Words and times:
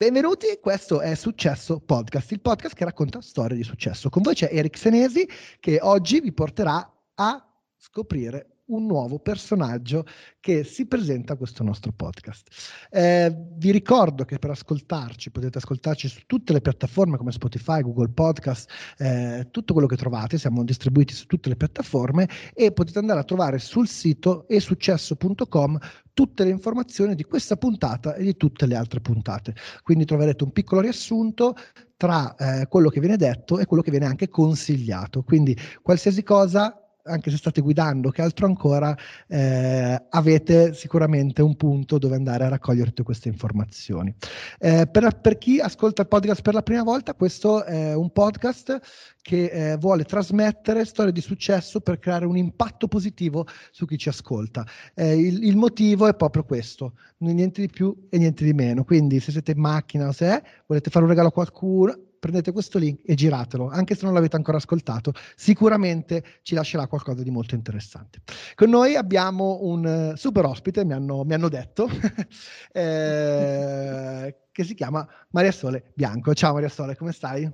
Benvenuti, 0.00 0.60
questo 0.60 1.00
è 1.00 1.16
Successo 1.16 1.80
Podcast, 1.80 2.30
il 2.30 2.40
podcast 2.40 2.76
che 2.76 2.84
racconta 2.84 3.20
storie 3.20 3.56
di 3.56 3.64
successo. 3.64 4.08
Con 4.10 4.22
voi 4.22 4.32
c'è 4.32 4.48
Eric 4.48 4.78
Senesi 4.78 5.28
che 5.58 5.80
oggi 5.82 6.20
vi 6.20 6.32
porterà 6.32 6.88
a 7.14 7.44
scoprire 7.76 8.57
un 8.68 8.86
nuovo 8.86 9.18
personaggio 9.18 10.04
che 10.40 10.64
si 10.64 10.86
presenta 10.86 11.34
a 11.34 11.36
questo 11.36 11.62
nostro 11.62 11.92
podcast. 11.92 12.48
Eh, 12.90 13.34
vi 13.56 13.70
ricordo 13.70 14.24
che 14.24 14.38
per 14.38 14.50
ascoltarci 14.50 15.30
potete 15.30 15.58
ascoltarci 15.58 16.08
su 16.08 16.20
tutte 16.26 16.52
le 16.52 16.60
piattaforme 16.60 17.16
come 17.16 17.32
Spotify, 17.32 17.82
Google 17.82 18.10
Podcast, 18.10 18.70
eh, 18.98 19.48
tutto 19.50 19.72
quello 19.72 19.88
che 19.88 19.96
trovate, 19.96 20.38
siamo 20.38 20.64
distribuiti 20.64 21.14
su 21.14 21.26
tutte 21.26 21.48
le 21.48 21.56
piattaforme 21.56 22.28
e 22.54 22.72
potete 22.72 22.98
andare 22.98 23.20
a 23.20 23.24
trovare 23.24 23.58
sul 23.58 23.88
sito 23.88 24.46
esuccesso.com 24.48 25.78
tutte 26.12 26.42
le 26.42 26.50
informazioni 26.50 27.14
di 27.14 27.22
questa 27.22 27.56
puntata 27.56 28.14
e 28.14 28.24
di 28.24 28.36
tutte 28.36 28.66
le 28.66 28.74
altre 28.74 29.00
puntate. 29.00 29.54
Quindi 29.84 30.04
troverete 30.04 30.42
un 30.42 30.50
piccolo 30.50 30.80
riassunto 30.80 31.54
tra 31.96 32.34
eh, 32.34 32.66
quello 32.66 32.88
che 32.88 32.98
viene 32.98 33.16
detto 33.16 33.58
e 33.58 33.66
quello 33.66 33.82
che 33.84 33.92
viene 33.92 34.06
anche 34.06 34.28
consigliato. 34.28 35.22
Quindi 35.22 35.56
qualsiasi 35.80 36.24
cosa 36.24 36.87
anche 37.08 37.30
se 37.30 37.36
state 37.36 37.60
guidando, 37.60 38.10
che 38.10 38.22
altro 38.22 38.46
ancora, 38.46 38.96
eh, 39.26 40.02
avete 40.10 40.74
sicuramente 40.74 41.42
un 41.42 41.56
punto 41.56 41.98
dove 41.98 42.16
andare 42.16 42.44
a 42.44 42.48
raccogliere 42.48 42.88
tutte 42.88 43.02
queste 43.02 43.28
informazioni. 43.28 44.14
Eh, 44.58 44.86
per, 44.90 45.20
per, 45.20 45.38
chi 45.38 45.60
ascolta 45.60 46.02
il 46.02 46.08
podcast 46.08 46.42
per 46.42 46.54
la 46.54 46.62
prima 46.62 46.82
volta, 46.82 47.14
questo 47.14 47.64
è 47.64 47.94
un 47.94 48.10
podcast 48.10 48.80
che 49.20 49.72
eh, 49.72 49.76
vuole 49.76 50.04
trasmettere 50.04 50.84
storie 50.84 51.12
di 51.12 51.20
successo 51.20 51.80
per 51.80 51.98
creare 51.98 52.24
un 52.24 52.36
impatto 52.36 52.88
positivo 52.88 53.46
su 53.70 53.84
chi 53.84 53.98
ci 53.98 54.08
ascolta. 54.08 54.66
Eh, 54.94 55.18
il, 55.18 55.44
il, 55.44 55.56
motivo 55.56 56.06
è 56.06 56.14
proprio 56.14 56.44
questo, 56.44 56.94
niente 57.18 57.60
di 57.60 57.68
più 57.68 58.06
e 58.08 58.18
niente 58.18 58.44
di 58.44 58.54
meno. 58.54 58.84
Quindi 58.84 59.20
se 59.20 59.32
siete 59.32 59.52
in 59.52 59.60
macchina 59.60 60.08
o 60.08 60.12
se 60.12 60.26
è, 60.26 60.42
volete 60.66 60.90
fare 60.90 61.04
un 61.04 61.10
regalo 61.10 61.28
a 61.28 61.32
qualcuno, 61.32 62.07
prendete 62.18 62.52
questo 62.52 62.78
link 62.78 63.00
e 63.04 63.14
giratelo, 63.14 63.68
anche 63.68 63.94
se 63.94 64.04
non 64.04 64.14
l'avete 64.14 64.36
ancora 64.36 64.56
ascoltato, 64.56 65.12
sicuramente 65.34 66.22
ci 66.42 66.54
lascerà 66.54 66.86
qualcosa 66.86 67.22
di 67.22 67.30
molto 67.30 67.54
interessante. 67.54 68.20
Con 68.54 68.70
noi 68.70 68.96
abbiamo 68.96 69.58
un 69.62 70.12
uh, 70.12 70.16
super 70.16 70.44
ospite, 70.44 70.84
mi 70.84 70.92
hanno, 70.92 71.24
mi 71.24 71.34
hanno 71.34 71.48
detto, 71.48 71.88
eh, 72.72 74.36
che 74.50 74.64
si 74.64 74.74
chiama 74.74 75.06
Maria 75.30 75.52
Sole 75.52 75.92
Bianco. 75.94 76.34
Ciao 76.34 76.52
Maria 76.54 76.68
Sole, 76.68 76.96
come 76.96 77.12
stai? 77.12 77.50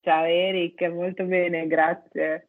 Ciao 0.00 0.24
Eric, 0.24 0.80
molto 0.90 1.24
bene, 1.24 1.66
grazie. 1.66 2.48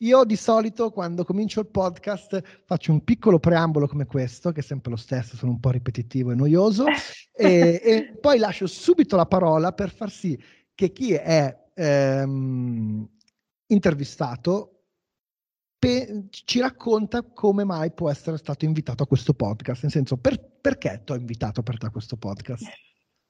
Io 0.00 0.24
di 0.24 0.36
solito 0.36 0.90
quando 0.90 1.24
comincio 1.24 1.60
il 1.60 1.68
podcast 1.68 2.62
faccio 2.66 2.92
un 2.92 3.02
piccolo 3.02 3.38
preambolo 3.38 3.86
come 3.86 4.04
questo, 4.04 4.52
che 4.52 4.60
è 4.60 4.62
sempre 4.62 4.90
lo 4.90 4.96
stesso, 4.96 5.36
sono 5.36 5.52
un 5.52 5.60
po' 5.60 5.70
ripetitivo 5.70 6.32
e 6.32 6.34
noioso, 6.34 6.84
e, 7.32 7.80
e, 7.82 8.18
poi 8.20 8.38
lascio 8.38 8.66
subito 8.66 9.16
la 9.16 9.24
parola 9.24 9.72
per 9.72 9.90
far 9.90 10.10
sì 10.10 10.38
che 10.74 10.92
chi 10.92 11.14
è 11.14 11.70
ehm, 11.72 13.08
intervistato 13.68 14.82
pe- 15.78 16.26
ci 16.28 16.60
racconta 16.60 17.22
come 17.22 17.64
mai 17.64 17.90
può 17.92 18.10
essere 18.10 18.36
stato 18.36 18.66
invitato 18.66 19.02
a 19.02 19.06
questo 19.06 19.32
podcast, 19.32 19.84
nel 19.84 19.92
senso 19.92 20.18
per- 20.18 20.58
perché 20.60 21.00
ti 21.06 21.12
ho 21.12 21.16
invitato 21.16 21.62
per 21.62 21.78
te 21.78 21.86
a 21.86 21.90
questo 21.90 22.18
podcast? 22.18 22.66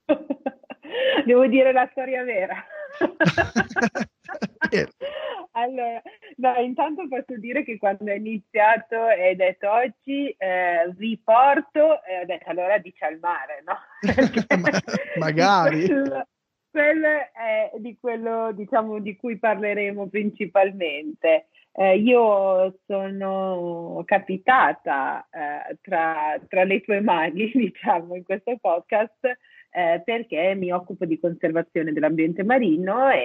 Devo 1.25 1.47
dire 1.47 1.73
la 1.73 1.89
storia 1.93 2.25
vera. 2.25 2.57
allora, 5.57 6.03
no, 6.37 6.55
intanto 6.61 7.09
posso 7.09 7.39
dire 7.39 7.65
che 7.65 7.79
quando 7.79 8.11
ho 8.11 8.15
iniziato 8.15 9.09
e 9.09 9.29
hai 9.29 9.37
detto 9.37 9.71
oggi 9.71 10.29
eh, 10.37 10.91
vi 10.97 11.19
porto, 11.23 12.05
e 12.05 12.21
ho 12.21 12.25
detto 12.27 12.51
allora 12.51 12.79
dici 12.79 13.03
al 13.05 13.19
mare, 13.19 13.65
no? 13.65 13.77
magari. 15.19 15.87
Quello, 15.87 16.27
quello 16.71 17.09
è 17.09 17.71
di 17.79 17.97
quello 17.99 18.53
diciamo 18.53 18.99
di 19.01 19.17
cui 19.17 19.39
parleremo 19.39 20.09
principalmente. 20.09 21.47
Eh, 21.73 21.99
io 21.99 22.79
sono 22.87 24.03
capitata 24.07 25.27
eh, 25.31 25.77
tra, 25.83 26.39
tra, 26.49 26.65
le 26.65 26.81
tue 26.83 27.01
mani, 27.01 27.51
diciamo, 27.55 28.15
in 28.15 28.25
questo 28.25 28.57
podcast 28.59 29.39
eh, 29.77 30.01
perché 30.03 30.55
mi 30.55 30.73
occupo 30.73 31.05
di 31.05 31.21
conservazione 31.21 31.93
dell'ambiente 31.93 32.43
marino 32.43 33.11
e, 33.11 33.19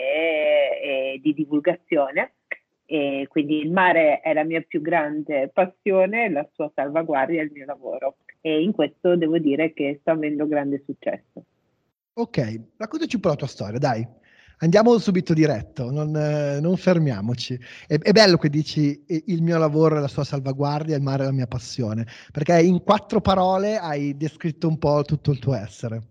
e 0.84 1.20
di 1.24 1.34
divulgazione. 1.34 2.34
E 2.86 3.26
quindi 3.30 3.62
il 3.62 3.72
mare 3.72 4.20
è 4.20 4.34
la 4.34 4.44
mia 4.44 4.60
più 4.60 4.82
grande 4.82 5.50
passione, 5.54 6.30
la 6.30 6.46
sua 6.54 6.70
salvaguardia 6.76 7.40
è 7.40 7.46
il 7.46 7.52
mio 7.54 7.66
lavoro 7.66 8.18
e 8.42 8.62
in 8.62 8.74
questo 8.74 9.16
devo 9.16 9.38
dire 9.38 9.72
che 9.72 10.00
sto 10.02 10.12
avendo 10.12 10.46
grande 10.46 10.84
successo. 10.86 11.46
Ok, 12.16 12.60
raccontaci 12.76 13.16
un 13.16 13.22
po' 13.22 13.30
la 13.30 13.36
tua 13.36 13.48
storia, 13.48 13.80
dai. 13.80 14.06
Andiamo 14.58 14.98
subito 14.98 15.34
diretto, 15.34 15.90
non, 15.90 16.14
eh, 16.14 16.60
non 16.60 16.76
fermiamoci. 16.76 17.58
È, 17.88 17.98
è, 17.98 18.12
bello 18.12 18.36
che 18.36 18.50
dici 18.50 19.06
il 19.08 19.42
mio 19.42 19.58
lavoro 19.58 19.96
è 19.96 20.02
la 20.02 20.10
sua 20.10 20.26
salvaguardia, 20.26 20.98
il 20.98 21.02
mare 21.02 21.24
è 21.24 21.28
la 21.28 21.32
mia 21.32 21.48
passione, 21.48 22.06
perché 22.34 22.60
in 22.60 22.84
quattro 22.84 23.22
parole 23.22 23.78
hai 23.78 24.18
descritto 24.18 24.68
un 24.68 24.78
po' 24.78 25.02
tutto 25.04 25.32
il 25.32 25.40
tuo 25.40 25.54
essere. 25.54 26.10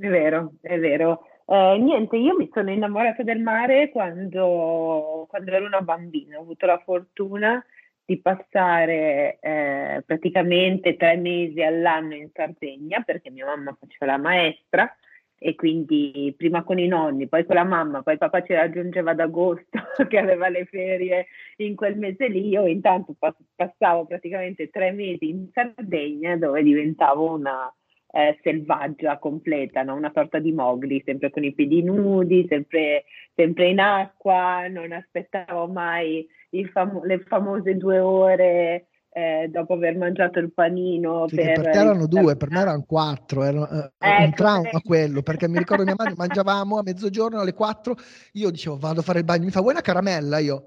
È 0.00 0.06
vero, 0.06 0.52
è 0.60 0.78
vero. 0.78 1.26
Eh, 1.44 1.76
niente, 1.80 2.16
io 2.16 2.36
mi 2.36 2.48
sono 2.52 2.70
innamorata 2.70 3.24
del 3.24 3.40
mare 3.40 3.88
quando, 3.90 5.26
quando 5.28 5.50
ero 5.50 5.66
una 5.66 5.80
bambina. 5.80 6.38
Ho 6.38 6.42
avuto 6.42 6.66
la 6.66 6.78
fortuna 6.78 7.64
di 8.04 8.16
passare 8.20 9.38
eh, 9.40 10.02
praticamente 10.06 10.96
tre 10.96 11.16
mesi 11.16 11.62
all'anno 11.62 12.14
in 12.14 12.30
Sardegna 12.32 13.02
perché 13.02 13.30
mia 13.30 13.46
mamma 13.46 13.76
faceva 13.78 14.12
la 14.12 14.18
maestra 14.18 14.96
e 15.36 15.56
quindi 15.56 16.32
prima 16.36 16.62
con 16.62 16.78
i 16.78 16.86
nonni, 16.86 17.26
poi 17.26 17.44
con 17.44 17.56
la 17.56 17.64
mamma, 17.64 18.02
poi 18.02 18.18
papà 18.18 18.44
ci 18.44 18.52
raggiungeva 18.54 19.10
ad 19.10 19.20
agosto 19.20 19.80
che 20.08 20.18
aveva 20.18 20.48
le 20.48 20.64
ferie 20.66 21.26
in 21.56 21.74
quel 21.74 21.96
mese 21.98 22.28
lì, 22.28 22.48
io 22.48 22.66
intanto 22.66 23.16
passavo 23.56 24.06
praticamente 24.06 24.70
tre 24.70 24.92
mesi 24.92 25.28
in 25.28 25.48
Sardegna 25.52 26.36
dove 26.36 26.62
diventavo 26.62 27.34
una, 27.34 27.72
eh, 28.10 28.38
selvaggia 28.42 29.18
completa, 29.18 29.82
no? 29.82 29.94
una 29.94 30.10
sorta 30.14 30.38
di 30.38 30.52
mogli, 30.52 31.02
sempre 31.04 31.30
con 31.30 31.44
i 31.44 31.52
piedi 31.52 31.82
nudi, 31.82 32.46
sempre, 32.48 33.04
sempre 33.34 33.68
in 33.68 33.80
acqua, 33.80 34.66
non 34.68 34.92
aspettavo 34.92 35.66
mai 35.66 36.26
famo- 36.72 37.04
le 37.04 37.20
famose 37.20 37.76
due 37.76 37.98
ore 37.98 38.86
eh, 39.10 39.48
dopo 39.50 39.74
aver 39.74 39.96
mangiato 39.96 40.38
il 40.38 40.52
panino. 40.52 41.26
Sì, 41.28 41.36
per, 41.36 41.52
per 41.52 41.70
te 41.70 41.78
erano 41.78 42.06
due, 42.06 42.36
per 42.36 42.50
me 42.50 42.60
erano 42.60 42.84
quattro, 42.84 43.42
era 43.42 43.60
uh, 43.60 43.90
ecco, 43.98 44.22
un 44.22 44.32
trauma 44.32 44.68
ecco. 44.68 44.80
quello, 44.84 45.22
perché 45.22 45.48
mi 45.48 45.58
ricordo 45.58 45.84
mia 45.84 45.94
madre 45.96 46.14
mangiavamo 46.16 46.78
a 46.78 46.82
mezzogiorno 46.82 47.40
alle 47.40 47.52
quattro, 47.52 47.96
io 48.32 48.50
dicevo 48.50 48.76
vado 48.76 49.00
a 49.00 49.02
fare 49.02 49.18
il 49.18 49.24
bagno, 49.24 49.44
mi 49.44 49.50
fa 49.50 49.60
vuoi 49.60 49.72
una 49.72 49.82
caramella? 49.82 50.38
Io 50.38 50.64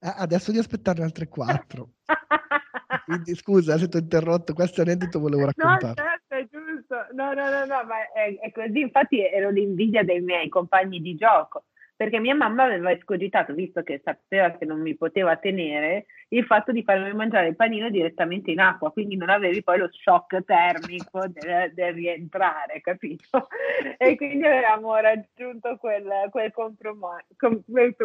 eh, 0.00 0.12
adesso 0.16 0.52
di 0.52 0.58
aspettare 0.58 1.02
altre 1.02 1.28
quattro. 1.28 1.90
Quindi 3.04 3.34
scusa 3.34 3.78
se 3.78 3.88
ti 3.88 3.96
ho 3.96 4.00
interrotto, 4.00 4.52
questo 4.52 4.82
aneddoto 4.82 5.18
volevo 5.18 5.46
raccontare. 5.46 5.94
No, 5.96 6.20
certo, 6.28 6.57
giusto. 6.88 7.06
No, 7.12 7.32
no, 7.34 7.50
no, 7.50 7.66
no, 7.66 7.84
ma 7.84 8.10
è, 8.12 8.38
è 8.40 8.50
così. 8.50 8.80
Infatti 8.80 9.24
ero 9.24 9.50
l'invidia 9.50 10.02
dei 10.02 10.20
miei 10.20 10.48
compagni 10.48 11.00
di 11.00 11.14
gioco 11.14 11.64
perché 11.98 12.20
mia 12.20 12.34
mamma 12.36 12.62
aveva 12.62 12.92
escogitato, 12.92 13.52
visto 13.52 13.82
che 13.82 14.00
sapeva 14.04 14.52
che 14.52 14.64
non 14.64 14.80
mi 14.80 14.94
poteva 14.94 15.34
tenere, 15.36 16.06
il 16.28 16.44
fatto 16.44 16.70
di 16.70 16.84
farmi 16.84 17.12
mangiare 17.12 17.48
il 17.48 17.56
panino 17.56 17.90
direttamente 17.90 18.52
in 18.52 18.60
acqua, 18.60 18.92
quindi 18.92 19.16
non 19.16 19.30
avevi 19.30 19.64
poi 19.64 19.78
lo 19.78 19.88
shock 19.90 20.44
termico 20.44 21.26
del, 21.26 21.72
del 21.74 21.94
rientrare, 21.94 22.80
capito? 22.82 23.48
E 23.98 24.14
quindi 24.14 24.46
avevamo 24.46 24.94
raggiunto 24.94 25.76
quel, 25.76 26.28
quel, 26.30 26.52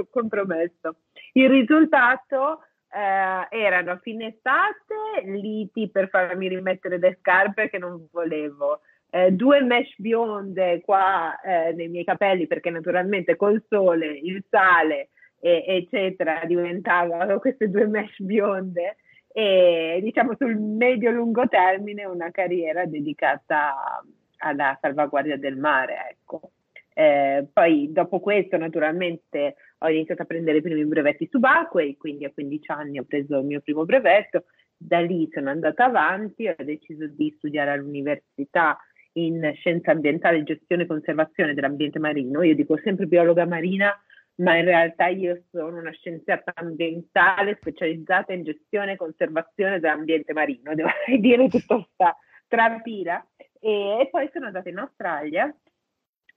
compromesso. 0.09 0.95
Il 1.33 1.49
risultato 1.49 2.61
eh, 2.93 3.47
erano 3.49 3.91
a 3.91 3.97
fine 3.97 4.27
estate 4.27 5.23
liti 5.25 5.89
per 5.89 6.09
farmi 6.09 6.47
rimettere 6.47 6.97
le 6.99 7.17
scarpe 7.19 7.69
che 7.69 7.77
non 7.77 8.07
volevo 8.11 8.81
eh, 9.09 9.31
due 9.31 9.61
mesh 9.61 9.93
bionde 9.97 10.81
qua 10.81 11.39
eh, 11.41 11.71
nei 11.73 11.87
miei 11.87 12.03
capelli 12.03 12.47
perché 12.47 12.71
naturalmente 12.71 13.35
col 13.35 13.63
sole, 13.69 14.07
il 14.07 14.43
sale 14.49 15.09
e, 15.39 15.63
eccetera 15.67 16.41
diventavano 16.45 17.37
queste 17.39 17.69
due 17.69 17.85
mesh 17.85 18.19
bionde 18.19 18.97
e 19.31 19.99
diciamo 20.01 20.35
sul 20.35 20.55
medio-lungo 20.57 21.47
termine 21.47 22.05
una 22.05 22.31
carriera 22.31 22.85
dedicata 22.85 24.01
alla 24.37 24.77
salvaguardia 24.81 25.37
del 25.37 25.57
mare 25.57 26.09
ecco. 26.09 26.51
Eh, 26.95 27.47
poi 27.51 27.91
dopo 27.91 28.19
questo 28.19 28.57
naturalmente 28.57 29.55
ho 29.83 29.89
iniziato 29.89 30.21
a 30.21 30.25
prendere 30.25 30.59
i 30.59 30.61
primi 30.61 30.85
brevetti 30.85 31.27
subacquei, 31.29 31.97
quindi 31.97 32.25
a 32.25 32.31
15 32.31 32.71
anni 32.71 32.99
ho 32.99 33.03
preso 33.03 33.37
il 33.39 33.45
mio 33.45 33.59
primo 33.59 33.83
brevetto, 33.83 34.45
da 34.77 34.99
lì 34.99 35.29
sono 35.31 35.49
andata 35.49 35.85
avanti, 35.85 36.47
ho 36.47 36.55
deciso 36.57 37.05
di 37.07 37.33
studiare 37.37 37.71
all'università 37.71 38.77
in 39.13 39.51
scienza 39.55 39.91
ambientale, 39.91 40.43
gestione 40.43 40.83
e 40.83 40.87
conservazione 40.87 41.53
dell'ambiente 41.53 41.99
marino. 41.99 42.41
Io 42.41 42.55
dico 42.55 42.77
sempre 42.77 43.05
biologa 43.05 43.45
marina 43.45 43.93
ma 44.35 44.57
in 44.57 44.65
realtà 44.65 45.07
io 45.07 45.43
sono 45.51 45.77
una 45.77 45.91
scienziata 45.91 46.53
ambientale 46.55 47.57
specializzata 47.59 48.33
in 48.33 48.43
gestione 48.43 48.93
e 48.93 48.97
conservazione 48.97 49.79
dell'ambiente 49.79 50.33
marino, 50.33 50.73
devo 50.75 50.89
dire 51.19 51.49
tutta 51.49 51.75
questa 51.75 52.17
trapila. 52.47 53.23
E, 53.59 53.99
e 54.01 54.07
poi 54.09 54.29
sono 54.33 54.47
andata 54.47 54.69
in 54.69 54.79
Australia 54.79 55.55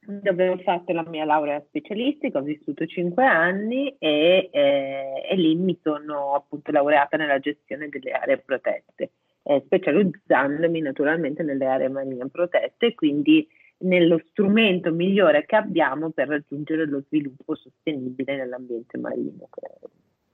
dove 0.07 0.49
ho 0.49 0.59
fatto 0.59 0.93
la 0.93 1.05
mia 1.09 1.25
laurea 1.25 1.61
specialistica, 1.67 2.39
ho 2.39 2.43
vissuto 2.43 2.87
cinque 2.87 3.25
anni 3.25 3.97
e, 3.99 4.49
eh, 4.53 5.27
e 5.29 5.37
lì 5.37 5.57
mi 5.57 5.79
sono 5.83 6.35
appunto 6.35 6.71
laureata 6.71 7.17
nella 7.17 7.41
gestione 7.41 7.89
delle 7.89 8.13
aree 8.13 8.39
protette, 8.39 9.11
eh, 9.43 9.63
specializzandomi 9.65 10.81
naturalmente 10.81 11.43
nelle 11.43 11.67
aree 11.67 11.89
marine 11.89 12.29
protette, 12.29 12.95
quindi 12.95 13.47
nello 13.79 14.21
strumento 14.31 14.93
migliore 14.93 15.45
che 15.45 15.57
abbiamo 15.57 16.11
per 16.11 16.29
raggiungere 16.29 16.87
lo 16.87 17.03
sviluppo 17.07 17.57
sostenibile 17.57 18.37
nell'ambiente 18.37 18.97
marino. 18.99 19.49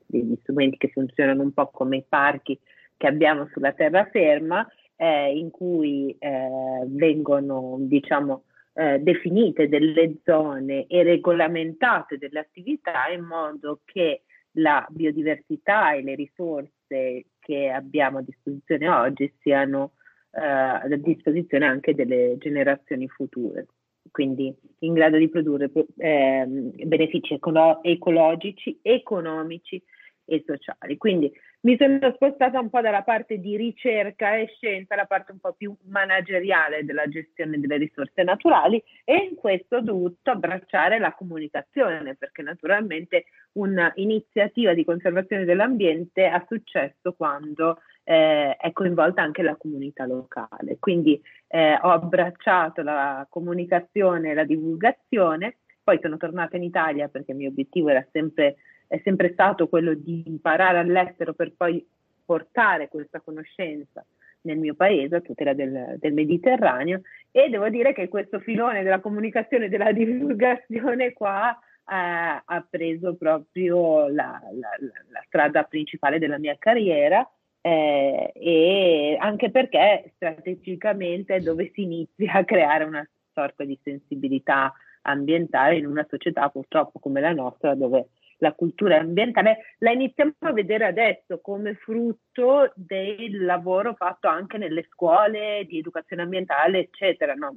Degli 0.06 0.36
strumenti 0.42 0.76
che 0.76 0.88
funzionano 0.88 1.42
un 1.42 1.52
po' 1.52 1.69
come 1.69 1.96
i 1.96 2.04
parchi 2.06 2.58
che 2.98 3.06
abbiamo 3.06 3.48
sulla 3.52 3.72
terraferma, 3.72 4.69
eh, 4.96 5.36
in 5.36 5.50
cui 5.50 6.14
eh, 6.19 6.84
vengono, 6.84 7.76
diciamo, 7.80 8.44
eh, 8.74 8.98
definite 9.00 9.69
delle 9.69 10.16
zone 10.24 10.86
e 10.86 11.02
regolamentate 11.02 12.19
delle 12.19 12.40
attività 12.40 13.08
in 13.08 13.22
modo 13.24 13.80
che 13.84 14.22
la 14.56 14.86
biodiversità 14.88 15.92
e 15.92 16.02
le 16.02 16.14
risorse 16.14 17.24
che 17.38 17.70
abbiamo 17.70 18.19
a 18.19 18.22
disposizione 18.22 18.88
oggi 18.88 19.32
siano 19.40 19.92
eh, 20.30 20.40
a 20.40 20.86
disposizione 20.96 21.66
anche 21.66 21.94
delle 21.94 22.36
generazioni 22.38 23.08
future, 23.08 23.66
quindi 24.10 24.54
in 24.80 24.94
grado 24.94 25.16
di 25.16 25.28
produrre 25.28 25.70
eh, 25.98 26.44
benefici 26.46 27.34
ecolo- 27.34 27.82
ecologici, 27.82 28.78
economici 28.82 29.82
e 30.24 30.42
sociali. 30.46 30.96
Quindi 30.96 31.32
mi 31.62 31.76
sono 31.76 31.99
spostata 32.14 32.59
un 32.59 32.70
po' 32.70 32.81
dalla 32.81 33.03
parte 33.03 33.38
di 33.38 33.56
ricerca 33.56 34.37
e 34.37 34.53
scienza 34.56 34.94
alla 34.94 35.06
parte 35.06 35.32
un 35.32 35.38
po' 35.38 35.53
più 35.53 35.75
manageriale 35.85 36.85
della 36.85 37.06
gestione 37.09 37.61
delle 37.61 37.76
risorse 37.76 38.23
naturali 38.25 38.82
e 39.05 39.29
in 39.31 39.37
questo 39.37 39.76
ho 39.76 39.81
dovuto 39.81 40.31
abbracciare 40.31 40.99
la 40.99 41.12
comunicazione 41.12 42.17
perché 42.17 42.43
naturalmente 42.43 43.26
un'iniziativa 43.53 44.75
di 44.75 44.85
conservazione 44.85 45.44
dell'ambiente 45.44 46.26
ha 46.26 46.44
successo 46.49 47.12
quando 47.12 47.79
eh, 48.05 48.56
è 48.56 48.73
coinvolta 48.73 49.23
anche 49.23 49.43
la 49.43 49.56
comunità 49.56 50.05
locale. 50.06 50.79
Quindi 50.81 51.20
eh, 51.47 51.79
ho 51.81 51.91
abbracciato 51.91 52.82
la 52.82 53.26
comunicazione 53.31 54.31
e 54.31 54.35
la 54.35 54.44
divulgazione, 54.44 55.58
poi 55.82 55.99
sono 56.00 56.17
tornata 56.17 56.56
in 56.56 56.62
Italia 56.62 57.08
perché 57.08 57.32
il 57.32 57.38
mio 57.38 57.49
obiettivo 57.49 57.88
era 57.88 58.05
sempre, 58.11 58.56
è 58.93 59.00
sempre 59.03 59.33
stato 59.33 59.69
quello 59.69 59.94
di 59.94 60.25
imparare 60.27 60.77
all'estero 60.77 61.33
per 61.33 61.55
poi 61.56 61.83
portare 62.27 62.89
questa 62.89 63.21
conoscenza 63.21 64.05
nel 64.43 64.59
mio 64.59 64.75
paese, 64.75 65.17
a 65.17 65.21
tutela 65.23 65.55
del, 65.55 65.97
del, 65.99 66.12
Mediterraneo, 66.12 67.00
e 67.31 67.49
devo 67.49 67.71
dire 67.71 67.94
che 67.94 68.09
questo 68.09 68.39
filone 68.41 68.83
della 68.83 69.00
comunicazione 69.00 69.65
e 69.65 69.69
della 69.71 69.93
divulgazione 69.93 71.15
qua 71.15 71.53
eh, 71.53 72.43
ha 72.44 72.67
preso 72.69 73.15
proprio 73.15 74.09
la, 74.09 74.39
la, 74.53 74.69
la, 75.11 75.23
strada 75.27 75.62
principale 75.62 76.19
della 76.19 76.39
mia 76.39 76.56
carriera 76.59 77.27
eh, 77.62 78.31
e 78.35 79.17
anche 79.19 79.50
perché 79.50 80.12
strategicamente 80.17 81.37
è 81.37 81.41
dove 81.41 81.71
si 81.73 81.83
inizia 81.83 82.35
a 82.35 82.44
creare 82.44 82.85
una 82.85 83.09
sorta 83.33 83.65
di 83.65 83.79
sensibilità 83.83 84.71
ambientale 85.03 85.79
in 85.79 85.87
una 85.87 86.06
società 86.11 86.50
purtroppo 86.50 86.99
come 86.99 87.23
la 87.23 87.33
nostra 87.33 87.75
dove 87.75 88.09
la 88.43 88.53
cultura 88.53 88.99
ambientale 88.99 89.77
la 89.79 89.93
iniziamo 89.93 90.33
a 90.41 90.53
vedere 90.53 90.85
adesso 90.85 91.41
come 91.41 91.75
frutto 91.75 92.73
del 92.75 93.44
lavoro 93.44 93.94
fatto 93.94 94.27
anche 94.27 94.59
nelle 94.59 94.85
scuole 94.91 95.65
di 95.67 95.79
educazione 95.79 96.23
ambientale, 96.23 96.81
eccetera. 96.81 97.35
No, 97.35 97.53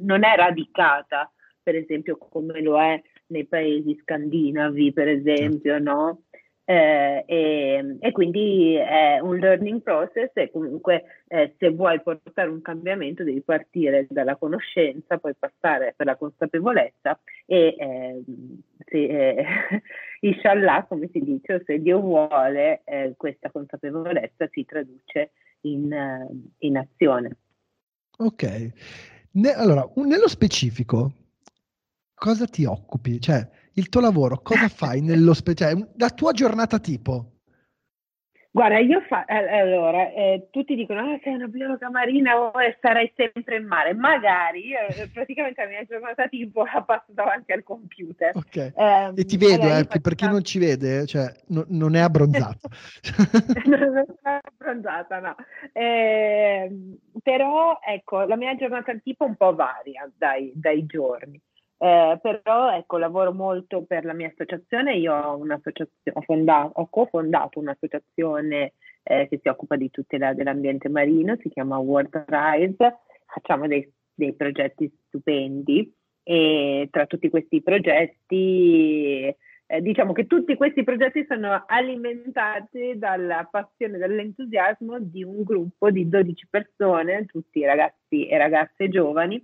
non 0.00 0.24
è 0.24 0.36
radicata, 0.36 1.30
per 1.62 1.74
esempio, 1.74 2.16
come 2.16 2.62
lo 2.62 2.80
è 2.80 3.00
nei 3.26 3.46
paesi 3.46 3.98
scandinavi, 4.00 4.92
per 4.92 5.08
esempio, 5.08 5.78
no? 5.78 6.22
Eh, 6.70 7.24
e, 7.26 7.96
e, 7.98 8.12
quindi 8.12 8.76
è 8.76 9.18
un 9.18 9.38
learning 9.38 9.82
process 9.82 10.30
e 10.34 10.52
comunque 10.52 11.02
eh, 11.26 11.56
se 11.58 11.70
vuoi 11.70 12.00
portare 12.00 12.48
un 12.48 12.62
cambiamento 12.62 13.24
devi 13.24 13.40
partire 13.40 14.06
dalla 14.08 14.36
conoscenza, 14.36 15.18
poi 15.18 15.34
passare 15.36 15.94
per 15.96 16.06
la 16.06 16.14
consapevolezza 16.14 17.18
e 17.44 17.74
eh, 17.76 18.22
se, 18.86 18.98
eh, 18.98 19.44
inshallah 20.20 20.86
come 20.88 21.08
si 21.12 21.18
dice, 21.18 21.60
se 21.66 21.80
Dio 21.80 21.98
vuole 21.98 22.82
eh, 22.84 23.14
questa 23.16 23.50
consapevolezza 23.50 24.46
si 24.52 24.64
traduce 24.64 25.32
in, 25.62 25.92
eh, 25.92 26.28
in 26.58 26.76
azione. 26.76 27.36
Ok, 28.16 28.70
ne, 29.32 29.52
allora 29.54 29.90
nello 29.96 30.28
specifico 30.28 31.14
cosa 32.14 32.46
ti 32.46 32.64
occupi? 32.64 33.20
Cioè 33.20 33.44
il 33.80 33.88
tuo 33.88 34.00
lavoro, 34.00 34.40
cosa 34.42 34.68
fai 34.68 35.00
nello 35.00 35.34
speciale? 35.34 35.78
Cioè, 35.78 35.88
la 35.96 36.10
tua 36.10 36.32
giornata 36.32 36.78
tipo? 36.78 37.32
Guarda, 38.52 38.78
io 38.78 39.00
fa, 39.02 39.24
eh, 39.26 39.60
allora, 39.60 40.12
eh, 40.12 40.48
tutti 40.50 40.74
dicono, 40.74 41.00
ah, 41.00 41.20
sei 41.22 41.34
una 41.34 41.46
biologa 41.46 41.88
marina 41.88 42.36
o 42.36 42.46
oh, 42.46 42.52
sarai 42.80 43.12
sempre 43.14 43.58
in 43.58 43.66
mare. 43.66 43.94
Magari, 43.94 44.72
eh, 44.72 45.08
praticamente 45.14 45.62
la 45.62 45.68
mia 45.68 45.84
giornata 45.84 46.26
tipo 46.26 46.64
la 46.64 46.82
passo 46.82 47.12
davanti 47.12 47.52
al 47.52 47.62
computer. 47.62 48.34
Ok, 48.34 48.56
eh, 48.56 49.12
e 49.14 49.24
ti 49.24 49.36
vedo, 49.36 49.72
eh, 49.72 49.86
per 50.00 50.16
chi 50.16 50.26
non 50.26 50.42
ci 50.42 50.58
vede, 50.58 51.06
cioè, 51.06 51.32
no, 51.48 51.64
non 51.68 51.94
è 51.94 52.00
abbronzato. 52.00 52.68
non 53.66 54.04
è 54.20 54.40
abbronzata, 54.44 55.20
no. 55.20 55.36
Ehm, 55.72 56.98
però, 57.22 57.78
ecco, 57.86 58.24
la 58.24 58.36
mia 58.36 58.56
giornata 58.56 58.92
tipo 58.96 59.26
un 59.26 59.36
po' 59.36 59.54
varia 59.54 60.10
dai, 60.16 60.50
dai 60.56 60.84
giorni. 60.86 61.40
Eh, 61.82 62.18
però 62.20 62.70
ecco, 62.76 62.98
lavoro 62.98 63.32
molto 63.32 63.82
per 63.84 64.04
la 64.04 64.12
mia 64.12 64.28
associazione, 64.28 64.96
io 64.96 65.14
ho, 65.14 65.36
un'associazione, 65.38 66.12
ho, 66.12 66.20
fondato, 66.20 66.72
ho 66.74 66.88
cofondato 66.90 67.58
un'associazione 67.58 68.74
eh, 69.02 69.26
che 69.28 69.38
si 69.42 69.48
occupa 69.48 69.76
di 69.76 69.90
tutela 69.90 70.34
dell'ambiente 70.34 70.90
marino, 70.90 71.36
si 71.40 71.48
chiama 71.48 71.78
World 71.78 72.26
Rise, 72.28 72.98
facciamo 73.24 73.66
dei, 73.66 73.90
dei 74.12 74.34
progetti 74.34 74.92
stupendi 75.06 75.90
e 76.22 76.88
tra 76.90 77.06
tutti 77.06 77.30
questi 77.30 77.62
progetti 77.62 79.34
eh, 79.72 79.80
diciamo 79.80 80.12
che 80.12 80.26
tutti 80.26 80.56
questi 80.56 80.84
progetti 80.84 81.24
sono 81.26 81.64
alimentati 81.66 82.92
dalla 82.96 83.48
passione, 83.50 83.96
dall'entusiasmo 83.96 84.98
di 85.00 85.24
un 85.24 85.44
gruppo 85.44 85.90
di 85.90 86.06
12 86.06 86.46
persone, 86.50 87.24
tutti 87.24 87.64
ragazzi 87.64 88.26
e 88.26 88.36
ragazze 88.36 88.90
giovani, 88.90 89.42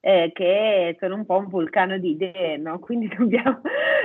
eh, 0.00 0.30
che 0.32 0.96
sono 1.00 1.16
un 1.16 1.26
po' 1.26 1.38
un 1.38 1.48
vulcano 1.48 1.98
di 1.98 2.10
idee, 2.10 2.56
no? 2.56 2.78
quindi 2.80 3.08
dobbiamo 3.08 3.60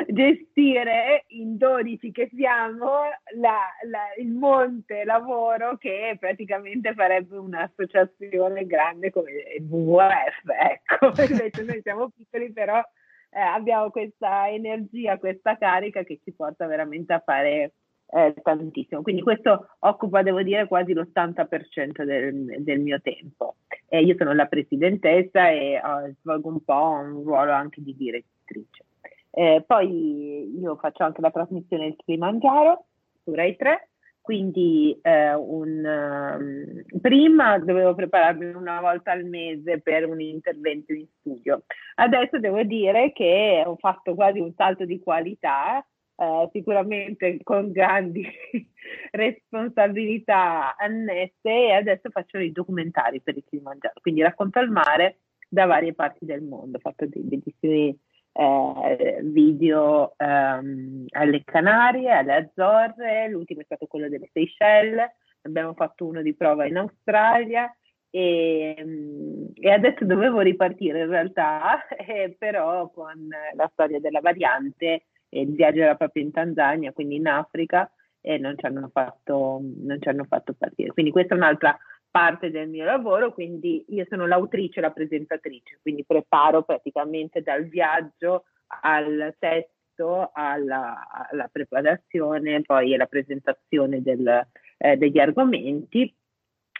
gestire 0.08 1.26
in 1.28 1.58
12 1.58 2.12
che 2.12 2.30
siamo 2.36 3.04
la, 3.36 3.60
la, 3.90 4.14
il 4.18 4.32
monte 4.32 5.04
lavoro 5.04 5.78
che 5.78 6.18
praticamente 6.20 6.94
farebbe 6.94 7.38
un'associazione 7.38 8.66
grande 8.66 9.12
come 9.12 9.32
il 9.58 9.64
WWF, 9.70 10.48
ecco, 10.48 11.12
invece 11.30 11.64
noi 11.64 11.82
siamo 11.82 12.10
piccoli 12.10 12.52
però 12.52 12.82
eh, 13.30 13.40
abbiamo 13.40 13.90
questa 13.90 14.50
energia, 14.50 15.18
questa 15.18 15.58
carica 15.58 16.04
che 16.04 16.20
ci 16.24 16.32
porta 16.34 16.68
veramente 16.68 17.14
a 17.14 17.22
fare 17.24 17.74
eh, 18.13 18.36
tantissimo. 18.41 19.01
Quindi 19.01 19.22
questo 19.22 19.70
occupa, 19.79 20.22
devo 20.22 20.43
dire, 20.43 20.67
quasi 20.67 20.93
l'80% 20.93 22.03
del, 22.03 22.63
del 22.63 22.79
mio 22.79 23.01
tempo. 23.01 23.55
E 23.89 24.03
io 24.03 24.15
sono 24.17 24.34
la 24.34 24.46
presidentessa 24.46 25.50
e 25.50 25.79
uh, 25.84 26.13
svolgo 26.22 26.50
un 26.50 26.63
po' 26.63 26.89
un 26.89 27.24
ruolo 27.24 27.51
anche 27.51 27.82
di 27.82 27.96
direttrice. 27.96 28.86
Eh, 29.32 29.63
poi 29.65 30.60
io 30.60 30.75
faccio 30.75 31.03
anche 31.03 31.22
la 31.22 31.32
trasmissione 31.32 31.86
del 31.86 31.96
Kilimangiaro 31.96 32.86
su 33.24 33.34
Rai 33.34 33.55
3, 33.55 33.89
quindi 34.22 34.98
eh, 35.01 35.34
un, 35.34 35.84
um, 35.84 37.00
prima 37.01 37.58
dovevo 37.58 37.96
prepararmi 37.96 38.46
una 38.46 38.79
volta 38.79 39.12
al 39.12 39.25
mese 39.25 39.82
per 39.82 40.08
un 40.08 40.22
intervento 40.22 40.93
in 40.93 41.08
studio. 41.20 41.63
Adesso 41.96 42.39
devo 42.39 42.62
dire 42.62 43.12
che 43.12 43.63
ho 43.65 43.75
fatto 43.77 44.13
quasi 44.13 44.39
un 44.39 44.53
salto 44.53 44.86
di 44.86 45.00
qualità 45.00 45.84
eh, 46.24 46.50
sicuramente 46.51 47.39
con 47.44 47.72
grandi 47.72 48.25
responsabilità 49.12 50.75
annesse 50.77 51.50
e 51.50 51.72
adesso 51.74 52.10
faccio 52.10 52.38
i 52.38 52.51
documentari 52.51 53.22
per 53.22 53.38
il 53.38 53.44
Kilimangiaro, 53.48 54.00
quindi 54.01 54.22
racconto 54.22 54.60
al 54.60 54.70
mare 54.70 55.20
da 55.50 55.65
varie 55.65 55.94
parti 55.94 56.25
del 56.25 56.42
mondo, 56.42 56.77
ho 56.77 56.80
fatto 56.80 57.06
dei 57.06 57.22
bellissimi 57.22 57.98
eh, 58.34 59.20
video 59.22 60.13
ehm, 60.18 61.06
alle 61.10 61.44
Canarie, 61.44 62.12
alle 62.12 62.36
Azzorre, 62.36 63.30
l'ultimo 63.30 63.62
è 63.62 63.65
stato 63.65 63.86
quello 63.86 64.10
delle 64.10 64.30
Seychelles, 64.32 65.12
abbiamo 65.42 65.74
fatto 65.74 66.06
uno 66.06 66.22
di 66.22 66.34
prova 66.34 66.65
in 66.65 66.77
Australia 66.77 67.72
e, 68.10 69.51
e 69.53 69.72
adesso 69.72 70.06
dovevo 70.06 70.39
ripartire 70.39 71.01
in 71.01 71.10
realtà, 71.10 71.86
eh, 71.96 72.36
però 72.38 72.89
con 72.89 73.27
la 73.56 73.70
storia 73.74 74.00
della 74.00 74.22
variante 74.22 75.06
il 75.42 75.54
viaggio 75.54 75.82
era 75.82 75.96
proprio 75.96 76.24
in 76.24 76.32
Tanzania, 76.32 76.92
quindi 76.92 77.16
in 77.16 77.28
Africa, 77.28 77.90
e 78.22 78.38
non 78.38 78.58
ci 78.58 78.66
hanno 78.66 78.90
fatto, 78.92 79.62
ci 80.00 80.10
hanno 80.10 80.24
fatto 80.24 80.54
partire. 80.54 80.92
Quindi 80.92 81.12
questa 81.12 81.34
è 81.34 81.38
un'altra 81.38 81.78
parte 82.10 82.52
del 82.52 82.70
mio 82.70 82.86
lavoro, 82.86 83.34
quindi 83.34 83.84
io 83.90 84.06
sono 84.08 84.28
l'autrice 84.28 84.80
la 84.80 84.92
presentatrice, 84.92 85.80
quindi 85.82 86.06
preparo 86.06 86.62
praticamente 86.63 87.42
dal 87.42 87.66
viaggio 87.66 88.46
al 88.82 89.36
testo, 89.40 90.30
alla, 90.32 91.08
alla 91.30 91.50
preparazione, 91.52 92.62
poi 92.62 92.94
alla 92.94 93.08
presentazione 93.08 94.02
del, 94.02 94.48
eh, 94.78 94.96
degli 94.96 95.20
argomenti 95.20 96.16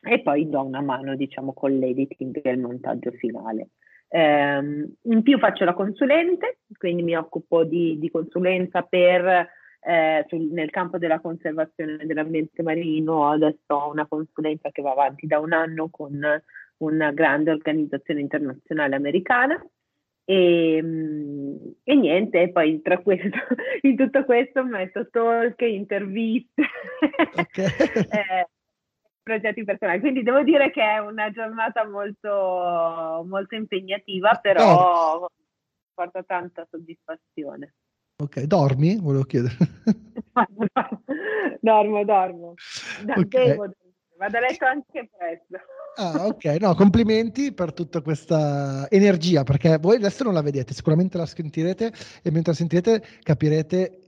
e 0.05 0.22
poi 0.22 0.50
do 0.50 0.63
una 0.63 0.81
mano 0.81 1.15
diciamo 1.15 1.53
con 1.53 1.77
l'editing 1.77 2.39
e 2.43 2.51
il 2.51 2.60
montaggio 2.60 3.12
finale. 3.12 3.69
Um, 4.15 4.93
in 5.05 5.24
più 5.24 5.39
faccio 5.39 5.65
la 5.65 5.74
consulente, 5.74 6.60
quindi 6.77 7.01
mi 7.01 7.15
occupo 7.15 7.63
di, 7.63 7.98
di 7.98 8.12
consulenza 8.12 8.84
per 8.84 9.50
eh, 9.79 10.25
sul, 10.27 10.50
nel 10.51 10.70
campo 10.70 11.00
della 11.00 11.20
conservazione 11.20 12.05
dell'ambiente 12.05 12.62
marino, 12.62 13.29
adesso 13.29 13.74
ho 13.74 13.89
una 13.89 14.05
consulenza 14.05 14.70
che 14.70 14.84
va 14.84 14.91
avanti 14.91 15.25
da 15.25 15.39
un 15.39 15.51
anno 15.51 15.89
con 15.89 16.22
una 16.77 17.12
grande 17.12 17.50
organizzazione 17.50 18.20
internazionale 18.20 18.96
americana. 18.96 19.65
E, 20.25 20.79
mm, 20.82 21.55
e 21.84 21.96
niente, 21.96 22.51
poi 22.51 22.82
tra 22.84 23.00
questo, 23.00 23.29
in 23.82 23.96
tutto 23.96 24.24
questo 24.25 24.60
ho 24.60 24.65
messo 24.65 25.10
talk, 25.10 25.60
interviste, 25.62 26.63
okay. 27.36 27.65
eh, 28.13 28.48
progetti 29.23 29.63
personali. 29.63 29.99
Quindi 29.99 30.21
devo 30.21 30.43
dire 30.43 30.69
che 30.69 30.83
è 30.83 30.99
una 30.99 31.31
giornata 31.31 31.87
molto, 31.87 33.23
molto 33.27 33.55
impegnativa, 33.55 34.37
però 34.41 35.21
oh. 35.21 35.29
porta 35.93 36.21
tanta 36.23 36.67
soddisfazione. 36.69 37.73
Ok, 38.21 38.41
dormi? 38.41 38.99
Volevo 38.99 39.23
chiedere. 39.23 39.55
dormo, 41.61 42.03
dormo. 42.05 42.53
Okay. 43.07 43.47
Devo 43.47 43.73
Vado 44.23 44.37
a 44.37 44.39
letto 44.39 44.65
anche 44.65 45.09
presto. 45.17 45.57
Ah, 45.95 46.27
ok, 46.27 46.45
no, 46.59 46.73
complimenti 46.75 47.51
per 47.51 47.73
tutta 47.73 48.01
questa 48.01 48.87
energia, 48.89 49.43
perché 49.43 49.77
voi 49.79 49.97
adesso 49.97 50.23
non 50.23 50.33
la 50.33 50.41
vedete, 50.41 50.73
sicuramente 50.73 51.17
la 51.17 51.25
sentirete 51.25 51.91
e 52.21 52.31
mentre 52.31 52.51
la 52.51 52.57
sentirete 52.57 53.03
capirete 53.21 54.01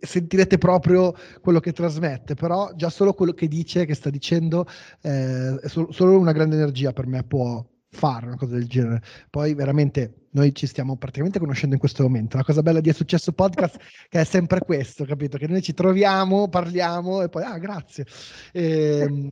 sentirete 0.00 0.58
proprio 0.58 1.14
quello 1.40 1.60
che 1.60 1.72
trasmette, 1.72 2.34
però 2.34 2.72
già 2.74 2.90
solo 2.90 3.14
quello 3.14 3.32
che 3.32 3.48
dice, 3.48 3.84
che 3.84 3.94
sta 3.94 4.10
dicendo, 4.10 4.66
eh, 5.02 5.60
so, 5.64 5.92
solo 5.92 6.18
una 6.18 6.32
grande 6.32 6.56
energia 6.56 6.92
per 6.92 7.06
me 7.06 7.22
può, 7.22 7.64
fare 7.96 8.26
una 8.26 8.36
cosa 8.36 8.54
del 8.54 8.68
genere. 8.68 9.02
Poi 9.30 9.54
veramente 9.54 10.28
noi 10.30 10.54
ci 10.54 10.66
stiamo 10.66 10.96
praticamente 10.96 11.38
conoscendo 11.38 11.74
in 11.74 11.80
questo 11.80 12.02
momento. 12.02 12.36
La 12.36 12.44
cosa 12.44 12.62
bella 12.62 12.80
di 12.80 12.90
È 12.90 12.92
Successo 12.92 13.32
Podcast 13.32 13.78
che 14.08 14.20
è 14.20 14.24
sempre 14.24 14.60
questo, 14.60 15.04
capito? 15.04 15.38
Che 15.38 15.48
noi 15.48 15.62
ci 15.62 15.74
troviamo, 15.74 16.48
parliamo 16.48 17.22
e 17.22 17.28
poi, 17.28 17.42
ah, 17.42 17.58
grazie. 17.58 18.06
E, 18.52 18.98
ehm, 19.00 19.28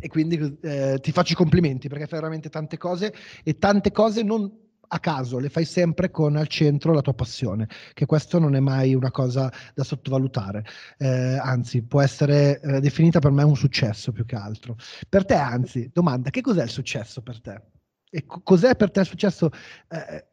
e 0.00 0.08
quindi 0.08 0.58
eh, 0.62 0.98
ti 1.00 1.12
faccio 1.12 1.32
i 1.32 1.36
complimenti 1.36 1.88
perché 1.88 2.06
fai 2.06 2.18
veramente 2.18 2.48
tante 2.48 2.76
cose 2.76 3.14
e 3.44 3.58
tante 3.58 3.92
cose 3.92 4.24
non 4.24 4.50
a 4.94 4.98
caso, 4.98 5.38
le 5.38 5.48
fai 5.48 5.64
sempre 5.64 6.10
con 6.10 6.36
al 6.36 6.48
centro 6.48 6.92
la 6.92 7.00
tua 7.00 7.14
passione, 7.14 7.66
che 7.94 8.04
questo 8.04 8.38
non 8.38 8.54
è 8.54 8.60
mai 8.60 8.94
una 8.94 9.10
cosa 9.10 9.50
da 9.74 9.84
sottovalutare, 9.84 10.64
eh, 10.98 11.38
anzi 11.42 11.82
può 11.82 12.02
essere 12.02 12.60
eh, 12.60 12.80
definita 12.80 13.18
per 13.18 13.30
me 13.30 13.42
un 13.42 13.56
successo 13.56 14.12
più 14.12 14.26
che 14.26 14.36
altro. 14.36 14.76
Per 15.08 15.24
te, 15.24 15.34
anzi, 15.34 15.90
domanda, 15.92 16.28
che 16.28 16.42
cos'è 16.42 16.62
il 16.62 16.68
successo 16.68 17.22
per 17.22 17.40
te? 17.40 17.62
E 18.10 18.24
cos'è 18.26 18.76
per 18.76 18.90
te 18.90 19.00
il 19.00 19.06
successo 19.06 19.48
eh, 19.88 20.26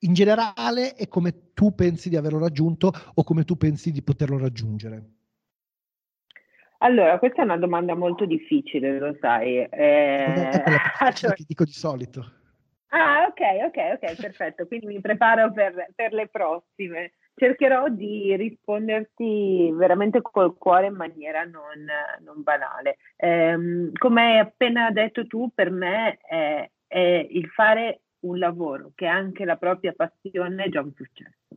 in 0.00 0.12
generale 0.12 0.94
e 0.94 1.08
come 1.08 1.54
tu 1.54 1.74
pensi 1.74 2.10
di 2.10 2.16
averlo 2.16 2.38
raggiunto 2.38 2.92
o 3.14 3.24
come 3.24 3.44
tu 3.44 3.56
pensi 3.56 3.90
di 3.90 4.02
poterlo 4.02 4.36
raggiungere? 4.36 5.04
Allora, 6.78 7.18
questa 7.18 7.40
è 7.40 7.44
una 7.44 7.56
domanda 7.56 7.94
molto 7.94 8.26
difficile, 8.26 8.98
lo 8.98 9.16
sai. 9.20 9.56
Eh... 9.58 9.68
È 9.70 11.12
cioè... 11.14 11.32
che 11.32 11.44
dico 11.46 11.64
di 11.64 11.72
solito. 11.72 12.41
Ah, 12.94 13.26
ok, 13.26 13.40
ok, 13.68 13.76
ok, 13.94 14.20
perfetto. 14.20 14.66
Quindi 14.66 14.86
mi 14.86 15.00
preparo 15.00 15.50
per, 15.50 15.88
per 15.94 16.12
le 16.12 16.28
prossime. 16.28 17.12
Cercherò 17.34 17.88
di 17.88 18.36
risponderti 18.36 19.70
veramente 19.72 20.20
col 20.20 20.56
cuore 20.58 20.86
in 20.88 20.94
maniera 20.94 21.44
non, 21.44 21.86
non 22.20 22.42
banale. 22.42 22.98
Eh, 23.16 23.90
come 23.98 24.22
hai 24.22 24.38
appena 24.40 24.90
detto 24.90 25.26
tu, 25.26 25.50
per 25.54 25.70
me 25.70 26.18
è, 26.18 26.70
è 26.86 27.26
il 27.30 27.48
fare 27.48 28.02
un 28.20 28.38
lavoro 28.38 28.92
che 28.94 29.06
è 29.06 29.08
anche 29.08 29.44
la 29.46 29.56
propria 29.56 29.94
passione 29.94 30.64
è 30.64 30.68
già 30.68 30.82
un 30.82 30.92
successo. 30.94 31.56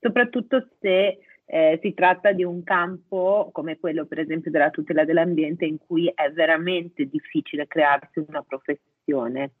Soprattutto 0.00 0.66
se 0.80 1.18
eh, 1.44 1.78
si 1.82 1.92
tratta 1.94 2.32
di 2.32 2.44
un 2.44 2.62
campo 2.62 3.50
come 3.52 3.78
quello 3.78 4.06
per 4.06 4.20
esempio 4.20 4.50
della 4.50 4.70
tutela 4.70 5.04
dell'ambiente 5.04 5.64
in 5.66 5.78
cui 5.78 6.10
è 6.14 6.30
veramente 6.30 7.04
difficile 7.06 7.66
crearsi 7.66 8.24
una 8.26 8.42
professione, 8.42 9.52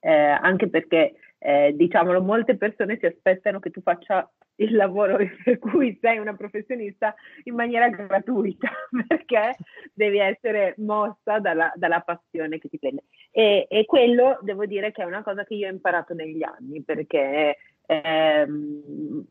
eh, 0.00 0.10
anche 0.10 0.68
perché 0.68 1.14
eh, 1.38 1.72
diciamolo 1.76 2.22
molte 2.22 2.56
persone 2.56 2.98
si 2.98 3.06
aspettano 3.06 3.60
che 3.60 3.70
tu 3.70 3.80
faccia 3.80 4.28
il 4.56 4.74
lavoro 4.74 5.16
per 5.44 5.58
cui 5.58 5.98
sei 6.00 6.18
una 6.18 6.34
professionista 6.34 7.14
in 7.44 7.54
maniera 7.54 7.88
gratuita 7.88 8.70
perché 9.06 9.56
devi 9.92 10.18
essere 10.18 10.74
mossa 10.78 11.38
dalla, 11.38 11.72
dalla 11.76 12.00
passione 12.00 12.58
che 12.58 12.68
ti 12.68 12.78
prende. 12.78 13.04
E, 13.30 13.66
e, 13.68 13.84
quello 13.84 14.38
devo 14.42 14.64
dire 14.66 14.92
che 14.92 15.02
è 15.02 15.06
una 15.06 15.22
cosa 15.22 15.44
che 15.44 15.54
io 15.54 15.68
ho 15.68 15.72
imparato 15.72 16.14
negli 16.14 16.42
anni 16.42 16.82
perché 16.82 17.58
ehm, 17.84 19.24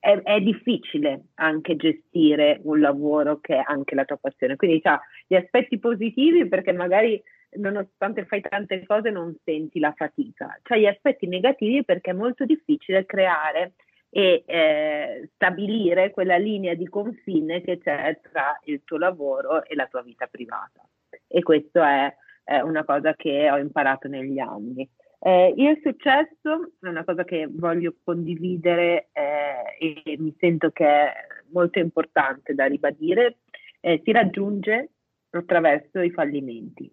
è, 0.00 0.20
è, 0.22 0.40
difficile 0.40 1.26
anche 1.34 1.76
gestire 1.76 2.60
un 2.64 2.80
lavoro 2.80 3.38
che 3.40 3.56
è 3.56 3.62
anche 3.64 3.94
la 3.94 4.04
tua 4.04 4.16
passione. 4.16 4.56
Quindi 4.56 4.80
ha 4.84 5.00
gli 5.26 5.36
aspetti 5.36 5.78
positivi 5.78 6.48
perché 6.48 6.72
magari 6.72 7.22
nonostante 7.56 8.24
fai 8.26 8.40
tante 8.40 8.84
cose 8.86 9.10
non 9.10 9.34
senti 9.44 9.78
la 9.78 9.92
fatica. 9.96 10.58
C'ha 10.62 10.76
gli 10.76 10.86
aspetti 10.86 11.26
negativi 11.26 11.84
perché 11.84 12.10
è 12.10 12.14
molto 12.14 12.44
difficile 12.44 13.06
creare 13.06 13.72
e 14.10 14.42
eh, 14.44 15.30
stabilire 15.34 16.10
quella 16.10 16.36
linea 16.36 16.74
di 16.74 16.88
confine 16.88 17.60
che 17.60 17.78
c'è 17.78 18.18
tra 18.20 18.58
il 18.64 18.82
tuo 18.84 18.98
lavoro 18.98 19.64
e 19.64 19.74
la 19.74 19.86
tua 19.86 20.02
vita 20.02 20.26
privata. 20.26 20.82
E 21.26 21.42
questo 21.42 21.82
è, 21.82 22.12
è 22.42 22.60
una 22.60 22.84
cosa 22.84 23.14
che 23.14 23.50
ho 23.50 23.58
imparato 23.58 24.08
negli 24.08 24.38
anni. 24.38 24.88
Eh, 25.22 25.54
il 25.56 25.78
successo 25.82 26.72
è 26.80 26.88
una 26.88 27.04
cosa 27.04 27.24
che 27.24 27.46
voglio 27.48 27.94
condividere 28.02 29.10
eh, 29.12 30.02
e 30.04 30.16
mi 30.18 30.34
sento 30.38 30.70
che 30.70 30.86
è 30.86 31.12
molto 31.52 31.78
importante 31.78 32.54
da 32.54 32.64
ribadire, 32.64 33.38
eh, 33.80 34.00
si 34.02 34.12
raggiunge 34.12 34.90
attraverso 35.30 36.00
i 36.00 36.10
fallimenti. 36.10 36.90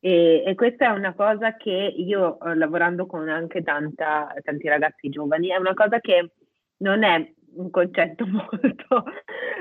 E, 0.00 0.44
e, 0.46 0.54
questa 0.54 0.86
è 0.86 0.88
una 0.90 1.12
cosa 1.14 1.56
che 1.56 1.70
io, 1.72 2.38
eh, 2.40 2.54
lavorando 2.54 3.06
con 3.06 3.28
anche 3.28 3.62
tanta, 3.62 4.32
tanti 4.42 4.68
ragazzi 4.68 5.08
giovani, 5.08 5.48
è 5.48 5.56
una 5.56 5.74
cosa 5.74 6.00
che 6.00 6.30
non 6.78 7.02
è 7.02 7.32
un 7.54 7.70
concetto 7.70 8.24
molto, 8.28 9.04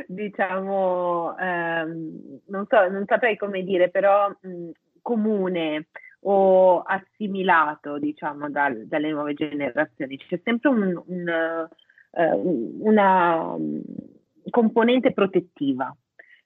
diciamo, 0.08 1.36
ehm, 1.38 2.42
non, 2.48 2.66
so, 2.68 2.88
non 2.90 3.06
saprei 3.08 3.36
come 3.38 3.64
dire, 3.64 3.90
però 3.90 4.30
mh, 4.30 4.70
comune 5.02 5.88
o 6.22 6.82
assimilato, 6.82 7.98
diciamo, 7.98 8.50
dal, 8.50 8.86
dalle 8.86 9.12
nuove 9.12 9.34
generazioni. 9.34 10.18
C'è 10.18 10.40
sempre 10.44 10.70
un, 10.70 11.04
un, 11.06 11.68
uh, 12.12 12.88
una 12.88 13.54
um, 13.54 13.82
componente 14.50 15.14
protettiva, 15.14 15.96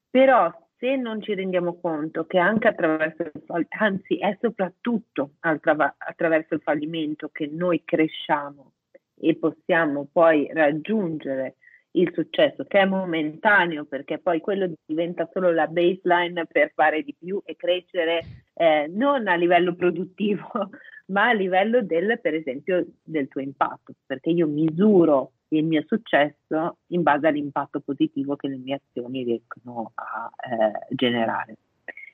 però 0.10 0.52
se 0.82 0.96
non 0.96 1.22
ci 1.22 1.36
rendiamo 1.36 1.80
conto 1.80 2.26
che 2.26 2.40
anche 2.40 2.70
attraverso 2.70 3.22
il 3.22 3.44
fallimento, 3.46 3.76
anzi 3.78 4.18
è 4.18 4.36
soprattutto 4.42 5.34
attraverso 5.42 6.56
il 6.56 6.62
fallimento 6.64 7.30
che 7.32 7.46
noi 7.46 7.84
cresciamo 7.86 8.74
e 9.20 9.36
possiamo 9.36 10.08
poi 10.12 10.50
raggiungere 10.52 11.58
il 11.92 12.12
successo 12.16 12.64
che 12.64 12.80
è 12.80 12.86
momentaneo 12.86 13.86
perché 13.86 14.18
poi 14.18 14.40
quello 14.40 14.74
diventa 14.84 15.30
solo 15.32 15.52
la 15.52 15.68
baseline 15.68 16.48
per 16.48 16.72
fare 16.74 17.04
di 17.04 17.14
più 17.16 17.40
e 17.46 17.56
crescere 17.56 18.22
eh, 18.54 18.88
non 18.90 19.28
a 19.28 19.36
livello 19.36 19.76
produttivo 19.76 20.50
ma 21.12 21.28
a 21.28 21.34
livello 21.34 21.84
del 21.84 22.20
per 22.20 22.34
esempio 22.34 22.88
del 23.04 23.28
tuo 23.28 23.42
impatto 23.42 23.94
perché 24.06 24.32
io 24.32 24.48
misuro 24.48 25.34
il 25.54 25.66
mio 25.66 25.84
successo 25.86 26.78
in 26.88 27.02
base 27.04 27.28
all'impatto 27.28 27.80
positivo 27.82 28.36
che 28.36 28.48
le 28.48 28.58
mie 28.58 28.82
azioni 28.82 29.24
riescono 29.24 29.92
a 29.96 30.30
eh, 30.50 30.96
generare. 30.96 31.58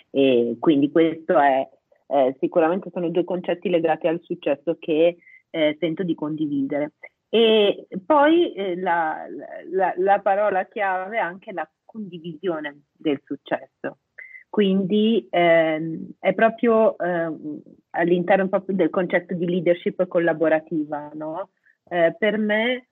E 0.09 0.57
quindi 0.59 0.91
questo 0.91 1.37
è 1.37 1.67
eh, 2.07 2.35
sicuramente 2.39 2.89
sono 2.91 3.09
due 3.09 3.23
concetti 3.23 3.69
legati 3.69 4.07
al 4.07 4.21
successo 4.23 4.77
che 4.79 5.17
eh, 5.49 5.77
sento 5.79 6.03
di 6.03 6.15
condividere. 6.15 6.93
E 7.29 7.87
poi 8.05 8.53
eh, 8.53 8.75
la, 8.77 9.25
la, 9.71 9.93
la, 9.97 10.19
parola 10.19 10.65
chiave 10.65 11.17
è 11.17 11.19
anche 11.19 11.51
la 11.51 11.69
condivisione 11.85 12.83
del 12.93 13.21
successo. 13.25 13.99
Quindi 14.49 15.27
ehm, 15.29 16.11
è 16.19 16.33
proprio 16.33 16.97
ehm, 16.97 17.61
all'interno 17.91 18.47
proprio 18.47 18.75
del 18.77 18.89
concetto 18.89 19.33
di 19.33 19.45
leadership 19.45 20.07
collaborativa, 20.07 21.11
no? 21.13 21.49
Eh, 21.89 22.15
per 22.17 22.37
me 22.37 22.87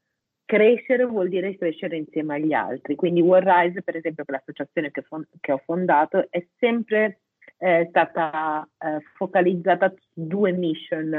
crescere 0.45 1.05
vuol 1.05 1.29
dire 1.29 1.57
crescere 1.57 1.97
insieme 1.97 2.35
agli 2.35 2.53
altri. 2.53 2.95
Quindi 2.95 3.21
World 3.21 3.47
Rise, 3.47 3.81
per 3.81 3.95
esempio, 3.95 4.23
che 4.23 4.31
l'associazione 4.31 4.91
che, 4.91 5.01
fon- 5.01 5.27
che 5.39 5.51
ho 5.51 5.61
fondato, 5.65 6.27
è 6.29 6.45
sempre 6.57 7.19
eh, 7.57 7.87
stata 7.89 8.67
eh, 8.77 8.99
focalizzata 9.15 9.89
su 9.89 10.09
due 10.13 10.51
mission 10.51 11.13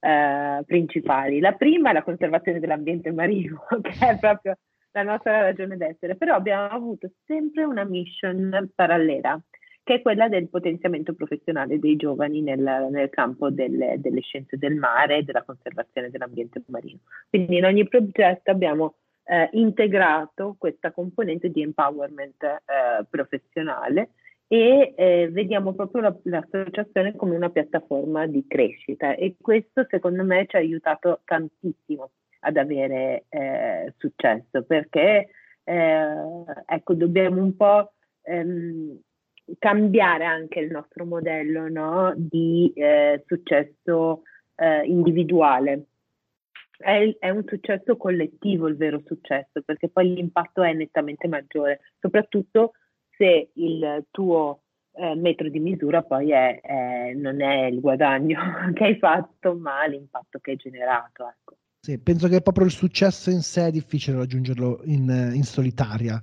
eh, 0.00 0.62
principali. 0.66 1.40
La 1.40 1.52
prima 1.52 1.90
è 1.90 1.92
la 1.92 2.02
conservazione 2.02 2.60
dell'ambiente 2.60 3.12
marino, 3.12 3.66
che 3.82 4.08
è 4.08 4.18
proprio 4.18 4.56
la 4.92 5.02
nostra 5.02 5.40
ragione 5.40 5.76
d'essere, 5.76 6.16
però 6.16 6.34
abbiamo 6.34 6.68
avuto 6.68 7.10
sempre 7.24 7.64
una 7.64 7.84
mission 7.84 8.70
parallela, 8.74 9.40
che 9.90 9.96
è 9.96 10.02
quella 10.02 10.28
del 10.28 10.48
potenziamento 10.48 11.14
professionale 11.14 11.80
dei 11.80 11.96
giovani 11.96 12.42
nel, 12.42 12.86
nel 12.92 13.10
campo 13.10 13.50
delle, 13.50 13.96
delle, 13.98 14.20
scienze 14.20 14.56
del 14.56 14.76
mare 14.76 15.16
e 15.16 15.22
della 15.24 15.42
conservazione 15.42 16.10
dell'ambiente 16.10 16.62
marino. 16.66 17.00
Quindi 17.28 17.56
in 17.56 17.64
ogni 17.64 17.88
progetto 17.88 18.52
abbiamo 18.52 18.94
eh, 19.24 19.48
integrato 19.54 20.54
questa 20.56 20.92
componente 20.92 21.48
di 21.50 21.62
empowerment 21.62 22.40
eh, 22.44 23.04
professionale 23.10 24.10
e 24.46 24.94
eh, 24.96 25.28
vediamo 25.32 25.74
proprio 25.74 26.02
la, 26.02 26.16
l'associazione 26.22 27.16
come 27.16 27.34
una 27.34 27.50
piattaforma 27.50 28.28
di 28.28 28.44
crescita 28.46 29.16
e 29.16 29.34
questo 29.40 29.86
secondo 29.88 30.22
me 30.22 30.46
ci 30.46 30.54
ha 30.54 30.60
aiutato 30.60 31.22
tantissimo 31.24 32.10
ad 32.42 32.56
avere 32.56 33.24
eh, 33.28 33.92
successo 33.96 34.62
perché 34.64 35.30
eh, 35.64 36.14
ecco 36.66 36.94
dobbiamo 36.94 37.42
un 37.42 37.56
po' 37.56 37.92
ehm, 38.22 38.96
cambiare 39.58 40.24
anche 40.24 40.60
il 40.60 40.70
nostro 40.70 41.04
modello 41.04 41.68
no? 41.68 42.12
di 42.16 42.72
eh, 42.74 43.22
successo 43.26 44.22
eh, 44.56 44.84
individuale. 44.84 45.86
È, 46.76 47.16
è, 47.18 47.28
un 47.30 47.44
successo 47.46 47.96
collettivo 47.96 48.66
il 48.66 48.76
vero 48.76 49.02
successo 49.04 49.60
perché 49.62 49.88
poi 49.88 50.14
l'impatto 50.14 50.62
è 50.62 50.72
nettamente 50.72 51.28
maggiore, 51.28 51.80
soprattutto 51.98 52.72
se 53.16 53.50
il 53.52 54.06
tuo 54.10 54.62
eh, 54.92 55.14
metro 55.14 55.48
di 55.50 55.60
misura 55.60 56.02
poi 56.02 56.32
è, 56.32 56.60
è, 56.60 57.12
non 57.14 57.42
è 57.42 57.66
il 57.66 57.80
guadagno 57.80 58.40
che 58.72 58.84
hai 58.84 58.96
fatto, 58.96 59.54
ma 59.54 59.84
l'impatto 59.86 60.38
che 60.38 60.52
hai 60.52 60.56
generato. 60.56 61.28
Ecco. 61.28 61.56
Sì, 61.80 61.98
penso 61.98 62.28
che 62.28 62.40
proprio 62.40 62.66
il 62.66 62.72
successo 62.72 63.30
in 63.30 63.40
sé 63.40 63.66
è 63.66 63.70
difficile 63.70 64.18
raggiungerlo 64.18 64.80
in, 64.84 65.32
in 65.34 65.44
solitaria, 65.44 66.20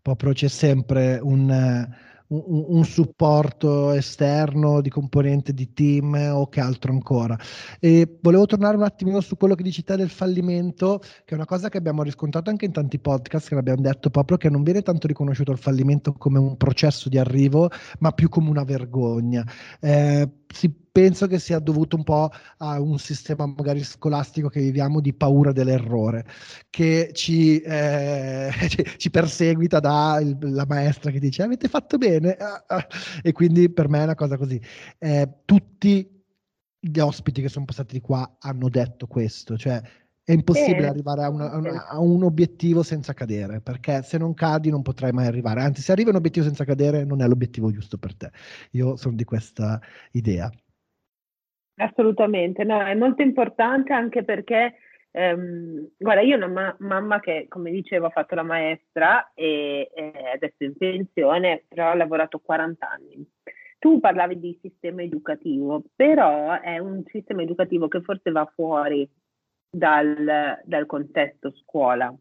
proprio 0.00 0.32
c'è 0.32 0.48
sempre 0.48 1.18
un 1.20 1.88
un, 2.30 2.84
supporto 2.84 3.92
esterno 3.92 4.80
di 4.80 4.88
componente 4.88 5.52
di 5.52 5.72
team 5.72 6.14
o 6.32 6.48
che 6.48 6.60
altro 6.60 6.92
ancora. 6.92 7.38
E 7.78 8.18
volevo 8.20 8.46
tornare 8.46 8.76
un 8.76 8.82
attimino 8.82 9.20
su 9.20 9.36
quello 9.36 9.54
che 9.54 9.62
dici 9.62 9.82
te 9.82 9.96
del 9.96 10.10
fallimento, 10.10 10.98
che 10.98 11.32
è 11.32 11.34
una 11.34 11.44
cosa 11.44 11.68
che 11.68 11.78
abbiamo 11.78 12.02
riscontrato 12.02 12.50
anche 12.50 12.66
in 12.66 12.72
tanti 12.72 12.98
podcast, 12.98 13.48
che 13.48 13.54
abbiamo 13.54 13.82
detto 13.82 14.10
proprio 14.10 14.36
che 14.36 14.48
non 14.48 14.62
viene 14.62 14.82
tanto 14.82 15.06
riconosciuto 15.06 15.52
il 15.52 15.58
fallimento 15.58 16.12
come 16.12 16.38
un 16.38 16.56
processo 16.56 17.08
di 17.08 17.18
arrivo, 17.18 17.70
ma 17.98 18.12
più 18.12 18.28
come 18.28 18.50
una 18.50 18.64
vergogna. 18.64 19.44
Eh, 19.80 20.28
si 20.52 20.72
penso 20.92 21.26
che 21.26 21.38
sia 21.38 21.58
dovuto 21.58 21.96
un 21.96 22.02
po' 22.02 22.30
a 22.58 22.80
un 22.80 22.98
sistema 22.98 23.46
magari 23.46 23.82
scolastico 23.84 24.48
che 24.48 24.60
viviamo 24.60 25.00
di 25.00 25.14
paura 25.14 25.52
dell'errore, 25.52 26.26
che 26.68 27.10
ci, 27.12 27.60
eh, 27.60 28.50
ci 28.96 29.10
perseguita 29.10 29.80
dalla 29.80 30.66
maestra 30.66 31.10
che 31.10 31.20
dice 31.20 31.42
avete 31.42 31.68
fatto 31.68 31.96
bene 31.96 32.34
ah, 32.34 32.64
ah. 32.66 32.86
e 33.22 33.32
quindi 33.32 33.70
per 33.70 33.88
me 33.88 34.00
è 34.00 34.04
una 34.04 34.14
cosa 34.14 34.36
così. 34.36 34.60
Eh, 34.98 35.28
tutti 35.44 36.18
gli 36.82 36.98
ospiti 36.98 37.42
che 37.42 37.48
sono 37.48 37.66
passati 37.66 37.94
di 37.94 38.00
qua 38.00 38.36
hanno 38.40 38.68
detto 38.68 39.06
questo, 39.06 39.56
cioè 39.56 39.80
è 40.30 40.34
impossibile 40.34 40.86
eh, 40.86 40.90
arrivare 40.90 41.24
a, 41.24 41.28
una, 41.28 41.50
a, 41.50 41.56
una, 41.56 41.86
a, 41.88 42.00
un 42.00 42.22
obiettivo 42.22 42.84
senza 42.84 43.12
cadere, 43.12 43.60
perché 43.60 44.02
se 44.02 44.16
non 44.16 44.32
cadi 44.32 44.70
non 44.70 44.82
potrai 44.82 45.10
mai 45.10 45.26
arrivare. 45.26 45.60
Anzi, 45.60 45.82
se 45.82 45.90
arrivi 45.90 46.08
a 46.08 46.12
un 46.12 46.18
obiettivo 46.18 46.44
senza 46.44 46.64
cadere, 46.64 47.04
non 47.04 47.20
è 47.20 47.26
l'obiettivo 47.26 47.72
giusto 47.72 47.98
per 47.98 48.16
te. 48.16 48.30
Io 48.72 48.96
sono 48.96 49.16
di 49.16 49.24
questa 49.24 49.80
idea. 50.12 50.48
Assolutamente, 51.74 52.62
no, 52.62 52.80
è 52.80 52.94
molto 52.94 53.22
importante 53.22 53.92
anche 53.92 54.22
perché, 54.22 54.74
ehm, 55.10 55.88
guarda, 55.96 56.20
io 56.20 56.34
ho 56.34 56.36
una 56.36 56.46
ma- 56.46 56.76
mamma 56.78 57.18
che, 57.18 57.46
come 57.48 57.72
dicevo, 57.72 58.06
ha 58.06 58.10
fatto 58.10 58.36
la 58.36 58.44
maestra 58.44 59.32
e, 59.34 59.90
e 59.92 60.12
adesso 60.34 60.56
è 60.58 60.64
in 60.64 60.76
pensione, 60.76 61.64
però 61.66 61.90
ha 61.90 61.94
lavorato 61.96 62.38
40 62.38 62.88
anni. 62.88 63.28
Tu 63.80 63.98
parlavi 63.98 64.38
di 64.38 64.58
sistema 64.60 65.02
educativo, 65.02 65.82
però 65.96 66.60
è 66.60 66.78
un 66.78 67.02
sistema 67.06 67.42
educativo 67.42 67.88
che 67.88 68.02
forse 68.02 68.30
va 68.30 68.44
fuori 68.54 69.08
dal, 69.70 70.60
dal 70.64 70.86
contesto 70.86 71.52
scuola, 71.62 72.12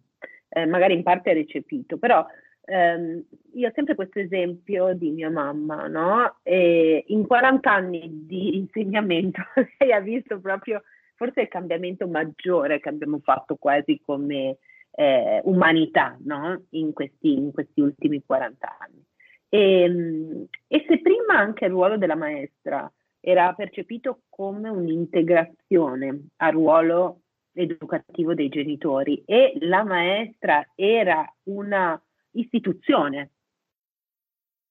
eh, 0.49 0.65
magari 0.65 0.93
in 0.93 1.03
parte 1.03 1.33
recepito, 1.33 1.97
però 1.97 2.25
ehm, 2.65 3.23
io 3.53 3.67
ho 3.67 3.71
sempre 3.73 3.95
questo 3.95 4.19
esempio 4.19 4.93
di 4.93 5.09
mia 5.09 5.29
mamma, 5.29 5.87
no? 5.87 6.37
E 6.43 7.03
in 7.07 7.25
40 7.25 7.71
anni 7.71 8.25
di 8.25 8.57
insegnamento 8.57 9.41
lei 9.79 9.91
ha 9.91 9.99
visto 9.99 10.39
proprio 10.39 10.83
forse 11.15 11.41
il 11.41 11.47
cambiamento 11.49 12.07
maggiore 12.07 12.79
che 12.79 12.89
abbiamo 12.89 13.19
fatto 13.21 13.55
quasi 13.57 13.99
come 14.05 14.57
eh, 14.91 15.41
umanità, 15.43 16.17
no? 16.23 16.65
In 16.71 16.93
questi, 16.93 17.33
in 17.33 17.51
questi 17.51 17.81
ultimi 17.81 18.23
40 18.25 18.77
anni. 18.79 19.03
E, 19.49 19.81
ehm, 19.81 20.45
e 20.67 20.85
se 20.87 21.01
prima 21.01 21.37
anche 21.37 21.65
il 21.65 21.71
ruolo 21.71 21.97
della 21.97 22.15
maestra 22.15 22.91
era 23.21 23.53
percepito 23.53 24.21
come 24.29 24.69
un'integrazione 24.69 26.27
al 26.37 26.51
ruolo 26.53 27.21
educativo 27.59 28.33
dei 28.33 28.49
genitori 28.49 29.23
e 29.25 29.53
la 29.59 29.83
maestra 29.83 30.65
era 30.75 31.25
una 31.43 32.01
istituzione 32.31 33.31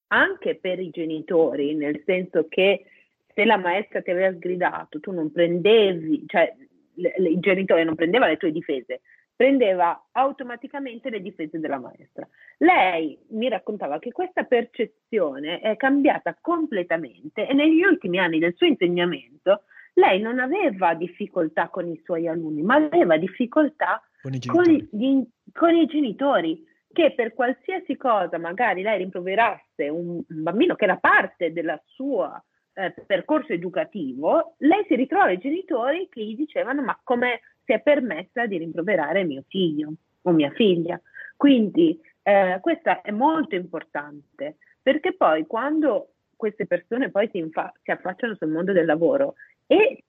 anche 0.08 0.56
per 0.56 0.78
i 0.80 0.90
genitori, 0.90 1.74
nel 1.74 2.02
senso 2.06 2.46
che 2.48 2.86
se 3.34 3.44
la 3.44 3.58
maestra 3.58 4.00
ti 4.00 4.10
aveva 4.10 4.34
sgridato, 4.34 5.00
tu 5.00 5.12
non 5.12 5.30
prendevi, 5.30 6.24
cioè 6.26 6.54
il 6.94 7.38
genitore 7.40 7.84
non 7.84 7.94
prendeva 7.94 8.26
le 8.26 8.38
tue 8.38 8.50
difese, 8.50 9.02
prendeva 9.36 10.08
automaticamente 10.12 11.10
le 11.10 11.20
difese 11.20 11.60
della 11.60 11.78
maestra. 11.78 12.26
Lei 12.56 13.18
mi 13.28 13.48
raccontava 13.48 13.98
che 13.98 14.12
questa 14.12 14.44
percezione 14.44 15.60
è 15.60 15.76
cambiata 15.76 16.36
completamente 16.40 17.46
e 17.46 17.52
negli 17.52 17.82
ultimi 17.82 18.18
anni 18.18 18.38
del 18.38 18.54
suo 18.56 18.66
insegnamento 18.66 19.64
lei 19.98 20.20
non 20.20 20.38
aveva 20.38 20.94
difficoltà 20.94 21.68
con 21.68 21.88
i 21.88 22.00
suoi 22.04 22.28
alunni, 22.28 22.62
ma 22.62 22.76
aveva 22.76 23.16
difficoltà 23.16 24.00
con 24.22 24.32
i 24.32 24.38
genitori, 24.38 24.88
con 24.88 24.98
gli, 24.98 25.24
con 25.52 25.74
i 25.74 25.86
genitori 25.86 26.66
che 26.92 27.12
per 27.14 27.34
qualsiasi 27.34 27.96
cosa 27.96 28.38
magari 28.38 28.82
lei 28.82 28.98
rimproverasse 28.98 29.88
un, 29.88 30.22
un 30.26 30.42
bambino 30.42 30.74
che 30.74 30.84
era 30.84 30.96
parte 30.96 31.52
del 31.52 31.80
suo 31.84 32.44
eh, 32.74 32.94
percorso 33.06 33.52
educativo, 33.52 34.54
lei 34.58 34.84
si 34.86 34.94
ritrova 34.94 35.30
i 35.30 35.38
genitori 35.38 36.08
che 36.08 36.24
gli 36.24 36.36
dicevano 36.36 36.82
ma 36.82 36.98
come 37.02 37.40
si 37.64 37.72
è 37.72 37.80
permessa 37.80 38.46
di 38.46 38.56
rimproverare 38.56 39.24
mio 39.24 39.44
figlio 39.48 39.92
o 40.22 40.30
mia 40.30 40.50
figlia. 40.52 41.00
Quindi 41.36 42.00
eh, 42.22 42.58
questo 42.60 43.02
è 43.02 43.10
molto 43.10 43.56
importante 43.56 44.56
perché 44.80 45.12
poi 45.14 45.46
quando 45.46 46.12
queste 46.36 46.66
persone 46.66 47.10
poi 47.10 47.28
si, 47.32 47.38
infa- 47.38 47.72
si 47.82 47.90
affacciano 47.90 48.36
sul 48.36 48.48
mondo 48.48 48.72
del 48.72 48.86
lavoro 48.86 49.34
e 49.68 50.02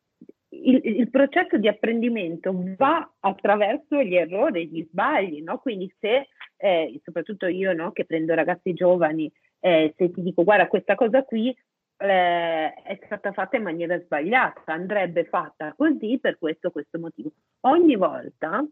il, 0.52 0.82
il, 0.84 1.10
processo 1.10 1.58
di 1.58 1.68
apprendimento 1.68 2.52
va 2.76 3.08
attraverso 3.20 4.02
gli 4.02 4.16
errori, 4.16 4.68
gli 4.68 4.88
sbagli, 4.90 5.44
no? 5.44 5.60
Quindi 5.60 5.94
se, 6.00 6.28
eh, 6.58 7.00
soprattutto 7.04 7.46
io 7.46 7.74
no, 7.74 7.92
che 7.92 8.06
prendo 8.06 8.34
ragazzi 8.34 8.74
giovani, 8.74 9.32
eh, 9.60 9.94
se 9.96 10.12
ti 10.12 10.22
dico 10.24 10.44
guarda 10.44 10.68
questa 10.68 10.96
cosa 10.96 11.24
qui 11.24 11.56
eh, 11.98 12.74
è 12.74 13.00
stata 13.04 13.32
fatta 13.34 13.58
in 13.58 13.64
maniera 13.64 14.00
sbagliata, 14.00 14.74
andrebbe 14.74 15.26
fatta 15.26 15.74
così 15.76 16.18
per 16.20 16.38
questo 16.40 16.72
questo 16.72 16.98
motivo. 16.98 17.32
Ogni 17.62 17.96
volta, 17.96 18.66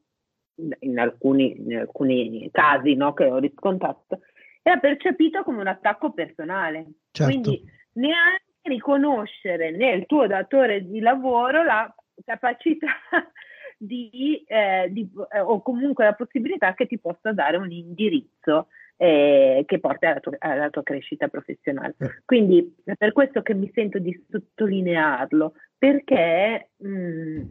in 0.80 0.98
alcuni, 0.98 1.60
in 1.60 1.78
alcuni 1.78 2.50
casi 2.52 2.96
no, 2.96 3.14
che 3.14 3.26
ho 3.26 3.38
riscontrato, 3.38 4.22
era 4.64 4.80
percepito 4.80 5.44
come 5.44 5.60
un 5.60 5.68
attacco 5.68 6.12
personale. 6.14 6.86
Certo. 7.12 7.32
Quindi 7.32 7.62
neanche 7.94 8.46
riconoscere 8.68 9.72
nel 9.72 10.06
tuo 10.06 10.28
datore 10.28 10.86
di 10.86 11.00
lavoro 11.00 11.64
la 11.64 11.94
capacità 12.26 12.88
di, 13.78 14.44
eh, 14.48 14.88
di, 14.90 15.10
eh, 15.32 15.40
o 15.40 15.62
comunque 15.62 16.06
la 16.06 16.14
possibilità 16.14 16.74
che 16.74 16.88
ti 16.88 16.98
possa 17.00 17.32
dare 17.32 17.58
un 17.58 17.72
indirizzo 17.72 18.68
eh, 18.98 19.64
che 19.68 19.80
porta 19.80 20.10
alla 20.10 20.20
tua, 20.20 20.36
alla 20.40 20.70
tua, 20.70 20.84
crescita 20.84 21.28
professionale. 21.28 21.96
Eh. 22.00 22.22
Quindi 22.26 22.76
è 22.84 22.96
per 22.96 23.14
questo 23.14 23.42
che 23.42 23.54
mi 23.54 23.72
sento 23.74 24.00
di 24.00 24.26
sottolinearlo, 24.30 25.54
perché 25.78 26.70
mh, 26.78 26.90
mm, 26.90 27.42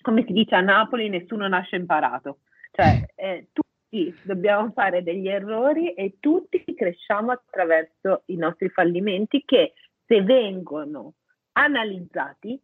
come 0.00 0.24
si 0.26 0.32
dice 0.32 0.54
a 0.54 0.60
Napoli 0.60 1.08
nessuno 1.08 1.46
nasce 1.48 1.76
imparato, 1.76 2.38
cioè 2.70 3.04
eh, 3.14 3.48
tutti 3.52 4.14
dobbiamo 4.22 4.70
fare 4.72 5.02
degli 5.02 5.28
errori 5.28 5.92
e 5.92 6.16
tutti 6.18 6.64
cresciamo 6.74 7.32
attraverso 7.32 8.22
i 8.26 8.36
nostri 8.36 8.68
fallimenti 8.70 9.42
che 9.44 9.74
se 10.06 10.22
vengono 10.22 11.14
analizzati, 11.52 12.60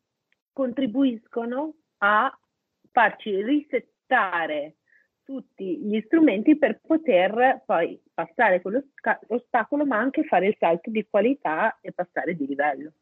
contribuiscono 0.53 1.75
a 1.99 2.37
farci 2.91 3.43
risettare 3.43 4.77
tutti 5.25 5.79
gli 5.79 6.01
strumenti 6.07 6.57
per 6.57 6.81
poter 6.85 7.63
poi 7.65 8.01
passare 8.13 8.61
quell'ostacolo, 8.61 9.87
ma 9.87 9.99
anche 9.99 10.25
fare 10.25 10.49
il 10.49 10.57
salto 10.59 10.91
di 10.91 11.07
qualità 11.09 11.79
e 11.81 11.93
passare 11.93 12.35
di 12.35 12.47
livello. 12.47 12.93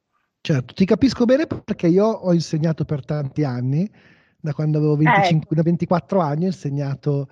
Certo, 0.40 0.72
ti 0.74 0.85
capisco 0.85 1.24
bene 1.24 1.46
perché 1.46 1.87
io 1.87 2.07
ho 2.07 2.33
insegnato 2.33 2.85
per 2.85 3.05
tanti 3.05 3.44
anni, 3.44 3.90
da 4.38 4.53
quando 4.53 4.79
avevo 4.79 4.96
25, 4.96 5.57
eh. 5.57 5.62
24 5.62 6.20
anni 6.20 6.44
ho 6.44 6.46
insegnato 6.46 7.29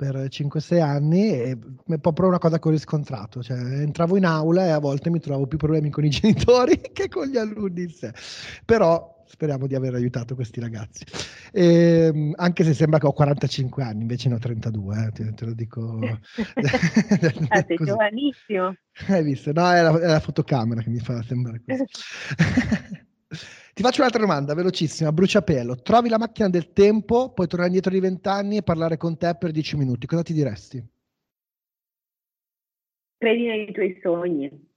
per 0.00 0.16
5-6 0.30 0.80
anni 0.80 1.30
e 1.30 1.58
è 1.86 1.98
proprio 1.98 2.28
una 2.28 2.38
cosa 2.38 2.58
che 2.58 2.68
ho 2.68 2.70
riscontrato, 2.70 3.42
cioè 3.42 3.58
entravo 3.58 4.16
in 4.16 4.24
aula 4.24 4.64
e 4.64 4.70
a 4.70 4.78
volte 4.78 5.10
mi 5.10 5.20
trovavo 5.20 5.46
più 5.46 5.58
problemi 5.58 5.90
con 5.90 6.06
i 6.06 6.08
genitori 6.08 6.80
che 6.90 7.10
con 7.10 7.26
gli 7.26 7.36
alunni 7.36 7.82
in 7.82 7.90
sé, 7.90 8.10
però 8.64 9.22
speriamo 9.26 9.66
di 9.66 9.74
aver 9.74 9.92
aiutato 9.92 10.34
questi 10.34 10.58
ragazzi, 10.58 11.04
e, 11.52 12.10
ehm, 12.14 12.32
anche 12.36 12.64
se 12.64 12.72
sembra 12.72 12.98
che 12.98 13.08
ho 13.08 13.12
45 13.12 13.82
anni, 13.82 14.00
invece 14.00 14.30
ne 14.30 14.36
ho 14.36 14.38
32, 14.38 15.04
eh, 15.04 15.12
te, 15.12 15.34
te, 15.34 15.44
lo 15.44 15.52
dico. 15.52 15.98
ah, 15.98 16.18
sei 17.66 17.76
giovanissimo. 17.76 18.74
Hai 19.06 19.22
visto? 19.22 19.52
No, 19.52 19.70
è 19.70 19.82
la, 19.82 20.00
è 20.00 20.06
la 20.06 20.20
fotocamera 20.20 20.80
che 20.80 20.88
mi 20.88 21.00
fa 21.00 21.22
sembrare 21.22 21.60
così. 21.62 21.84
Ti 23.72 23.82
faccio 23.82 24.00
un'altra 24.00 24.20
domanda, 24.20 24.54
velocissima, 24.54 25.12
bruciapelo. 25.12 25.76
Trovi 25.76 26.08
la 26.08 26.18
macchina 26.18 26.48
del 26.48 26.72
tempo, 26.72 27.32
puoi 27.32 27.46
tornare 27.46 27.68
indietro 27.68 27.92
di 27.92 28.00
vent'anni 28.00 28.56
e 28.56 28.62
parlare 28.62 28.96
con 28.96 29.16
te 29.16 29.36
per 29.38 29.52
dieci 29.52 29.76
minuti. 29.76 30.06
Cosa 30.06 30.22
ti 30.22 30.32
diresti? 30.32 30.84
Credi 33.16 33.46
nei 33.46 33.72
tuoi 33.72 33.98
sogni. 34.02 34.68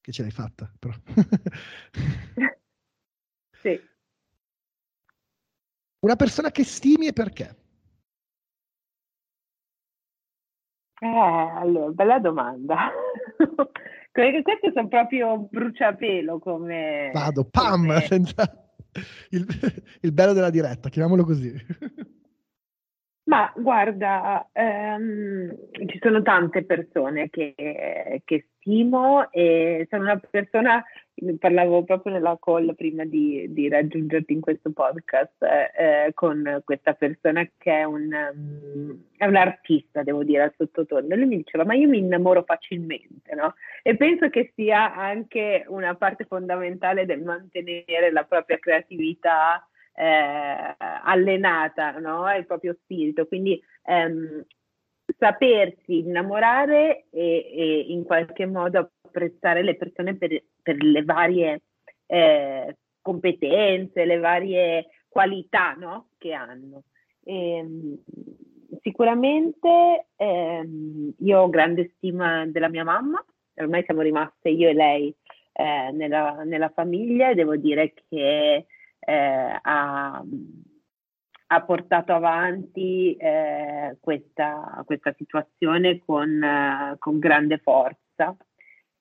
Che 0.00 0.12
ce 0.12 0.22
l'hai 0.22 0.30
fatta, 0.30 0.72
però. 0.78 0.94
sì. 3.62 3.80
Una 6.00 6.16
persona 6.16 6.50
che 6.50 6.64
stimi 6.64 7.06
e 7.06 7.12
perché? 7.12 7.56
Eh, 10.98 11.06
allora, 11.06 11.90
bella 11.90 12.18
domanda. 12.18 12.90
queste 14.42 14.72
sono 14.72 14.88
proprio 14.88 15.46
bruciapelo 15.50 16.38
come... 16.38 17.10
Vado, 17.12 17.44
pam! 17.44 17.86
Come... 17.86 18.00
Senza... 18.08 18.66
Il, 19.30 19.46
il, 20.00 20.12
bello 20.12 20.32
della 20.32 20.48
diretta, 20.48 20.88
chiamiamolo 20.88 21.22
così. 21.24 21.52
Ma 23.28 23.52
guarda, 23.56 24.48
ehm, 24.52 25.52
ci 25.86 25.98
sono 26.00 26.22
tante 26.22 26.64
persone 26.64 27.28
che, 27.28 28.22
che 28.24 28.46
stimo 28.60 29.30
e 29.32 29.86
sono 29.90 30.02
una 30.04 30.20
persona 30.30 30.84
parlavo 31.38 31.82
proprio 31.84 32.12
nella 32.12 32.36
call 32.38 32.74
prima 32.74 33.04
di, 33.04 33.46
di 33.48 33.68
raggiungerti 33.68 34.32
in 34.32 34.40
questo 34.40 34.70
podcast 34.70 35.42
eh, 35.42 36.12
con 36.12 36.60
questa 36.64 36.92
persona 36.92 37.48
che 37.56 37.72
è 37.72 37.84
un, 37.84 38.10
um, 38.12 39.02
è 39.16 39.24
un 39.24 39.36
artista, 39.36 40.02
devo 40.02 40.22
dire, 40.22 40.42
al 40.42 40.54
sottotono. 40.56 41.14
Lui 41.14 41.26
mi 41.26 41.36
diceva, 41.38 41.64
ma 41.64 41.74
io 41.74 41.88
mi 41.88 41.98
innamoro 41.98 42.42
facilmente, 42.42 43.34
no? 43.34 43.54
E 43.82 43.96
penso 43.96 44.28
che 44.28 44.52
sia 44.54 44.94
anche 44.94 45.64
una 45.68 45.94
parte 45.94 46.24
fondamentale 46.24 47.06
del 47.06 47.22
mantenere 47.22 48.12
la 48.12 48.24
propria 48.24 48.58
creatività 48.58 49.66
eh, 49.96 50.76
allenata, 50.78 51.98
no? 51.98 52.30
Il 52.34 52.46
proprio 52.46 52.76
spirito. 52.82 53.26
Quindi 53.26 53.60
ehm, 53.84 54.44
sapersi 55.18 55.98
innamorare 55.98 57.06
e, 57.10 57.52
e, 57.56 57.84
in 57.88 58.04
qualche 58.04 58.46
modo 58.46 58.90
apprezzare 59.02 59.62
le 59.62 59.76
persone 59.76 60.16
per, 60.16 60.42
per 60.62 60.82
le 60.82 61.02
varie 61.02 61.62
eh, 62.06 62.76
competenze, 63.00 64.04
le 64.04 64.18
varie 64.18 64.86
qualità 65.08 65.72
no? 65.74 66.08
che 66.18 66.32
hanno. 66.32 66.84
E, 67.24 67.56
ehm, 67.56 67.98
sicuramente 68.82 70.08
ehm, 70.16 71.14
io 71.18 71.40
ho 71.40 71.48
grande 71.48 71.92
stima 71.96 72.46
della 72.46 72.68
mia 72.68 72.84
mamma, 72.84 73.24
ormai 73.54 73.82
siamo 73.84 74.02
rimaste 74.02 74.50
io 74.50 74.68
e 74.68 74.74
lei 74.74 75.14
eh, 75.52 75.90
nella, 75.92 76.42
nella, 76.44 76.68
famiglia 76.68 77.30
e 77.30 77.34
devo 77.34 77.56
dire 77.56 77.94
che 78.08 78.66
eh, 79.06 79.58
ha, 79.62 80.22
ha, 81.46 81.62
portato 81.62 82.12
avanti 82.12 83.14
eh, 83.16 83.96
questa, 84.00 84.82
questa, 84.84 85.14
situazione 85.16 86.02
con, 86.04 86.96
con 86.98 87.18
grande 87.20 87.58
forza. 87.58 88.36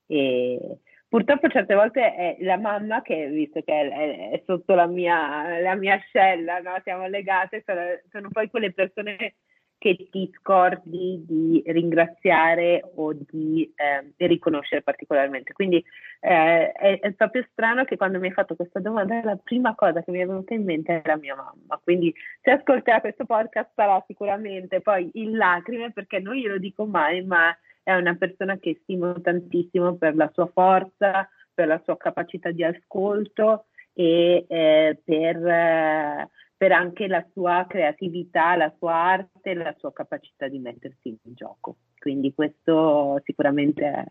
E 0.07 0.79
purtroppo 1.07 1.49
certe 1.49 1.73
volte 1.73 2.13
è 2.13 2.37
la 2.41 2.57
mamma 2.57 3.01
che, 3.01 3.27
visto 3.29 3.61
che 3.63 3.73
è, 3.73 4.29
è 4.31 4.43
sotto 4.45 4.75
la 4.75 4.85
mia, 4.85 5.59
la 5.59 5.75
mia 5.75 5.95
ascella, 5.95 6.59
no? 6.59 6.79
siamo 6.83 7.07
legate, 7.07 7.63
sono, 7.65 7.81
sono, 8.11 8.29
poi 8.31 8.47
quelle 8.49 8.71
persone 8.73 9.35
che 9.77 10.07
ti 10.09 10.31
scordi 10.39 11.23
di 11.27 11.63
ringraziare 11.67 12.81
o 12.95 13.13
di, 13.13 13.71
eh, 13.75 14.13
di 14.15 14.27
riconoscere 14.27 14.81
particolarmente. 14.81 15.53
Quindi 15.53 15.83
eh, 16.21 16.71
è, 16.71 16.99
è, 16.99 17.11
proprio 17.13 17.45
strano 17.51 17.83
che 17.83 17.97
quando 17.97 18.19
mi 18.19 18.27
hai 18.27 18.33
fatto 18.33 18.55
questa 18.55 18.79
domanda 18.79 19.21
la 19.23 19.35
prima 19.35 19.75
cosa 19.75 20.01
che 20.01 20.11
mi 20.11 20.19
è 20.19 20.25
venuta 20.25 20.53
in 20.53 20.63
mente 20.63 21.01
era 21.03 21.17
mia 21.17 21.35
mamma. 21.35 21.79
Quindi 21.83 22.13
se 22.41 22.51
ascolterà 22.51 23.01
questo 23.01 23.25
podcast 23.25 23.71
sarà 23.75 24.03
sicuramente 24.07 24.81
poi 24.81 25.09
in 25.13 25.37
lacrime 25.37 25.91
perché 25.91 26.19
non 26.19 26.35
glielo 26.35 26.57
dico 26.57 26.85
mai, 26.85 27.23
ma 27.23 27.55
è 27.83 27.93
una 27.93 28.15
persona 28.15 28.57
che 28.57 28.79
stimo 28.81 29.21
tantissimo 29.21 29.95
per 29.95 30.15
la 30.15 30.29
sua 30.33 30.47
forza, 30.47 31.29
per 31.53 31.67
la 31.67 31.79
sua 31.83 31.95
capacità 31.97 32.49
di 32.49 32.63
ascolto 32.63 33.65
e 33.93 34.45
eh, 34.47 34.99
per, 35.03 35.47
eh, 35.47 36.29
per, 36.65 36.71
anche 36.71 37.07
la 37.07 37.23
sua 37.31 37.65
creatività, 37.67 38.55
la 38.55 38.73
sua 38.77 38.93
arte, 38.93 39.53
la 39.53 39.75
sua 39.77 39.93
capacità 39.93 40.47
di 40.47 40.57
mettersi 40.57 41.09
in 41.09 41.33
gioco. 41.35 41.77
Quindi 41.99 42.33
questo 42.33 43.21
sicuramente 43.23 43.83
è 43.83 44.05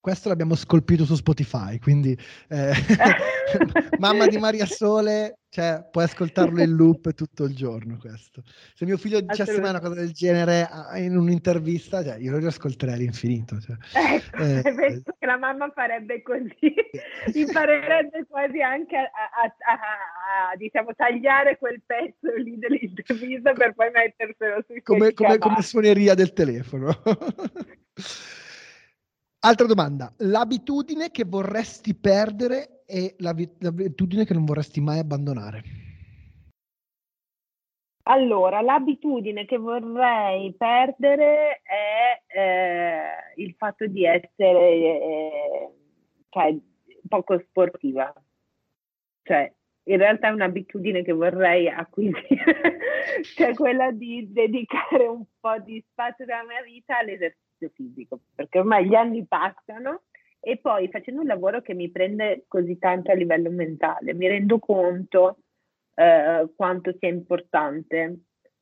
questo 0.00 0.28
l'abbiamo 0.28 0.54
scolpito 0.54 1.06
su 1.06 1.14
Spotify, 1.14 1.78
quindi 1.78 2.14
eh, 2.48 2.72
Mamma 3.98 4.26
di 4.26 4.36
Maria 4.36 4.66
Sole, 4.66 5.38
cioè, 5.54 5.86
puoi 5.88 6.02
ascoltarlo 6.02 6.60
in 6.60 6.74
loop 6.74 7.14
tutto 7.14 7.44
il 7.44 7.54
giorno 7.54 7.96
questo. 7.98 8.42
Se 8.74 8.84
mio 8.84 8.96
figlio 8.96 9.20
dicesse 9.20 9.60
mai 9.60 9.70
una 9.70 9.78
cosa 9.78 9.94
del 9.94 10.10
genere 10.10 10.68
in 10.96 11.16
un'intervista, 11.16 12.02
cioè, 12.02 12.16
io 12.16 12.32
lo 12.32 12.38
riascolterei 12.38 12.94
all'infinito. 12.94 13.60
Cioè. 13.60 13.76
Ecco, 13.92 14.42
eh, 14.42 14.62
penso 14.74 15.10
eh. 15.10 15.14
che 15.16 15.26
la 15.26 15.38
mamma 15.38 15.70
farebbe 15.70 16.22
così, 16.22 16.74
imparerebbe 17.38 18.26
quasi 18.28 18.62
anche 18.62 18.96
a, 18.96 19.04
a, 19.04 19.44
a, 19.44 20.50
a, 20.50 20.56
diciamo, 20.56 20.92
tagliare 20.92 21.56
quel 21.56 21.80
pezzo 21.86 22.34
lì 22.34 22.58
dell'intervista 22.58 23.52
per 23.52 23.74
poi 23.74 23.92
metterselo 23.92 24.64
sui 24.66 24.82
come, 24.82 25.14
come, 25.14 25.38
come 25.38 25.62
suoneria 25.62 26.14
del 26.14 26.32
telefono. 26.32 26.90
Altra 29.38 29.66
domanda, 29.66 30.12
l'abitudine 30.16 31.12
che 31.12 31.24
vorresti 31.24 31.94
perdere 31.94 32.73
e 32.86 33.14
l'abitudine 33.18 34.24
che 34.24 34.34
non 34.34 34.44
vorresti 34.44 34.80
mai 34.80 34.98
abbandonare? 34.98 35.62
Allora, 38.06 38.60
l'abitudine 38.60 39.46
che 39.46 39.56
vorrei 39.56 40.52
perdere 40.54 41.62
è 41.62 42.22
eh, 42.26 43.42
il 43.42 43.54
fatto 43.56 43.86
di 43.86 44.04
essere 44.04 44.70
eh, 44.70 45.70
cioè, 46.28 46.54
poco 47.08 47.38
sportiva. 47.38 48.12
Cioè, 49.22 49.50
in 49.84 49.96
realtà 49.96 50.28
è 50.28 50.32
un'abitudine 50.32 51.02
che 51.02 51.12
vorrei 51.12 51.68
acquisire, 51.68 52.78
cioè 53.36 53.54
quella 53.54 53.90
di 53.90 54.30
dedicare 54.30 55.06
un 55.06 55.24
po' 55.40 55.58
di 55.60 55.82
spazio 55.90 56.26
della 56.26 56.44
mia 56.44 56.62
vita 56.62 56.98
all'esercizio 56.98 57.44
esercizio 57.54 57.70
fisico, 57.74 58.20
perché 58.34 58.58
ormai 58.58 58.86
gli 58.86 58.94
anni 58.94 59.24
passano 59.26 60.02
e 60.44 60.58
poi 60.58 60.88
facendo 60.88 61.22
un 61.22 61.26
lavoro 61.26 61.62
che 61.62 61.72
mi 61.72 61.90
prende 61.90 62.44
così 62.46 62.78
tanto 62.78 63.10
a 63.10 63.14
livello 63.14 63.50
mentale, 63.50 64.12
mi 64.12 64.28
rendo 64.28 64.58
conto 64.58 65.38
eh, 65.94 66.48
quanto 66.54 66.94
sia 66.98 67.08
importante 67.08 68.18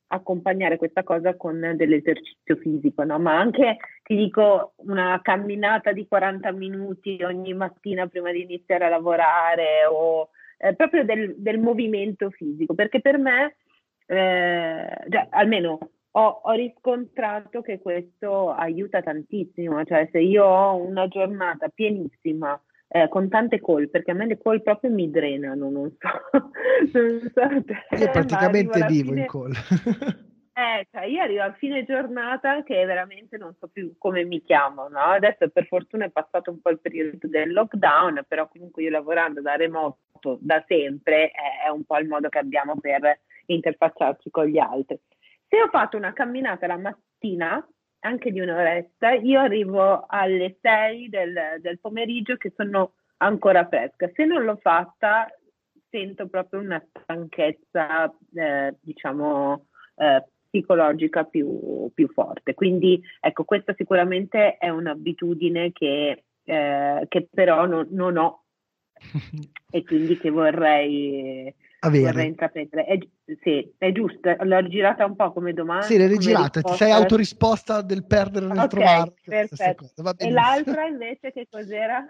accompagnare 0.07 0.77
questa 0.77 1.03
cosa 1.03 1.35
con 1.35 1.73
dell'esercizio 1.75 2.55
fisico, 2.57 3.03
no? 3.03 3.19
ma 3.19 3.37
anche 3.37 3.77
ti 4.03 4.15
dico 4.15 4.73
una 4.77 5.19
camminata 5.21 5.91
di 5.91 6.07
40 6.07 6.51
minuti 6.51 7.21
ogni 7.23 7.53
mattina 7.53 8.07
prima 8.07 8.31
di 8.31 8.43
iniziare 8.43 8.85
a 8.85 8.89
lavorare 8.89 9.85
o 9.89 10.29
eh, 10.57 10.75
proprio 10.75 11.03
del, 11.03 11.35
del, 11.37 11.59
movimento 11.59 12.29
fisico, 12.29 12.75
perché 12.75 13.01
per 13.01 13.17
me, 13.17 13.55
eh, 14.05 14.87
cioè, 15.09 15.27
almeno 15.31 15.79
ho, 16.15 16.41
ho, 16.43 16.51
riscontrato 16.51 17.61
che 17.61 17.79
questo 17.79 18.51
aiuta 18.51 19.01
tantissimo, 19.01 19.83
cioè 19.83 20.07
se 20.11 20.19
io 20.19 20.45
ho 20.45 20.75
una 20.75 21.07
giornata 21.07 21.69
pienissima 21.69 22.59
eh, 22.87 23.07
con 23.09 23.29
tante 23.29 23.59
call, 23.59 23.89
perché 23.89 24.11
a 24.11 24.13
me 24.13 24.27
le 24.27 24.37
call 24.37 24.61
proprio 24.61 24.91
mi 24.91 25.09
drenano, 25.09 25.69
non 25.69 25.91
so. 25.97 26.09
non 26.93 27.31
so 27.33 27.63
te, 27.63 27.97
io 27.97 28.11
praticamente 28.11 28.85
vivo 28.85 29.09
fine... 29.09 29.21
in 29.21 29.27
call. 29.27 29.51
Eh, 30.55 30.85
cioè 30.91 31.05
io 31.05 31.19
arrivo 31.19 31.41
a 31.41 31.53
fine 31.53 31.83
giornata 31.83 32.61
che 32.61 32.85
veramente 32.85 33.37
non 33.37 33.55
so 33.57 33.67
più 33.69 33.95
come 33.97 34.23
mi 34.23 34.39
chiamo, 34.43 34.87
no? 34.87 34.99
Adesso 34.99 35.49
per 35.49 35.65
fortuna 35.65 36.05
è 36.05 36.11
passato 36.11 36.51
un 36.51 36.61
po' 36.61 36.69
il 36.69 36.79
periodo 36.79 37.27
del 37.27 37.51
lockdown, 37.51 38.23
però 38.27 38.47
comunque 38.47 38.83
io 38.83 38.91
lavorando 38.91 39.41
da 39.41 39.55
remoto 39.55 40.37
da 40.39 40.63
sempre 40.67 41.31
è 41.31 41.69
un 41.69 41.83
po' 41.85 41.97
il 41.97 42.07
modo 42.07 42.29
che 42.29 42.37
abbiamo 42.37 42.75
per 42.79 43.21
interfacciarci 43.47 44.29
con 44.29 44.45
gli 44.45 44.59
altri 44.59 44.99
se 45.53 45.61
ho 45.61 45.67
fatto 45.67 45.97
una 45.97 46.13
camminata 46.13 46.65
la 46.65 46.79
mattina, 46.79 47.63
anche 47.99 48.31
di 48.31 48.39
un'oretta, 48.39 49.11
io 49.11 49.39
arrivo 49.39 50.03
alle 50.07 50.57
6 50.59 51.09
del, 51.09 51.59
del 51.59 51.79
pomeriggio 51.79 52.37
che 52.37 52.51
sono 52.55 52.93
ancora 53.17 53.67
fresca. 53.67 54.09
Se 54.15 54.25
non 54.25 54.45
l'ho 54.45 54.57
fatta, 54.59 55.27
sento 55.91 56.27
proprio 56.27 56.59
una 56.59 56.83
stanchezza, 56.89 58.11
eh, 58.33 58.75
diciamo, 58.81 59.67
eh, 59.97 60.23
psicologica 60.49 61.23
più, 61.25 61.91
più, 61.93 62.11
forte. 62.11 62.55
Quindi, 62.55 62.99
ecco, 63.19 63.43
questa 63.43 63.75
sicuramente 63.77 64.57
è 64.57 64.69
un'abitudine 64.69 65.71
che, 65.71 66.23
eh, 66.45 67.05
che 67.07 67.27
però 67.31 67.67
non, 67.67 67.87
non 67.91 68.17
ho 68.17 68.45
e 69.69 69.83
quindi 69.83 70.17
che 70.17 70.31
vorrei, 70.31 71.53
vorrei 71.89 72.27
intraprendere. 72.27 72.85
È, 72.85 72.97
sì, 73.41 73.73
è 73.77 73.91
giusto, 73.91 74.35
l'ho 74.39 74.67
girata 74.67 75.05
un 75.05 75.15
po' 75.15 75.31
come 75.33 75.53
domanda. 75.53 75.85
Sì, 75.85 75.97
l'hai 75.97 76.07
rigirata, 76.07 76.61
ti 76.61 76.73
sei 76.75 76.91
autorisposta 76.91 77.81
del 77.81 78.05
perdere 78.05 78.45
nel 78.45 78.57
okay, 78.57 78.67
trovare. 78.67 79.13
Perfetto. 79.23 79.89
E 80.17 80.31
l'altra 80.31 80.85
invece 80.85 81.31
che 81.31 81.47
cos'era? 81.49 82.05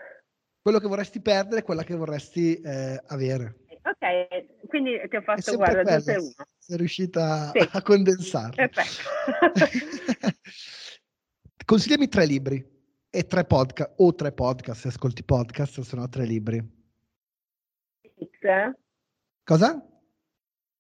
Quello 0.62 0.80
che 0.80 0.88
vorresti 0.88 1.22
perdere 1.22 1.62
e 1.62 1.64
quella 1.64 1.84
che 1.84 1.96
vorresti 1.96 2.56
eh, 2.62 3.02
avere. 3.08 3.58
Ok, 3.86 4.68
quindi 4.68 4.98
ti 5.10 5.16
ho 5.18 5.22
fatto 5.22 5.56
guarda 5.58 5.98
due 5.98 6.04
per 6.04 6.20
uno. 6.20 6.32
Sei 6.58 6.78
riuscita 6.78 7.52
sì. 7.52 7.68
a 7.70 7.82
condensare. 7.82 8.70
Perfetto. 8.70 10.32
Consigliami 11.66 12.08
tre 12.08 12.26
libri 12.26 12.66
e 13.10 13.26
tre 13.26 13.44
podcast 13.44 13.94
o 13.98 14.16
tre 14.16 14.32
podcast 14.32 14.82
se 14.82 14.88
ascolti 14.88 15.24
podcast, 15.24 15.82
sono 15.82 16.08
tre 16.08 16.26
libri. 16.26 16.82
Cosa? 19.46 19.86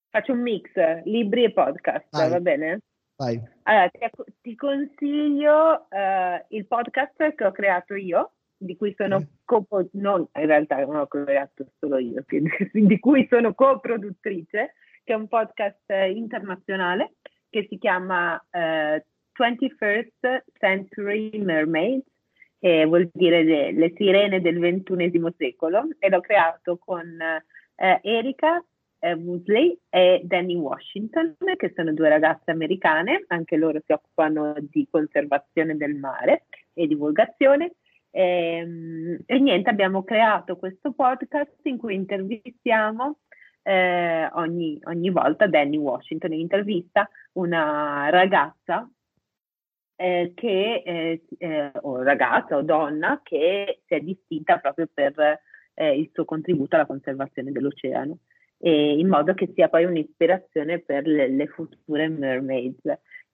Faccio 0.10 0.32
un 0.32 0.41
mix, 0.41 0.69
libri 1.04 1.43
e 1.43 1.52
podcast, 1.52 2.08
Vai. 2.12 2.30
va 2.30 2.39
bene? 2.39 2.80
Vai. 3.17 3.38
Allora, 3.63 3.89
ti, 3.89 3.99
ti 4.41 4.56
consiglio 4.56 5.88
uh, 5.89 6.45
il 6.47 6.65
podcast 6.65 7.36
che 7.36 7.45
ho 7.45 7.52
creato 7.52 7.95
io, 7.95 8.32
di 8.56 8.78
cui 8.78 8.93
sono 8.95 9.19
mm. 9.19 9.23
co- 9.43 9.67
non 9.93 10.26
in 10.36 10.45
realtà 10.45 10.78
non 10.78 10.95
ho 10.95 11.08
creato 11.08 11.65
solo 11.78 11.97
io, 11.97 12.23
di 12.71 12.99
cui 12.99 13.28
sono 13.30 13.54
coproduttrice, 13.54 14.76
che 15.04 15.12
è 15.12 15.15
un 15.17 15.28
podcast 15.28 15.89
internazionale 15.89 17.15
che 17.49 17.67
si 17.69 17.78
chiama 17.78 18.36
uh, 18.36 19.04
21st 19.38 20.43
Century 20.58 21.38
Mermaids, 21.38 22.06
che 22.60 22.86
vuol 22.86 23.10
dire 23.12 23.43
le, 23.43 23.73
le 23.73 23.91
sirene 23.97 24.39
del 24.39 24.58
ventunesimo 24.58 25.34
secolo, 25.38 25.89
e 25.99 26.08
l'ho 26.08 26.21
creato 26.21 26.78
con 26.78 27.06
uh, 27.06 27.53
Erika 27.75 28.63
eh, 29.03 29.13
Woosley 29.13 29.77
e 29.89 30.21
Danny 30.23 30.55
Washington, 30.55 31.36
che 31.57 31.73
sono 31.75 31.93
due 31.93 32.07
ragazze 32.09 32.51
americane, 32.51 33.25
anche 33.27 33.57
loro 33.57 33.81
si 33.86 33.91
occupano 33.91 34.55
di 34.59 34.88
conservazione 34.89 35.75
del 35.75 35.95
mare 35.95 36.45
e 36.73 36.88
divulgazione. 36.88 37.75
E, 38.09 38.57
ehm, 38.57 39.19
e 39.25 39.39
niente, 39.39 39.69
abbiamo 39.69 40.03
creato 40.03 40.55
questo 40.55 40.93
podcast 40.93 41.59
in 41.63 41.77
cui 41.77 41.95
intervistiamo 41.95 43.19
eh, 43.63 44.29
ogni, 44.33 44.79
ogni, 44.83 45.09
volta 45.09 45.47
Danny 45.47 45.77
Washington 45.77 46.33
intervista 46.33 47.09
una 47.33 48.09
ragazza 48.09 48.89
eh, 49.95 50.31
che, 50.36 50.83
eh, 50.86 51.23
eh, 51.38 51.71
o 51.81 52.01
ragazza 52.03 52.57
o 52.57 52.62
donna 52.62 53.21
che 53.23 53.81
si 53.86 53.93
è 53.93 53.99
distinta 53.99 54.59
proprio 54.59 54.88
per 54.93 55.41
eh, 55.73 55.97
il 55.97 56.09
suo 56.13 56.25
contributo 56.25 56.75
alla 56.75 56.86
conservazione 56.86 57.51
dell'oceano 57.51 58.17
in 58.65 59.09
modo 59.09 59.33
che 59.33 59.51
sia 59.53 59.67
poi 59.67 59.83
un'ispirazione 59.83 60.79
per 60.79 61.05
le, 61.05 61.27
le 61.27 61.47
future 61.47 62.07
mermaids. 62.07 62.81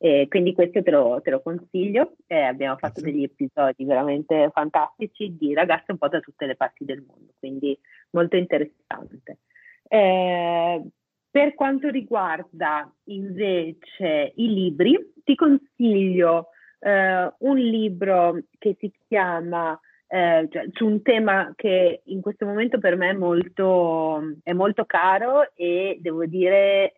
Eh, 0.02 0.28
quindi 0.30 0.54
questo 0.54 0.82
te 0.82 0.92
lo, 0.92 1.20
te 1.22 1.30
lo 1.30 1.42
consiglio, 1.42 2.16
eh, 2.26 2.42
abbiamo 2.42 2.78
fatto 2.78 3.02
degli 3.02 3.24
episodi 3.24 3.84
veramente 3.84 4.50
fantastici 4.54 5.36
di 5.38 5.54
ragazze 5.54 5.92
un 5.92 5.98
po' 5.98 6.08
da 6.08 6.22
tutte 6.22 6.46
le 6.46 6.56
parti 6.56 6.86
del 6.86 7.04
mondo, 7.06 7.34
quindi 7.38 7.78
molto 8.12 8.38
interessante. 8.38 9.40
Eh, 9.90 10.82
per 11.30 11.54
quanto 11.54 11.90
riguarda 11.90 12.92
invece 13.06 14.32
i 14.36 14.54
libri, 14.54 14.98
ti 15.24 15.36
consiglio 15.36 16.48
eh, 16.80 17.34
un 17.40 17.58
libro 17.58 18.40
che 18.58 18.78
si 18.80 18.92
chiama 19.06 19.78
eh, 20.12 20.48
cioè, 20.50 20.66
su 20.74 20.88
un 20.88 21.02
tema 21.04 21.54
che 21.56 22.02
in 22.06 22.22
questo 22.22 22.46
momento 22.46 22.80
per 22.80 22.96
me 22.96 23.10
è 23.10 23.14
molto, 23.14 24.38
è 24.44 24.54
molto 24.54 24.86
caro 24.86 25.52
e 25.54 25.98
devo 26.02 26.26
dire 26.26 26.94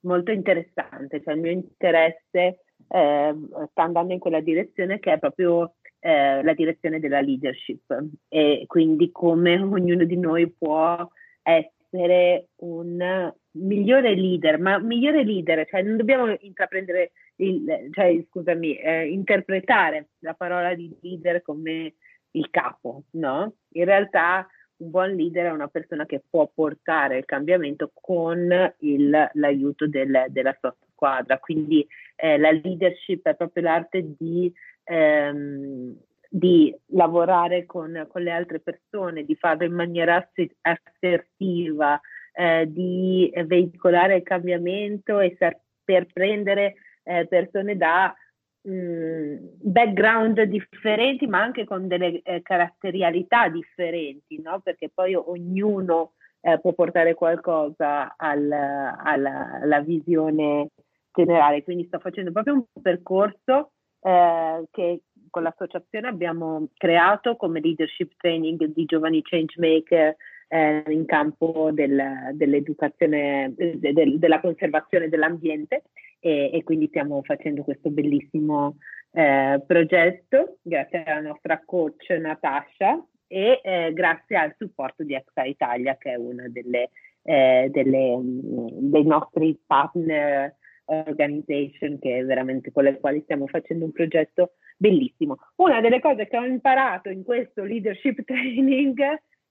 molto 0.00 0.30
interessante, 0.30 1.22
cioè 1.22 1.34
il 1.34 1.40
mio 1.40 1.50
interesse 1.50 2.60
eh, 2.88 3.34
sta 3.70 3.82
andando 3.82 4.12
in 4.12 4.18
quella 4.18 4.40
direzione 4.40 4.98
che 4.98 5.12
è 5.12 5.18
proprio 5.18 5.74
eh, 6.00 6.42
la 6.42 6.54
direzione 6.54 7.00
della 7.00 7.20
leadership. 7.20 8.04
E 8.28 8.64
quindi 8.66 9.10
come 9.10 9.60
ognuno 9.60 10.04
di 10.04 10.16
noi 10.16 10.50
può 10.50 11.08
essere 11.42 12.48
un 12.56 13.32
migliore 13.52 14.14
leader, 14.14 14.58
ma 14.58 14.78
migliore 14.78 15.24
leader, 15.24 15.66
cioè 15.68 15.82
non 15.82 15.96
dobbiamo 15.96 16.34
intraprendere 16.40 17.12
il, 17.36 17.90
cioè, 17.92 18.24
scusami, 18.28 18.76
eh, 18.76 19.08
interpretare 19.08 20.08
la 20.20 20.34
parola 20.34 20.74
di 20.74 20.96
leader 21.02 21.42
come 21.42 21.94
il 22.32 22.50
capo, 22.50 23.04
no? 23.12 23.54
In 23.72 23.84
realtà 23.84 24.46
un 24.78 24.90
buon 24.90 25.14
leader 25.14 25.46
è 25.46 25.52
una 25.52 25.68
persona 25.68 26.04
che 26.04 26.22
può 26.28 26.50
portare 26.52 27.18
il 27.18 27.24
cambiamento 27.24 27.90
con 27.94 28.74
il, 28.80 29.30
l'aiuto 29.32 29.86
del, 29.86 30.26
della 30.28 30.54
sua 30.60 30.74
squadra, 30.92 31.38
quindi 31.38 31.86
eh, 32.14 32.38
la 32.38 32.50
leadership 32.50 33.26
è 33.26 33.34
proprio 33.34 33.62
l'arte 33.62 34.04
di, 34.18 34.52
ehm, 34.84 35.96
di 36.28 36.74
lavorare 36.88 37.64
con, 37.64 38.06
con, 38.10 38.22
le 38.22 38.30
altre 38.30 38.60
persone, 38.60 39.24
di 39.24 39.34
farlo 39.34 39.64
in 39.64 39.72
maniera 39.72 40.28
assertiva, 40.62 41.98
eh, 42.32 42.66
di 42.68 43.32
veicolare 43.46 44.16
il 44.16 44.22
cambiamento 44.22 45.20
e 45.20 45.36
saper 45.38 46.06
prendere 46.12 46.74
eh, 47.06 47.26
persone 47.26 47.76
da 47.76 48.14
mh, 48.62 48.70
mm, 48.70 49.36
background 49.62 50.42
differenti, 50.42 51.26
ma 51.26 51.40
anche 51.40 51.64
con 51.64 51.86
delle 51.86 52.20
eh, 52.22 52.42
caratterialità 52.42 53.48
differenti, 53.48 54.40
no? 54.42 54.60
perché 54.60 54.90
poi 54.92 55.14
ognuno 55.14 56.12
eh, 56.40 56.58
può 56.60 56.72
portare 56.72 57.14
qualcosa 57.14 58.14
al, 58.16 58.50
alla, 58.50 59.58
alla, 59.60 59.80
visione 59.80 60.70
generale. 61.12 61.62
Quindi 61.62 61.86
sto 61.86 61.98
facendo 61.98 62.32
proprio 62.32 62.54
un 62.54 62.82
percorso 62.82 63.72
eh, 64.00 64.64
che 64.70 65.00
con 65.30 65.42
l'associazione 65.42 66.08
abbiamo 66.08 66.68
creato 66.76 67.36
come 67.36 67.60
leadership 67.60 68.12
training 68.16 68.64
di 68.66 68.84
giovani 68.84 69.22
changemaker 69.22 70.16
eh, 70.48 70.84
in 70.88 71.04
campo 71.06 71.70
del, 71.72 72.30
dell'educazione, 72.34 73.52
de, 73.56 73.78
de, 73.78 74.18
della 74.18 74.40
conservazione 74.40 75.08
dell'ambiente 75.08 75.82
e, 76.18 76.50
e, 76.52 76.62
quindi 76.62 76.86
stiamo 76.88 77.22
facendo 77.22 77.62
questo 77.62 77.90
bellissimo 77.90 78.76
eh, 79.12 79.62
progetto 79.66 80.58
grazie 80.62 81.04
alla 81.04 81.28
nostra 81.28 81.62
coach 81.64 82.10
Natasha 82.10 83.04
e 83.26 83.60
eh, 83.62 83.92
grazie 83.92 84.36
al 84.36 84.54
supporto 84.58 85.02
di 85.02 85.14
Exa 85.14 85.44
Italia 85.44 85.96
che 85.96 86.12
è 86.12 86.16
una 86.16 86.48
delle, 86.48 86.90
eh, 87.22 87.68
delle, 87.70 88.18
dei 88.22 89.04
nostri 89.04 89.58
partner 89.66 90.54
organization 90.86 91.98
che 91.98 92.22
veramente 92.24 92.70
con 92.70 92.84
le 92.84 92.98
quali 92.98 93.20
stiamo 93.22 93.46
facendo 93.46 93.84
un 93.84 93.92
progetto 93.92 94.52
bellissimo. 94.76 95.36
Una 95.56 95.80
delle 95.80 96.00
cose 96.00 96.28
che 96.28 96.36
ho 96.36 96.44
imparato 96.44 97.08
in 97.08 97.24
questo 97.24 97.64
leadership 97.64 98.22
training 98.24 99.00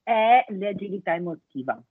è 0.03 0.45
l'agilità 0.49 1.15
emotiva 1.15 1.81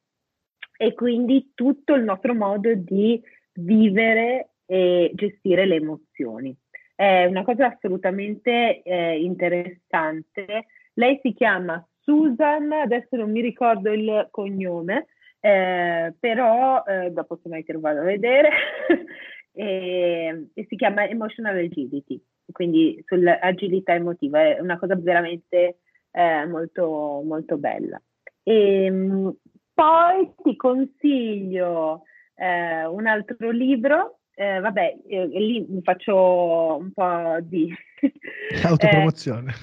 e 0.76 0.94
quindi 0.94 1.52
tutto 1.54 1.94
il 1.94 2.04
nostro 2.04 2.34
modo 2.34 2.74
di 2.74 3.20
vivere 3.54 4.54
e 4.66 5.11
gestire 5.14 5.66
le 5.66 5.77
emozioni. 5.77 6.57
È 6.94 7.24
una 7.24 7.42
cosa 7.42 7.72
assolutamente 7.72 8.83
eh, 8.83 9.20
interessante. 9.20 10.66
Lei 10.94 11.18
si 11.22 11.33
chiama 11.33 11.85
Susan, 12.00 12.70
adesso 12.72 13.16
non 13.16 13.31
mi 13.31 13.40
ricordo 13.40 13.90
il 13.90 14.29
cognome, 14.31 15.07
eh, 15.40 16.14
però 16.18 16.85
eh, 16.85 17.11
dopo 17.11 17.38
se 17.42 17.48
mai 17.48 17.64
te 17.64 17.72
lo 17.72 17.81
vado 17.81 18.00
a 18.00 18.05
vedere, 18.05 18.50
e, 19.53 20.48
e, 20.55 20.66
si 20.68 20.77
chiama 20.77 21.09
Emotional 21.09 21.57
Agility, 21.57 22.22
quindi 22.53 23.03
sull'agilità 23.07 23.94
emotiva, 23.94 24.40
è 24.40 24.61
una 24.61 24.79
cosa 24.79 24.94
veramente 24.96 25.79
eh, 26.12 26.46
molto, 26.46 27.22
molto 27.24 27.57
bella. 27.57 28.00
E, 28.42 28.85
ehm, 28.85 29.35
poi 29.74 30.33
ti 30.42 30.55
consiglio 30.57 32.03
eh, 32.37 32.87
un 32.87 33.07
altro 33.07 33.50
libro, 33.50 34.20
eh, 34.35 34.61
vabbè, 34.61 34.97
eh, 35.07 35.27
lì 35.27 35.64
mi 35.68 35.83
faccio 35.83 36.77
un 36.81 36.92
po' 36.92 37.38
di... 37.42 37.73
Autopromozione. 38.64 39.55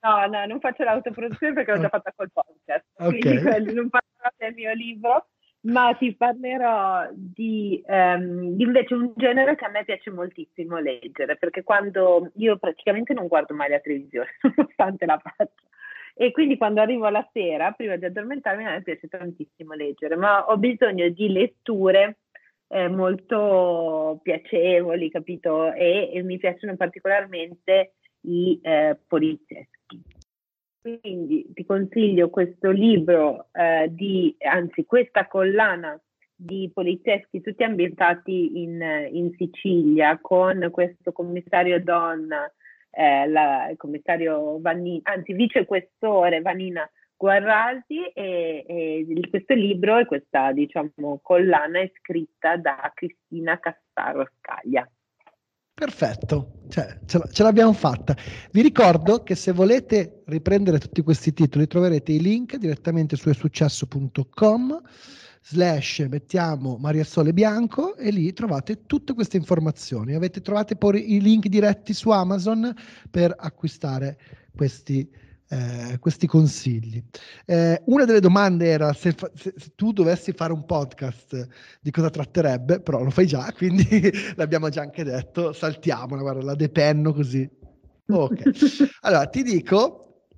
no, 0.00 0.26
no, 0.26 0.46
non 0.46 0.60
faccio 0.60 0.84
l'autoproduzione 0.84 1.52
perché 1.52 1.72
l'ho 1.72 1.80
già 1.80 1.88
fatta 1.88 2.12
col 2.14 2.30
podcast, 2.32 2.86
okay. 2.96 3.18
quindi 3.20 3.72
non 3.72 3.88
parlo 3.88 4.08
del 4.36 4.54
mio 4.54 4.72
libro, 4.72 5.28
ma 5.62 5.94
ti 5.94 6.14
parlerò 6.16 7.08
di, 7.12 7.80
um, 7.86 8.56
di, 8.56 8.64
invece 8.64 8.94
un 8.94 9.12
genere 9.16 9.54
che 9.54 9.64
a 9.64 9.68
me 9.68 9.84
piace 9.84 10.10
moltissimo 10.10 10.78
leggere, 10.78 11.36
perché 11.36 11.62
quando 11.62 12.30
io 12.34 12.56
praticamente 12.58 13.14
non 13.14 13.28
guardo 13.28 13.54
mai 13.54 13.70
la 13.70 13.78
televisione, 13.78 14.28
nonostante 14.42 15.06
la 15.06 15.20
faccia. 15.22 15.52
E 16.14 16.30
quindi 16.30 16.58
quando 16.58 16.80
arrivo 16.80 17.08
la 17.08 17.26
sera, 17.32 17.70
prima 17.70 17.96
di 17.96 18.04
addormentarmi, 18.04 18.66
a 18.66 18.70
me 18.72 18.82
piace 18.82 19.08
tantissimo 19.08 19.72
leggere, 19.74 20.16
ma 20.16 20.44
ho 20.46 20.58
bisogno 20.58 21.08
di 21.08 21.32
letture 21.32 22.18
eh, 22.72 22.88
molto 22.88 24.18
piacevoli, 24.22 25.10
capito? 25.10 25.72
E, 25.74 26.10
e, 26.10 26.22
mi 26.22 26.38
piacciono 26.38 26.74
particolarmente 26.74 27.96
i 28.22 28.58
eh, 28.62 28.98
polizieschi. 29.06 30.00
Quindi 30.80 31.46
ti 31.52 31.64
consiglio 31.66 32.30
questo 32.30 32.70
libro 32.70 33.48
eh, 33.52 33.88
di, 33.90 34.34
anzi 34.38 34.86
questa 34.86 35.28
collana 35.28 36.00
di 36.34 36.70
polizieschi 36.72 37.42
tutti 37.42 37.62
ambientati 37.62 38.62
in, 38.62 38.80
in 39.12 39.32
Sicilia 39.36 40.18
con 40.20 40.68
questo 40.72 41.12
commissario 41.12 41.80
donna, 41.80 42.50
eh, 42.90 43.28
la, 43.28 43.68
il 43.68 43.76
commissario 43.76 44.58
Vanina, 44.60 45.12
anzi 45.12 45.34
vicequestore 45.34 46.40
Vanina 46.40 46.90
Guarrasi 47.22 48.04
e, 48.14 48.64
e, 48.66 49.28
questo 49.30 49.54
libro 49.54 49.96
e 49.96 50.06
questa 50.06 50.50
diciamo 50.50 51.20
collana 51.22 51.78
è 51.78 51.92
scritta 52.00 52.56
da 52.56 52.90
Cristina 52.92 53.60
Castaro 53.60 54.28
Scaglia. 54.40 54.90
Perfetto, 55.72 56.62
cioè, 56.68 56.98
ce, 57.06 57.42
l'abbiamo 57.44 57.74
fatta. 57.74 58.16
Vi 58.50 58.60
ricordo 58.60 59.22
che 59.22 59.36
se 59.36 59.52
volete 59.52 60.24
riprendere 60.26 60.78
tutti 60.78 61.00
questi 61.02 61.32
titoli 61.32 61.68
troverete 61.68 62.10
i 62.10 62.20
link 62.20 62.56
direttamente 62.56 63.14
su 63.14 63.28
esuccesso.com 63.28 64.82
slash 65.42 66.00
mettiamo 66.10 66.76
Maria 66.76 67.04
Sole 67.04 67.32
Bianco 67.32 67.96
e 67.96 68.10
lì 68.10 68.32
trovate 68.32 68.84
tutte 68.84 69.14
queste 69.14 69.36
informazioni. 69.36 70.14
Avete, 70.14 70.40
trovate 70.40 70.74
poi 70.74 71.14
i 71.14 71.20
link 71.20 71.46
diretti 71.46 71.94
su 71.94 72.10
Amazon 72.10 72.74
per 73.08 73.32
acquistare 73.38 74.18
questi 74.56 75.30
eh, 75.52 75.98
questi 75.98 76.26
consigli. 76.26 77.02
Eh, 77.44 77.82
una 77.86 78.06
delle 78.06 78.20
domande 78.20 78.68
era 78.68 78.94
se, 78.94 79.12
fa- 79.12 79.30
se, 79.34 79.52
se, 79.54 79.72
tu 79.74 79.92
dovessi 79.92 80.32
fare 80.32 80.50
un 80.54 80.64
podcast 80.64 81.46
di 81.78 81.90
cosa 81.90 82.08
tratterebbe, 82.08 82.80
però 82.80 83.02
lo 83.02 83.10
fai 83.10 83.26
già, 83.26 83.52
quindi 83.54 84.10
l'abbiamo 84.34 84.70
già 84.70 84.80
anche 84.80 85.04
detto, 85.04 85.52
saltiamola, 85.52 86.22
guarda, 86.22 86.42
la 86.42 86.54
depenno 86.54 87.12
così. 87.12 87.46
Ok, 88.08 88.42
allora 89.00 89.26
ti 89.26 89.42
dico, 89.42 90.28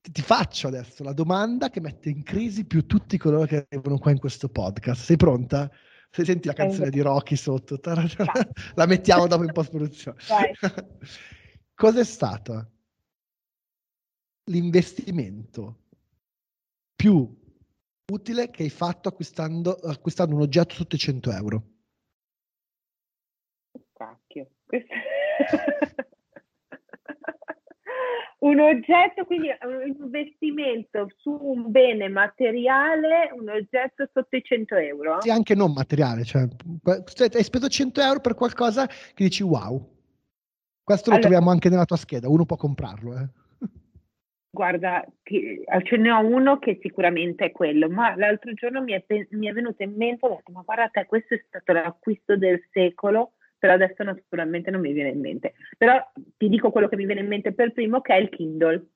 ti, 0.00 0.10
ti 0.10 0.22
faccio 0.22 0.66
adesso 0.66 1.04
la 1.04 1.12
domanda 1.12 1.70
che 1.70 1.80
mette 1.80 2.10
in 2.10 2.24
crisi 2.24 2.64
più 2.64 2.84
tutti 2.84 3.16
coloro 3.16 3.46
che 3.46 3.66
arrivano 3.70 3.98
qua 3.98 4.10
in 4.10 4.18
questo 4.18 4.48
podcast. 4.48 5.04
Sei 5.04 5.16
pronta? 5.16 5.70
Se 6.10 6.24
senti 6.24 6.48
la 6.48 6.52
canzone 6.52 6.90
di 6.90 7.00
Rocky 7.00 7.36
sotto, 7.36 7.78
la 8.74 8.86
mettiamo 8.86 9.28
dopo 9.28 9.44
in 9.44 9.52
post-produzione. 9.52 10.16
Cos'è 11.74 12.04
stato 12.04 12.73
l'investimento 14.44 15.78
più 16.94 17.42
utile 18.12 18.50
che 18.50 18.64
hai 18.64 18.70
fatto 18.70 19.08
acquistando, 19.08 19.72
acquistando 19.72 20.34
un 20.34 20.42
oggetto 20.42 20.74
sotto 20.74 20.96
i 20.96 20.98
100 20.98 21.30
euro? 21.32 21.62
Cacchio, 23.92 24.50
un 28.40 28.60
oggetto, 28.60 29.24
quindi 29.24 29.48
un 29.62 29.86
investimento 29.86 31.08
su 31.16 31.30
un 31.30 31.70
bene 31.70 32.08
materiale, 32.08 33.30
un 33.32 33.48
oggetto 33.48 34.08
sotto 34.12 34.36
i 34.36 34.42
100 34.42 34.74
euro? 34.76 35.20
Sì, 35.20 35.30
anche 35.30 35.54
non 35.54 35.72
materiale, 35.72 36.24
cioè, 36.24 36.46
hai 36.82 37.44
speso 37.44 37.68
100 37.68 38.00
euro 38.00 38.20
per 38.20 38.34
qualcosa 38.34 38.86
che 38.86 39.24
dici 39.24 39.42
wow. 39.42 39.92
Questo 40.82 41.08
lo 41.08 41.16
allora, 41.16 41.30
troviamo 41.30 41.50
anche 41.50 41.70
nella 41.70 41.86
tua 41.86 41.96
scheda, 41.96 42.28
uno 42.28 42.44
può 42.44 42.56
comprarlo. 42.56 43.16
Eh. 43.16 43.28
Guarda, 44.54 45.04
ce 45.24 45.96
ne 45.96 46.10
ho 46.12 46.24
uno 46.24 46.60
che 46.60 46.78
sicuramente 46.80 47.46
è 47.46 47.50
quello, 47.50 47.90
ma 47.90 48.14
l'altro 48.14 48.54
giorno 48.54 48.80
mi 48.82 48.92
è, 48.92 49.04
mi 49.30 49.48
è 49.48 49.52
venuto 49.52 49.82
in 49.82 49.94
mente, 49.96 50.24
ho 50.24 50.28
detto, 50.28 50.52
ma 50.52 50.62
guarda 50.62 50.88
te, 50.90 51.06
questo 51.06 51.34
è 51.34 51.44
stato 51.48 51.72
l'acquisto 51.72 52.36
del 52.36 52.64
secolo, 52.70 53.32
però 53.58 53.72
adesso 53.72 54.04
naturalmente 54.04 54.70
non 54.70 54.80
mi 54.80 54.92
viene 54.92 55.08
in 55.08 55.18
mente. 55.18 55.54
Però 55.76 56.00
ti 56.36 56.48
dico 56.48 56.70
quello 56.70 56.86
che 56.86 56.94
mi 56.94 57.04
viene 57.04 57.22
in 57.22 57.26
mente 57.26 57.52
per 57.52 57.72
primo, 57.72 58.00
che 58.00 58.14
è 58.14 58.18
il 58.18 58.28
Kindle. 58.28 58.86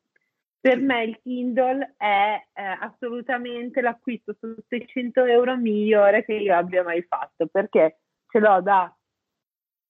Per 0.60 0.78
me 0.78 1.02
il 1.02 1.18
Kindle 1.20 1.94
è 1.96 2.40
eh, 2.54 2.62
assolutamente 2.62 3.80
l'acquisto 3.80 4.36
su 4.38 4.54
600 4.68 5.24
euro 5.24 5.56
migliore 5.56 6.24
che 6.24 6.34
io 6.34 6.54
abbia 6.54 6.84
mai 6.84 7.02
fatto, 7.02 7.48
perché 7.48 7.98
ce 8.28 8.38
l'ho 8.38 8.60
da 8.60 8.96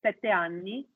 sette 0.00 0.30
anni 0.30 0.88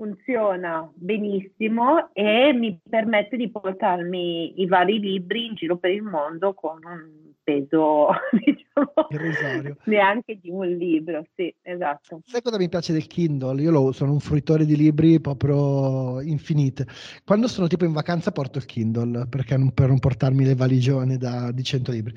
funziona 0.00 0.90
benissimo 0.94 2.08
e 2.14 2.54
mi 2.54 2.80
permette 2.88 3.36
di 3.36 3.50
portarmi 3.50 4.62
i 4.62 4.66
vari 4.66 4.98
libri 4.98 5.44
in 5.44 5.54
giro 5.54 5.76
per 5.76 5.90
il 5.90 6.02
mondo 6.02 6.54
con 6.54 6.78
un 6.82 7.32
peso 7.42 8.08
diciamo, 8.32 9.76
neanche 9.84 10.38
di 10.40 10.48
un 10.48 10.66
libro 10.68 11.26
sì 11.34 11.54
esatto. 11.60 12.22
Sai 12.24 12.40
cosa 12.40 12.56
mi 12.56 12.70
piace 12.70 12.94
del 12.94 13.06
Kindle? 13.06 13.60
io 13.60 13.70
lo, 13.70 13.92
sono 13.92 14.12
un 14.12 14.20
fruitore 14.20 14.64
di 14.64 14.74
libri 14.74 15.20
proprio 15.20 16.22
infinite. 16.22 16.86
Quando 17.22 17.46
sono 17.46 17.66
tipo 17.66 17.84
in 17.84 17.92
vacanza 17.92 18.32
porto 18.32 18.56
il 18.56 18.64
Kindle 18.64 19.26
perché 19.28 19.58
non, 19.58 19.72
per 19.72 19.88
non 19.88 19.98
portarmi 19.98 20.46
le 20.46 20.54
valigione 20.54 21.18
da, 21.18 21.52
di 21.52 21.62
100 21.62 21.92
libri 21.92 22.14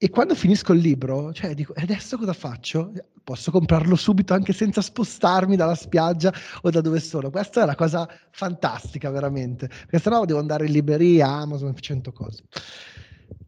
e 0.00 0.10
quando 0.10 0.36
finisco 0.36 0.72
il 0.72 0.78
libro, 0.78 1.32
cioè 1.32 1.54
dico, 1.54 1.74
e 1.74 1.82
adesso 1.82 2.16
cosa 2.16 2.32
faccio? 2.32 2.92
Posso 3.24 3.50
comprarlo 3.50 3.96
subito 3.96 4.32
anche 4.32 4.52
senza 4.52 4.80
spostarmi 4.80 5.56
dalla 5.56 5.74
spiaggia 5.74 6.32
o 6.62 6.70
da 6.70 6.80
dove 6.80 7.00
sono. 7.00 7.30
Questa 7.30 7.62
è 7.62 7.66
la 7.66 7.74
cosa 7.74 8.08
fantastica, 8.30 9.10
veramente. 9.10 9.66
Perché 9.66 9.98
sennò 9.98 10.24
devo 10.24 10.38
andare 10.38 10.66
in 10.66 10.72
libreria, 10.72 11.26
Amazon, 11.26 11.74
100 11.74 12.12
cose. 12.12 12.44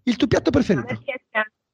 Il 0.03 0.17
tuo 0.17 0.27
piatto 0.27 0.51
preferito? 0.51 1.01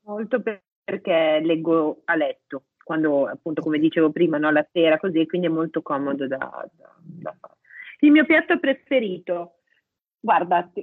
Molto 0.03 0.43
perché 0.43 1.41
leggo 1.43 2.03
a 2.05 2.15
letto, 2.15 2.65
quando 2.85 3.27
appunto, 3.29 3.63
come 3.63 3.79
dicevo 3.79 4.11
prima, 4.11 4.37
no, 4.37 4.51
la 4.51 4.67
sera 4.71 4.99
così, 4.99 5.27
quindi 5.27 5.47
è 5.47 5.51
molto 5.51 5.81
comodo 5.81 6.29
da, 6.29 6.37
da, 6.37 6.95
da 7.01 7.35
fare. 7.41 7.55
Il 8.01 8.11
mio 8.11 8.27
piatto 8.27 8.59
preferito, 8.59 9.61
guarda, 10.21 10.71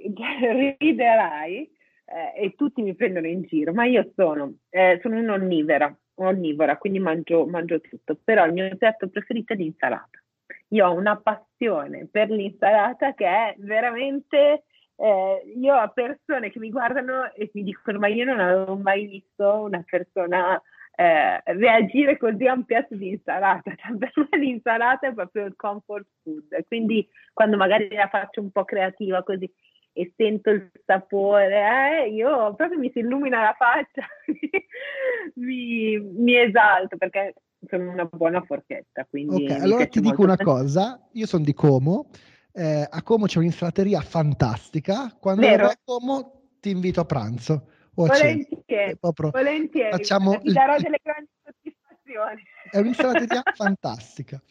riderai, 0.80 1.73
eh, 2.06 2.46
e 2.46 2.54
tutti 2.56 2.82
mi 2.82 2.96
prendono 2.96 3.28
in 3.28 3.44
giro, 3.44 3.74
ma 3.74 3.86
io 3.86 4.12
sono, 4.16 4.54
eh, 4.70 5.00
sono 5.02 5.18
un'onnivora, 5.20 5.96
onnivora, 6.16 6.78
quindi 6.78 7.00
mangio, 7.00 7.46
mangio 7.46 7.80
tutto, 7.82 8.18
però 8.24 8.46
il 8.46 8.54
mio 8.54 8.76
piatto 8.78 9.10
preferito 9.10 9.54
è 9.54 9.56
l'insalata. 9.56 10.22
Io 10.70 10.88
ho 10.88 10.94
una 10.94 11.18
passione 11.18 12.08
per 12.10 12.30
l'insalata 12.30 13.14
che 13.14 13.26
è 13.26 13.56
veramente 13.60 14.64
eh, 14.96 15.54
io 15.56 15.76
ho 15.76 15.90
persone 15.90 16.52
che 16.52 16.60
mi 16.60 16.70
guardano 16.70 17.32
e 17.34 17.50
mi 17.54 17.64
dicono 17.64 18.00
ma 18.00 18.08
io 18.08 18.26
non 18.26 18.40
avevo 18.40 18.76
mai 18.76 19.06
visto 19.08 19.64
una 19.64 19.84
persona 19.86 20.62
eh, 20.96 21.42
reagire 21.46 22.18
così 22.18 22.46
a 22.46 22.54
un 22.54 22.66
piatto 22.66 22.96
di 22.96 23.10
insalata. 23.10 23.74
Cioè, 23.76 23.98
per 23.98 24.12
me 24.16 24.38
l'insalata 24.38 25.08
è 25.08 25.14
proprio 25.14 25.46
il 25.46 25.56
comfort 25.56 26.08
food. 26.22 26.66
Quindi 26.68 27.08
quando 27.34 27.58
magari 27.58 27.90
la 27.90 28.08
faccio 28.08 28.42
un 28.42 28.52
po' 28.52 28.64
creativa 28.64 29.24
così 29.24 29.52
e 29.94 30.12
sento 30.18 30.50
il 30.50 30.72
sapore, 30.86 32.06
eh, 32.06 32.10
io 32.10 32.54
proprio 32.56 32.80
mi 32.80 32.90
si 32.92 33.00
illumina 33.00 33.44
la 33.44 33.56
faccia, 33.56 34.06
mi, 35.36 36.00
mi, 36.00 36.36
esalto 36.36 36.98
perché 36.98 37.36
sono 37.70 37.92
una 37.92 38.06
buona 38.06 38.42
forchetta. 38.42 39.06
Quindi 39.08 39.46
ok, 39.46 39.62
allora 39.62 39.86
ti 39.86 40.02
dico 40.02 40.24
una 40.24 40.38
cosa, 40.38 41.00
io 41.12 41.28
sono 41.28 41.44
di 41.44 41.54
Como, 41.54 42.10
eh, 42.52 42.88
a 42.90 43.04
Como 43.04 43.28
c'è 43.28 43.38
un'inflateria 43.38 44.02
fantastica, 44.02 45.16
quando 45.20 45.42
Vero? 45.42 45.68
a 45.68 45.78
Como 45.84 46.42
ti 46.60 46.72
invito 46.72 47.02
a 47.02 47.06
pranzo. 47.06 47.68
volentieri, 47.94 48.98
volentieri, 49.00 49.92
facciamo 49.92 50.40
ti 50.40 50.54
darò 50.54 50.76
delle 50.78 51.00
grandi 51.04 51.30
soddisfazioni. 51.44 52.44
È 52.72 52.80
un'insalateria 52.80 53.44
fantastica. 53.54 54.42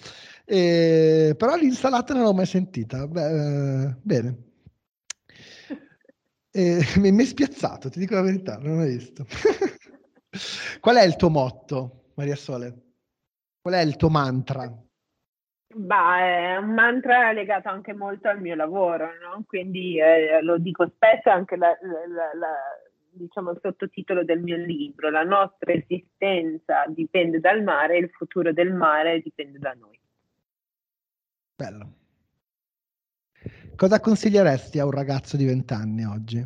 Eh, 0.44 1.34
però 1.36 1.56
l'insalata 1.56 2.14
non 2.14 2.22
l'ho 2.22 2.32
mai 2.34 2.46
sentita. 2.46 3.08
Beh, 3.08 3.86
eh, 3.86 3.96
bene, 4.02 4.36
eh, 6.52 6.84
mi 6.96 7.16
è 7.16 7.24
spiazzato, 7.24 7.88
ti 7.88 7.98
dico 7.98 8.14
la 8.14 8.22
verità, 8.22 8.58
non 8.58 8.78
l'ho 8.78 8.84
visto. 8.84 9.24
Qual 10.80 10.96
è 10.96 11.04
il 11.04 11.16
tuo 11.16 11.30
motto, 11.30 12.10
Maria 12.14 12.36
Sole? 12.36 12.90
Qual 13.60 13.74
è 13.74 13.80
il 13.80 13.96
tuo 13.96 14.10
mantra? 14.10 14.70
Bah, 15.74 16.18
è 16.18 16.56
un 16.56 16.74
mantra 16.74 17.32
legato 17.32 17.68
anche 17.68 17.94
molto 17.94 18.28
al 18.28 18.40
mio 18.40 18.54
lavoro, 18.54 19.06
no? 19.06 19.42
quindi 19.46 19.98
eh, 19.98 20.42
lo 20.42 20.58
dico 20.58 20.86
spesso 20.94 21.30
anche 21.30 21.56
la, 21.56 21.68
la, 21.80 22.30
la, 22.34 22.54
diciamo, 23.10 23.52
il 23.52 23.58
sottotitolo 23.62 24.22
del 24.22 24.40
mio 24.42 24.56
libro, 24.56 25.08
la 25.08 25.22
nostra 25.22 25.72
esistenza 25.72 26.84
dipende 26.88 27.40
dal 27.40 27.62
mare, 27.62 27.96
il 27.96 28.10
futuro 28.10 28.52
del 28.52 28.74
mare 28.74 29.20
dipende 29.20 29.58
da 29.58 29.72
noi. 29.72 29.98
Bello. 31.56 32.01
Cosa 33.76 34.00
consiglieresti 34.00 34.78
a 34.78 34.84
un 34.84 34.90
ragazzo 34.90 35.36
di 35.36 35.44
20 35.44 35.72
anni 35.72 36.04
oggi? 36.04 36.44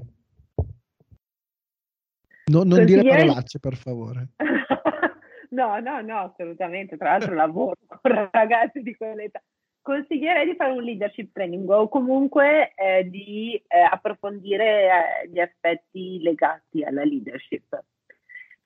No, 2.47 2.63
non 2.63 2.85
dire 2.85 3.03
parolacce, 3.03 3.59
per 3.59 3.75
favore. 3.75 4.29
no, 5.51 5.79
no, 5.81 6.01
no, 6.01 6.19
assolutamente. 6.19 6.97
Tra 6.97 7.11
l'altro 7.11 7.35
lavoro 7.35 7.77
con 7.87 8.29
ragazzi 8.33 8.83
di 8.83 8.95
quell'età. 8.97 9.43
Consiglierei 9.83 10.47
di 10.47 10.57
fare 10.57 10.73
un 10.73 10.83
leadership 10.83 11.33
training 11.33 11.69
o 11.69 11.89
comunque 11.89 12.73
eh, 12.75 13.09
di 13.09 13.55
eh, 13.69 13.79
approfondire 13.79 14.85
eh, 14.85 15.29
gli 15.29 15.39
aspetti 15.39 16.21
legati 16.23 16.83
alla 16.83 17.05
leadership 17.05 17.85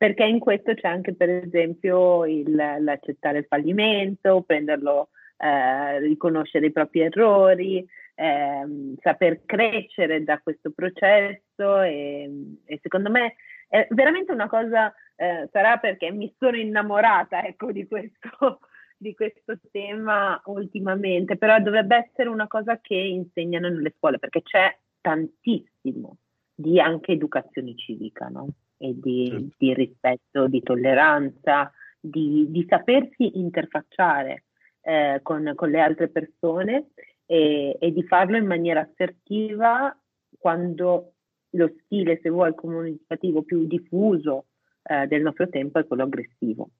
perché 0.00 0.24
in 0.24 0.38
questo 0.38 0.72
c'è 0.72 0.88
anche 0.88 1.12
per 1.12 1.28
esempio 1.28 2.24
il, 2.24 2.54
l'accettare 2.54 3.40
il 3.40 3.44
fallimento, 3.46 4.40
prenderlo, 4.40 5.10
eh, 5.36 5.98
riconoscere 5.98 6.64
i 6.64 6.72
propri 6.72 7.00
errori, 7.00 7.86
eh, 8.20 8.94
saper 9.00 9.46
crescere 9.46 10.22
da 10.22 10.38
questo 10.40 10.72
processo 10.72 11.80
e, 11.80 12.30
e, 12.66 12.78
secondo 12.82 13.08
me 13.08 13.36
è 13.66 13.86
veramente 13.90 14.30
una 14.32 14.46
cosa, 14.46 14.92
eh, 15.16 15.48
sarà 15.50 15.78
perché 15.78 16.10
mi 16.10 16.30
sono 16.38 16.58
innamorata 16.58 17.42
ecco, 17.46 17.72
di, 17.72 17.86
questo, 17.86 18.60
di 18.98 19.14
questo 19.14 19.58
tema 19.70 20.38
ultimamente, 20.46 21.38
però 21.38 21.58
dovrebbe 21.60 21.96
essere 21.96 22.28
una 22.28 22.46
cosa 22.46 22.78
che 22.78 22.94
insegnano 22.94 23.70
nelle 23.70 23.94
scuole 23.96 24.18
perché 24.18 24.42
c'è 24.42 24.76
tantissimo 25.00 26.18
di 26.54 26.78
anche 26.78 27.12
educazione 27.12 27.74
civica, 27.74 28.26
no? 28.26 28.48
e 28.76 28.92
di, 28.98 29.28
certo. 29.30 29.54
di 29.56 29.74
rispetto, 29.74 30.46
di 30.46 30.62
tolleranza, 30.62 31.72
di, 31.98 32.46
di 32.50 32.66
sapersi 32.68 33.38
interfacciare 33.38 34.44
eh, 34.82 35.20
con, 35.22 35.52
con, 35.54 35.70
le 35.70 35.80
altre 35.80 36.08
persone 36.08 36.88
e, 37.30 37.76
e, 37.78 37.92
di 37.92 38.02
farlo 38.02 38.36
in 38.36 38.44
maniera 38.44 38.80
assertiva 38.80 39.96
quando 40.36 41.12
lo 41.50 41.72
stile, 41.84 42.18
se 42.20 42.28
vuoi, 42.28 42.56
comunicativo 42.56 43.44
più 43.44 43.68
diffuso 43.68 44.46
eh, 44.82 45.06
del 45.06 45.22
nostro 45.22 45.48
tempo 45.48 45.78
è 45.78 45.86
quello 45.86 46.02
aggressivo. 46.02 46.70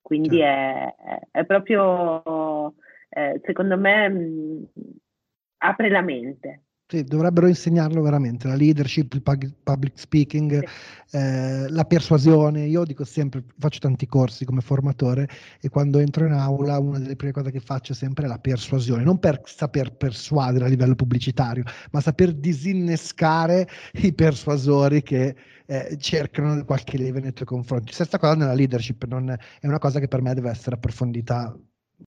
Quindi 0.00 0.38
certo. 0.38 1.02
è, 1.04 1.38
è, 1.38 1.44
proprio, 1.44 2.74
eh, 3.10 3.40
secondo 3.44 3.78
me, 3.78 4.08
mh, 4.08 4.70
apre 5.58 5.88
la 5.88 6.02
mente, 6.02 6.62
sì, 6.88 7.02
dovrebbero 7.02 7.48
insegnarlo 7.48 8.00
veramente, 8.00 8.46
la 8.46 8.54
leadership, 8.54 9.12
il 9.14 9.22
public 9.22 9.98
speaking, 9.98 10.64
eh, 11.10 11.68
la 11.68 11.84
persuasione. 11.84 12.66
Io 12.66 12.84
dico 12.84 13.02
sempre, 13.04 13.42
faccio 13.58 13.80
tanti 13.80 14.06
corsi 14.06 14.44
come 14.44 14.60
formatore 14.60 15.28
e 15.60 15.68
quando 15.68 15.98
entro 15.98 16.26
in 16.26 16.32
aula 16.32 16.78
una 16.78 17.00
delle 17.00 17.16
prime 17.16 17.32
cose 17.32 17.50
che 17.50 17.58
faccio 17.58 17.92
sempre 17.92 18.26
è 18.26 18.28
la 18.28 18.38
persuasione, 18.38 19.02
non 19.02 19.18
per 19.18 19.40
saper 19.46 19.96
persuadere 19.96 20.66
a 20.66 20.68
livello 20.68 20.94
pubblicitario, 20.94 21.64
ma 21.90 22.00
saper 22.00 22.32
disinnescare 22.32 23.68
i 23.94 24.12
persuasori 24.12 25.02
che 25.02 25.34
eh, 25.66 25.96
cercano 25.98 26.64
qualche 26.64 26.98
leve 26.98 27.20
nei 27.20 27.32
tuoi 27.32 27.48
confronti. 27.48 27.92
Stessa 27.92 28.18
cosa 28.18 28.36
nella 28.36 28.54
leadership, 28.54 29.04
non 29.06 29.28
è 29.30 29.66
una 29.66 29.78
cosa 29.80 29.98
che 29.98 30.06
per 30.06 30.22
me 30.22 30.34
deve 30.34 30.50
essere 30.50 30.76
approfondita 30.76 31.58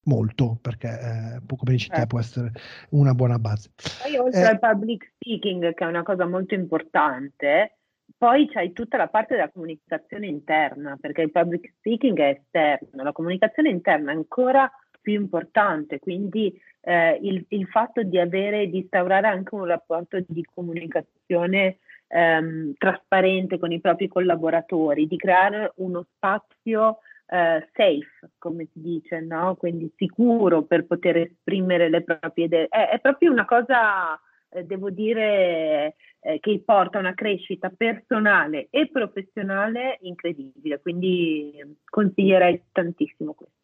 molto 0.03 0.57
perché 0.61 0.87
eh, 0.87 1.41
come 1.45 1.71
dici 1.71 1.89
te 1.89 2.01
eh. 2.01 2.07
può 2.07 2.19
essere 2.19 2.51
una 2.89 3.13
buona 3.13 3.39
base. 3.39 3.71
Poi 4.03 4.17
oltre 4.17 4.41
eh, 4.41 4.45
al 4.45 4.59
public 4.59 5.13
speaking 5.15 5.73
che 5.73 5.83
è 5.83 5.87
una 5.87 6.03
cosa 6.03 6.25
molto 6.25 6.53
importante, 6.53 7.77
poi 8.17 8.47
c'hai 8.49 8.73
tutta 8.73 8.97
la 8.97 9.07
parte 9.07 9.35
della 9.35 9.49
comunicazione 9.49 10.27
interna 10.27 10.97
perché 10.99 11.21
il 11.21 11.31
public 11.31 11.73
speaking 11.77 12.17
è 12.19 12.39
esterno, 12.41 13.03
la 13.03 13.11
comunicazione 13.11 13.69
interna 13.69 14.11
è 14.11 14.15
ancora 14.15 14.69
più 15.01 15.13
importante, 15.13 15.99
quindi 15.99 16.53
eh, 16.81 17.17
il, 17.21 17.45
il, 17.49 17.67
fatto 17.67 18.03
di 18.03 18.19
avere, 18.19 18.69
di 18.69 18.79
instaurare 18.79 19.27
anche 19.27 19.55
un 19.55 19.65
rapporto 19.65 20.19
di 20.27 20.45
comunicazione 20.53 21.77
ehm, 22.07 22.73
trasparente 22.77 23.57
con 23.57 23.71
i 23.71 23.79
propri 23.79 24.07
collaboratori, 24.07 25.07
di 25.07 25.17
creare 25.17 25.71
uno 25.75 26.05
spazio 26.15 26.99
uh, 27.29 27.59
safe, 27.73 28.31
come 28.37 28.67
si 28.73 28.81
dice, 28.81 29.19
no? 29.21 29.55
quindi 29.55 29.91
sicuro 29.95 30.63
per 30.63 30.85
poter 30.85 31.17
esprimere 31.17 31.89
le 31.89 32.03
proprie 32.03 32.45
idee. 32.45 32.67
È, 32.67 32.89
è 32.89 32.99
proprio 32.99 33.31
una 33.31 33.45
cosa, 33.45 34.19
eh, 34.49 34.63
devo 34.63 34.89
dire, 34.89 35.95
eh, 36.21 36.39
che 36.39 36.61
porta 36.65 36.97
a 36.97 37.01
una 37.01 37.13
crescita 37.13 37.69
personale 37.69 38.67
e 38.69 38.89
professionale 38.91 39.99
incredibile, 40.01 40.79
quindi 40.81 41.53
consiglierei 41.85 42.63
tantissimo 42.71 43.33
questo. 43.33 43.55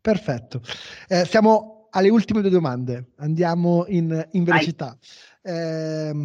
Perfetto. 0.00 0.60
Eh, 1.08 1.24
siamo 1.24 1.88
alle 1.90 2.10
ultime 2.10 2.40
due 2.40 2.50
domande, 2.50 3.12
andiamo 3.16 3.84
in, 3.88 4.28
in 4.32 4.44
velocità. 4.44 4.96
Ehm, 5.42 6.18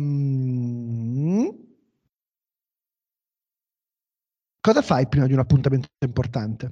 Cosa 4.66 4.82
fai 4.82 5.06
prima 5.10 5.28
di 5.28 5.34
un 5.34 5.40
appuntamento 5.40 5.90
importante? 6.06 6.72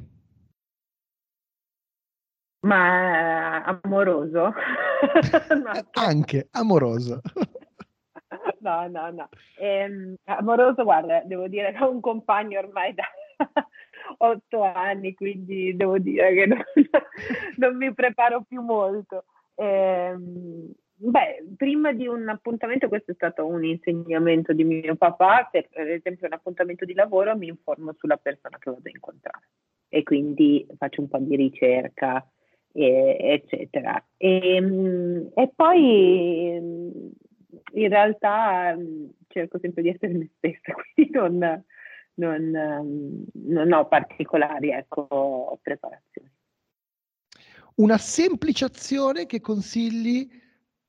Ma 2.62 3.66
eh, 3.66 3.78
amoroso? 3.84 4.54
Anche 6.00 6.48
amoroso. 6.52 7.20
no, 8.60 8.88
no, 8.88 9.12
no. 9.12 9.28
Ehm, 9.60 10.16
amoroso, 10.24 10.84
guarda, 10.84 11.22
devo 11.26 11.50
dire 11.50 11.74
che 11.74 11.84
ho 11.84 11.92
un 11.92 12.00
compagno 12.00 12.60
ormai 12.60 12.94
da 12.94 13.04
otto 14.20 14.64
anni, 14.64 15.14
quindi 15.14 15.76
devo 15.76 15.98
dire 15.98 16.34
che 16.34 16.46
non, 16.46 16.64
non 17.58 17.76
mi 17.76 17.94
preparo 17.94 18.44
più 18.48 18.62
molto. 18.62 19.26
Ehm, 19.56 20.72
Beh, 21.04 21.43
prima 21.58 21.93
di 21.93 22.06
un 22.06 22.30
appuntamento, 22.30 22.88
questo 22.88 23.10
è 23.10 23.16
stato 23.16 23.47
un 23.47 23.64
insegnamento 23.64 24.54
di 24.54 24.64
mio 24.64 24.95
papà, 24.95 25.47
per, 25.52 25.68
per 25.68 25.89
esempio 25.89 26.28
un 26.28 26.34
appuntamento 26.34 26.86
di 26.86 26.93
lavoro 26.93 27.36
mi 27.36 27.47
informo 27.47 27.93
sulla 27.97 28.18
persona 28.18 28.60
che 28.60 28.70
vado 28.70 28.84
a 28.88 28.91
incontrare 28.93 29.47
e 29.89 30.04
quindi 30.04 30.64
faccio 30.78 31.02
un 31.02 31.08
po' 31.08 31.18
di 31.18 31.36
ricerca, 31.36 32.24
e, 32.72 33.18
eccetera. 33.20 34.04
E, 34.16 34.62
mm, 34.62 35.28
e 35.34 35.52
poi 35.56 36.56
in 37.74 37.88
realtà 37.89 38.78
cerco 39.28 39.58
sempre 39.58 39.82
di 39.82 39.89
essere 39.89 40.14
me 40.14 40.30
stessa, 40.38 40.72
quindi 40.93 41.12
non, 41.14 41.66
non, 42.14 43.26
non 43.32 43.72
ho 43.72 43.88
particolari 43.88 44.70
ecco, 44.70 45.60
preparazioni. 45.64 46.30
Una 47.78 47.97
semplice 47.97 48.66
azione 48.66 49.26
che 49.26 49.41
consigli 49.41 50.41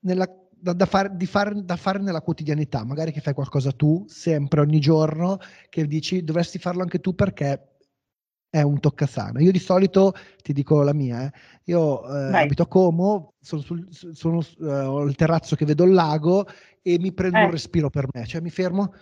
nella, 0.02 0.28
da, 0.50 0.72
da, 0.72 0.86
far, 0.86 1.14
far, 1.24 1.54
da, 1.60 1.76
fare 1.76 1.98
nella 1.98 2.20
quotidianità, 2.20 2.84
magari 2.84 3.12
che 3.12 3.20
fai 3.20 3.34
qualcosa 3.34 3.72
tu 3.72 4.04
sempre, 4.06 4.60
ogni 4.60 4.78
giorno, 4.78 5.38
che 5.68 5.86
dici 5.86 6.22
dovresti 6.22 6.58
farlo 6.58 6.82
anche 6.82 7.00
tu 7.00 7.14
perché 7.14 7.72
è 8.48 8.60
un 8.62 8.80
toccasana. 8.80 9.40
Io 9.40 9.50
di 9.50 9.58
solito 9.58 10.12
ti 10.42 10.52
dico 10.52 10.82
la 10.82 10.92
mia, 10.92 11.24
eh. 11.24 11.32
io 11.64 12.06
eh, 12.06 12.36
abito 12.36 12.62
a 12.62 12.68
Como, 12.68 13.34
sono 13.40 13.62
sul, 13.62 13.88
sono, 13.90 14.42
uh, 14.58 14.64
ho 14.64 15.02
il 15.04 15.16
terrazzo 15.16 15.56
che 15.56 15.64
vedo 15.64 15.84
il 15.84 15.92
lago 15.92 16.46
e 16.82 16.98
mi 16.98 17.12
prendo 17.12 17.38
eh. 17.38 17.44
un 17.44 17.50
respiro 17.50 17.88
per 17.88 18.08
me, 18.12 18.26
cioè 18.26 18.40
mi 18.40 18.50
fermo 18.50 18.92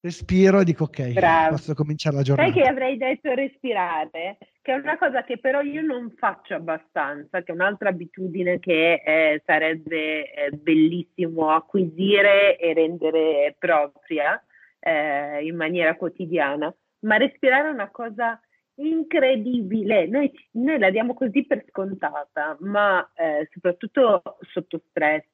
respiro 0.00 0.60
e 0.60 0.64
dico 0.64 0.84
ok, 0.84 1.12
Bravo. 1.12 1.50
posso 1.50 1.74
cominciare 1.74 2.16
la 2.16 2.22
giornata. 2.22 2.50
Sai 2.50 2.62
che 2.62 2.68
avrei 2.68 2.96
detto 2.96 3.34
respirare, 3.34 4.38
che 4.62 4.72
è 4.72 4.76
una 4.76 4.98
cosa 4.98 5.24
che 5.24 5.38
però 5.38 5.60
io 5.60 5.82
non 5.82 6.14
faccio 6.16 6.54
abbastanza, 6.54 7.42
che 7.42 7.52
è 7.52 7.54
un'altra 7.54 7.88
abitudine 7.88 8.58
che 8.58 9.02
eh, 9.04 9.42
sarebbe 9.44 10.32
eh, 10.32 10.50
bellissimo 10.50 11.50
acquisire 11.50 12.56
e 12.58 12.74
rendere 12.74 13.56
propria 13.58 14.42
eh, 14.80 15.44
in 15.44 15.56
maniera 15.56 15.96
quotidiana, 15.96 16.74
ma 17.00 17.16
respirare 17.16 17.68
è 17.68 17.72
una 17.72 17.90
cosa 17.90 18.40
incredibile, 18.78 20.06
noi, 20.06 20.30
noi 20.52 20.78
la 20.78 20.90
diamo 20.90 21.14
così 21.14 21.44
per 21.44 21.64
scontata, 21.68 22.56
ma 22.60 23.10
eh, 23.14 23.48
soprattutto 23.52 24.22
sotto 24.52 24.80
stress 24.88 25.26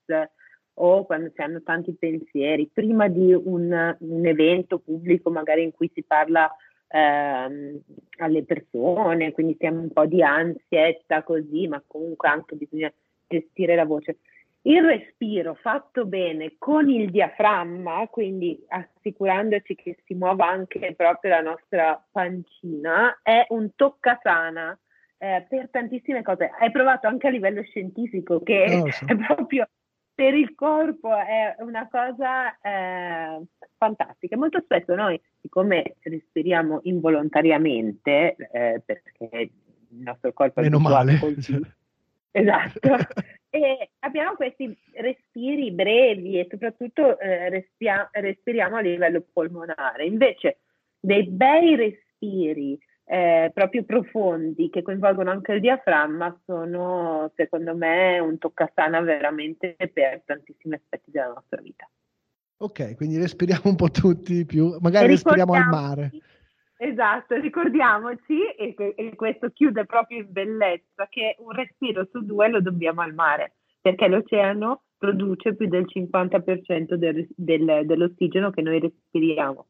o 0.74 1.04
quando 1.04 1.30
si 1.34 1.40
hanno 1.40 1.62
tanti 1.62 1.94
pensieri, 1.94 2.68
prima 2.72 3.08
di 3.08 3.32
un, 3.32 3.96
un 3.98 4.26
evento 4.26 4.78
pubblico 4.78 5.30
magari 5.30 5.62
in 5.62 5.72
cui 5.72 5.90
si 5.94 6.02
parla 6.02 6.50
ehm, 6.88 7.80
alle 8.18 8.44
persone, 8.44 9.32
quindi 9.32 9.56
si 9.58 9.66
ha 9.66 9.70
un 9.70 9.90
po' 9.92 10.06
di 10.06 10.22
ansietta 10.22 11.22
così, 11.22 11.68
ma 11.68 11.82
comunque 11.86 12.28
anche 12.28 12.56
bisogna 12.56 12.92
gestire 13.26 13.74
la 13.74 13.84
voce. 13.84 14.18
Il 14.66 14.82
respiro 14.82 15.54
fatto 15.54 16.06
bene 16.06 16.54
con 16.58 16.88
il 16.88 17.10
diaframma, 17.10 18.08
quindi 18.08 18.64
assicurandoci 18.66 19.74
che 19.74 19.98
si 20.06 20.14
muova 20.14 20.48
anche 20.48 20.94
proprio 20.96 21.32
la 21.32 21.42
nostra 21.42 22.02
pancina, 22.10 23.20
è 23.22 23.44
un 23.50 23.74
toccasana 23.76 24.78
eh, 25.18 25.44
per 25.46 25.68
tantissime 25.70 26.22
cose. 26.22 26.50
Hai 26.58 26.70
provato 26.70 27.06
anche 27.06 27.26
a 27.26 27.30
livello 27.30 27.62
scientifico 27.62 28.42
che 28.42 28.80
oh, 28.82 28.90
sì. 28.90 29.04
è 29.04 29.14
proprio 29.16 29.68
per 30.14 30.34
il 30.34 30.54
corpo 30.54 31.14
è 31.16 31.56
una 31.58 31.88
cosa 31.88 32.56
eh, 32.60 33.42
fantastica. 33.76 34.36
Molto 34.36 34.60
spesso 34.62 34.94
noi, 34.94 35.20
siccome 35.40 35.96
respiriamo 36.00 36.80
involontariamente, 36.84 38.36
eh, 38.52 38.82
perché 38.84 39.28
il 39.30 39.50
nostro 39.88 40.32
corpo 40.32 40.60
Meno 40.60 40.78
è 40.78 40.80
male. 40.80 41.18
Così, 41.18 41.60
esatto, 42.30 42.96
e 43.50 43.90
abbiamo 44.00 44.34
questi 44.34 44.76
respiri 44.94 45.72
brevi 45.72 46.38
e 46.38 46.46
soprattutto 46.48 47.18
eh, 47.18 47.48
respia- 47.48 48.08
respiriamo 48.12 48.76
a 48.76 48.80
livello 48.80 49.24
polmonare. 49.32 50.04
Invece 50.04 50.58
dei 51.00 51.28
bei 51.28 51.74
respiri 51.74 52.78
eh, 53.06 53.50
proprio 53.52 53.84
profondi 53.84 54.70
che 54.70 54.82
coinvolgono 54.82 55.30
anche 55.30 55.52
il 55.52 55.60
diaframma 55.60 56.40
sono 56.44 57.30
secondo 57.36 57.76
me 57.76 58.18
un 58.18 58.38
toccasana 58.38 59.00
veramente 59.00 59.76
per 59.92 60.22
tantissimi 60.24 60.74
aspetti 60.74 61.10
della 61.10 61.32
nostra 61.34 61.60
vita. 61.60 61.88
Ok, 62.56 62.96
quindi 62.96 63.18
respiriamo 63.18 63.62
un 63.64 63.76
po' 63.76 63.90
tutti 63.90 64.46
più, 64.46 64.76
magari 64.80 65.08
respiriamo 65.08 65.52
al 65.52 65.66
mare. 65.66 66.10
Esatto, 66.76 67.34
ricordiamoci, 67.36 68.46
e, 68.56 68.74
e, 68.76 69.14
questo 69.14 69.50
chiude 69.50 69.84
proprio 69.84 70.18
in 70.18 70.26
bellezza, 70.30 71.06
che 71.08 71.36
un 71.38 71.52
respiro 71.52 72.06
su 72.10 72.24
due 72.24 72.48
lo 72.48 72.60
dobbiamo 72.60 73.00
al 73.00 73.14
mare, 73.14 73.56
perché 73.80 74.08
l'oceano 74.08 74.82
produce 74.96 75.54
più 75.54 75.68
del 75.68 75.86
50% 75.86 76.94
del, 76.94 77.26
del, 77.34 77.82
dell'ossigeno 77.84 78.50
che 78.50 78.62
noi 78.62 78.80
respiriamo. 78.80 79.66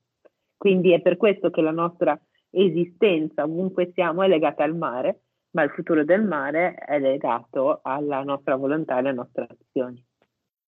Quindi 0.56 0.92
è 0.92 1.00
per 1.00 1.16
questo 1.16 1.50
che 1.50 1.60
la 1.60 1.72
nostra 1.72 2.18
esistenza, 2.54 3.44
ovunque 3.44 3.92
siamo, 3.94 4.22
è 4.22 4.28
legata 4.28 4.64
al 4.64 4.76
mare, 4.76 5.22
ma 5.50 5.62
il 5.62 5.70
futuro 5.70 6.04
del 6.04 6.22
mare 6.22 6.74
è 6.74 6.98
legato 6.98 7.80
alla 7.82 8.22
nostra 8.22 8.56
volontà 8.56 8.96
e 8.96 8.98
alle 8.98 9.12
nostre 9.12 9.46
azioni. 9.48 10.04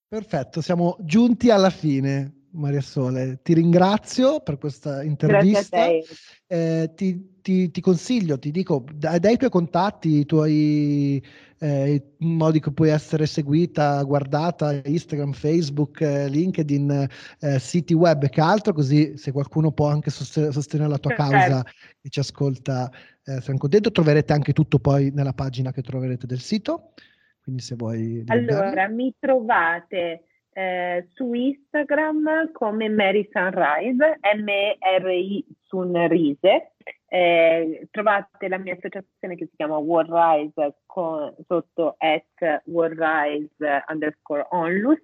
Perfetto, 0.09 0.61
siamo 0.61 0.97
giunti 1.01 1.51
alla 1.51 1.71
fine. 1.71 2.36
Maria 2.57 2.81
Sole, 2.81 3.41
ti 3.43 3.55
ringrazio 3.55 4.41
per 4.41 4.59
questa 4.59 5.03
intervista. 5.03 5.87
Eh, 6.49 6.93
ti, 6.95 7.41
ti, 7.43 7.71
ti, 7.71 7.81
consiglio, 7.81 8.39
ti 8.39 8.51
dico, 8.51 8.85
dai, 8.95 9.19
dai 9.19 9.35
i 9.35 9.37
tuoi 9.37 9.51
contatti, 9.51 10.19
i 10.21 10.25
tuoi 10.25 11.23
eh, 11.59 12.03
modi 12.19 12.61
che 12.61 12.73
puoi 12.73 12.89
essere 12.89 13.27
seguita, 13.27 14.03
guardata, 14.03 14.81
Instagram, 14.85 15.33
Facebook, 15.33 16.01
eh, 16.01 16.29
LinkedIn, 16.29 17.09
eh, 17.41 17.59
siti 17.59 17.95
web 17.95 18.23
e 18.25 18.29
che 18.29 18.41
altro, 18.41 18.73
così 18.73 19.17
se 19.17 19.33
qualcuno 19.33 19.73
può 19.73 19.89
anche 19.89 20.11
sostenere, 20.11 20.53
sostenere 20.53 20.89
la 20.89 20.99
tua 20.99 21.15
certo. 21.15 21.31
causa 21.31 21.65
e 22.01 22.09
ci 22.09 22.21
ascolta, 22.21 22.91
eh, 23.25 23.41
siamo 23.41 23.59
contenti. 23.59 23.91
Troverete 23.91 24.33
anche 24.33 24.53
tutto 24.53 24.79
poi 24.79 25.11
nella 25.13 25.33
pagina 25.33 25.73
che 25.73 25.83
troverete 25.83 26.27
del 26.27 26.41
sito. 26.41 26.93
Quindi 27.43 27.63
se 27.63 27.77
vuoi... 27.77 28.25
Allora, 28.27 28.89
mi 28.89 29.15
trovate 29.19 30.23
eh, 30.57 31.07
su 31.13 31.35
Instagram 31.35 32.51
come 32.53 32.89
Mary 32.89 33.29
Sunrise, 33.31 34.19
M-R-I 34.37 35.45
Sunrise. 35.67 36.73
Eh, 37.09 37.87
trovate 37.91 38.49
la 38.49 38.57
mia 38.57 38.73
associazione 38.73 39.37
che 39.37 39.45
si 39.45 39.57
chiama 39.57 39.77
World 39.77 40.11
Rise 40.11 40.77
con, 40.87 41.35
sotto 41.47 41.97
at 41.99 42.63
World 42.65 42.99
Rise 42.99 43.85
underscore 43.89 44.47
onlus 44.51 44.99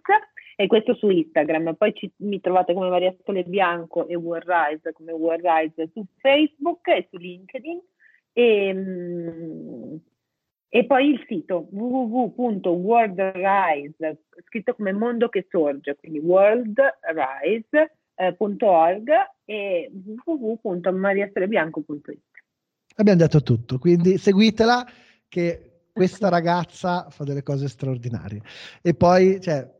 e 0.57 0.67
questo 0.69 0.95
su 0.95 1.11
Instagram. 1.11 1.75
Poi 1.75 1.93
ci, 1.95 2.11
mi 2.17 2.41
trovate 2.41 2.73
come 2.73 2.89
Maria 2.89 3.15
Sole 3.23 3.45
Bianco 3.45 4.09
e 4.09 4.15
World 4.15 4.49
Rise 4.49 4.93
come 4.95 5.13
World 5.13 5.45
Rise 5.45 5.91
su 5.93 6.03
Facebook 6.17 6.89
e 6.89 7.09
su 7.11 7.19
LinkedIn. 7.19 7.79
E, 8.33 8.73
mh, 8.73 10.01
e 10.75 10.87
poi 10.87 11.11
il 11.11 11.23
sito 11.29 11.69
www.worldrise, 11.71 14.23
scritto 14.47 14.75
come 14.75 14.93
mondo 14.93 15.29
che 15.29 15.47
sorge, 15.51 15.97
quindi 15.97 16.19
worldrise.org 16.19 19.09
e 19.45 19.93
www.mariastolebianco.it. 20.25 22.21
Abbiamo 22.97 23.19
detto 23.19 23.43
tutto, 23.43 23.79
quindi 23.79 24.17
seguitela 24.17 24.83
che 25.29 25.89
questa 25.93 26.31
ragazza 26.31 27.11
fa 27.11 27.25
delle 27.25 27.43
cose 27.43 27.69
straordinarie. 27.69 28.41
E 28.81 28.95
poi, 28.95 29.43
cioè, 29.43 29.71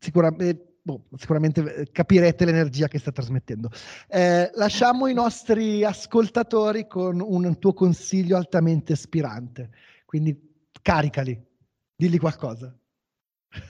sicuramente 0.00 0.69
boh, 0.90 1.16
sicuramente 1.16 1.74
eh, 1.74 1.90
capirete 1.90 2.44
l'energia 2.44 2.88
che 2.88 2.98
sta 2.98 3.12
trasmettendo. 3.12 3.70
Eh, 4.08 4.50
lasciamo 4.54 5.06
i 5.06 5.14
nostri 5.14 5.84
ascoltatori 5.84 6.86
con 6.86 7.20
un 7.20 7.58
tuo 7.58 7.72
consiglio 7.72 8.36
altamente 8.36 8.92
ispirante, 8.92 9.70
quindi 10.04 10.36
caricali, 10.82 11.40
digli 11.94 12.18
qualcosa. 12.18 12.74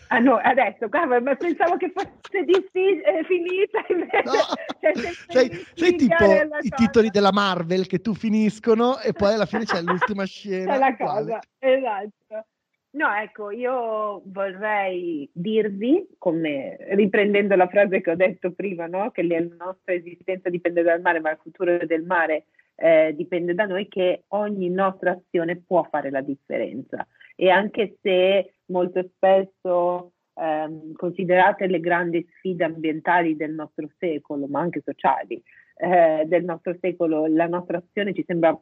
Ah 0.08 0.18
no, 0.18 0.36
adesso, 0.36 0.88
ma 0.90 1.34
pensavo 1.36 1.78
che 1.78 1.90
fosse 1.94 2.44
difficile, 2.44 3.20
eh, 3.20 3.24
finita 3.24 3.80
invece. 3.88 4.22
No. 4.24 4.32
Cioè, 4.80 5.14
sei, 5.28 5.66
sei 5.74 5.96
tipo 5.96 6.24
i 6.60 6.68
titoli 6.68 7.08
della 7.08 7.32
Marvel 7.32 7.86
che 7.86 8.00
tu 8.00 8.14
finiscono 8.14 8.98
e 8.98 9.12
poi 9.12 9.34
alla 9.34 9.46
fine 9.46 9.64
c'è 9.64 9.80
l'ultima 9.82 10.24
scena. 10.24 10.72
C'è 10.72 10.78
la 10.78 10.96
cosa, 10.96 11.38
esatto. 11.58 12.46
No, 12.92 13.08
ecco, 13.14 13.52
io 13.52 14.20
vorrei 14.24 15.28
dirvi, 15.32 16.08
come 16.18 16.76
riprendendo 16.90 17.54
la 17.54 17.68
frase 17.68 18.00
che 18.00 18.10
ho 18.10 18.16
detto 18.16 18.50
prima, 18.50 18.86
no? 18.86 19.12
che 19.12 19.22
la 19.22 19.38
nostra 19.38 19.92
esistenza 19.92 20.48
dipende 20.48 20.82
dal 20.82 21.00
mare, 21.00 21.20
ma 21.20 21.30
il 21.30 21.38
futuro 21.40 21.78
del 21.86 22.02
mare 22.02 22.46
eh, 22.74 23.12
dipende 23.14 23.54
da 23.54 23.66
noi, 23.66 23.86
che 23.86 24.24
ogni 24.28 24.70
nostra 24.70 25.12
azione 25.12 25.62
può 25.64 25.84
fare 25.84 26.10
la 26.10 26.20
differenza. 26.20 27.06
E 27.36 27.48
anche 27.48 27.96
se 28.02 28.54
molto 28.66 29.08
spesso 29.14 30.12
ehm, 30.34 30.92
considerate 30.94 31.68
le 31.68 31.78
grandi 31.78 32.26
sfide 32.36 32.64
ambientali 32.64 33.36
del 33.36 33.52
nostro 33.52 33.88
secolo, 33.98 34.46
ma 34.48 34.60
anche 34.60 34.82
sociali 34.84 35.40
eh, 35.76 36.24
del 36.26 36.44
nostro 36.44 36.76
secolo, 36.80 37.26
la 37.26 37.46
nostra 37.46 37.78
azione 37.78 38.12
ci 38.14 38.24
sembra 38.26 38.58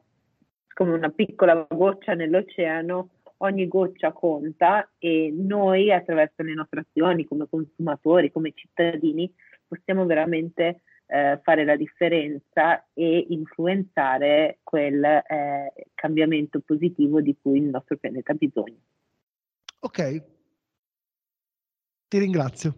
come 0.73 0.93
una 0.93 1.09
piccola 1.09 1.67
goccia 1.69 2.13
nell'oceano, 2.13 3.09
ogni 3.41 3.67
goccia 3.67 4.11
conta 4.11 4.89
e 4.97 5.33
noi 5.35 5.91
attraverso 5.91 6.43
le 6.43 6.53
nostre 6.53 6.81
azioni 6.81 7.25
come 7.25 7.47
consumatori, 7.49 8.31
come 8.31 8.53
cittadini, 8.53 9.31
possiamo 9.67 10.05
veramente 10.05 10.81
eh, 11.05 11.39
fare 11.43 11.65
la 11.65 11.75
differenza 11.75 12.85
e 12.93 13.25
influenzare 13.29 14.59
quel 14.63 15.03
eh, 15.03 15.73
cambiamento 15.93 16.59
positivo 16.61 17.21
di 17.21 17.35
cui 17.41 17.59
il 17.59 17.65
nostro 17.65 17.97
pianeta 17.97 18.31
ha 18.31 18.35
bisogno. 18.35 18.79
Ok, 19.81 20.23
ti 22.07 22.17
ringrazio. 22.17 22.73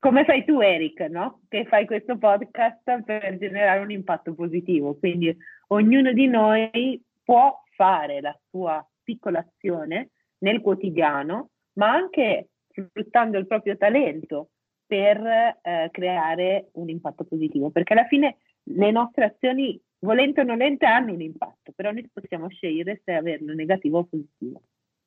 Come 0.00 0.24
fai 0.24 0.44
tu, 0.44 0.60
Eric, 0.60 1.00
no? 1.10 1.40
Che 1.48 1.64
fai 1.66 1.86
questo 1.86 2.18
podcast 2.18 3.02
per 3.02 3.36
generare 3.38 3.80
un 3.80 3.90
impatto 3.90 4.34
positivo. 4.34 4.96
Quindi 4.96 5.36
ognuno 5.68 6.12
di 6.12 6.28
noi 6.28 7.02
può 7.24 7.60
fare 7.74 8.20
la 8.20 8.38
sua 8.48 8.84
piccola 9.08 9.38
azione 9.38 10.10
nel 10.40 10.60
quotidiano, 10.60 11.48
ma 11.78 11.94
anche 11.94 12.50
sfruttando 12.68 13.38
il 13.38 13.46
proprio 13.46 13.78
talento 13.78 14.50
per 14.86 15.18
eh, 15.24 15.88
creare 15.90 16.68
un 16.72 16.90
impatto 16.90 17.24
positivo, 17.24 17.70
perché 17.70 17.94
alla 17.94 18.06
fine 18.06 18.36
le 18.64 18.90
nostre 18.90 19.24
azioni, 19.24 19.80
volente 20.00 20.42
o 20.42 20.44
nolente, 20.44 20.84
hanno 20.84 21.14
un 21.14 21.22
impatto, 21.22 21.72
però 21.74 21.90
noi 21.90 22.06
possiamo 22.12 22.48
scegliere 22.48 23.00
se 23.02 23.14
averlo 23.14 23.54
negativo 23.54 24.00
o 24.00 24.04
positivo. 24.04 24.60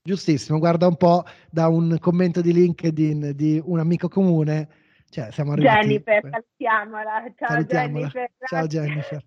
Giustissimo, 0.03 0.57
guarda 0.57 0.87
un 0.87 0.97
po' 0.97 1.23
da 1.51 1.67
un 1.67 1.97
commento 1.99 2.41
di 2.41 2.53
LinkedIn 2.53 3.33
di 3.35 3.61
un 3.63 3.77
amico 3.77 4.07
comune, 4.07 4.67
cioè 5.09 5.31
siamo 5.31 5.51
arrivati... 5.51 5.87
Jennifer, 5.87 6.27
salutiamola, 6.27 7.33
ciao 7.37 7.49
salutiamola. 7.49 8.07
Jennifer. 8.07 8.31
Ciao 8.47 8.65
Jennifer. 8.65 9.23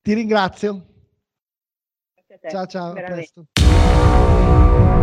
Ti 0.00 0.14
ringrazio. 0.14 0.93
Ciao 2.50 2.66
ciao, 2.66 2.92
veramente. 2.92 3.32
a 3.36 3.44
presto. 3.44 4.93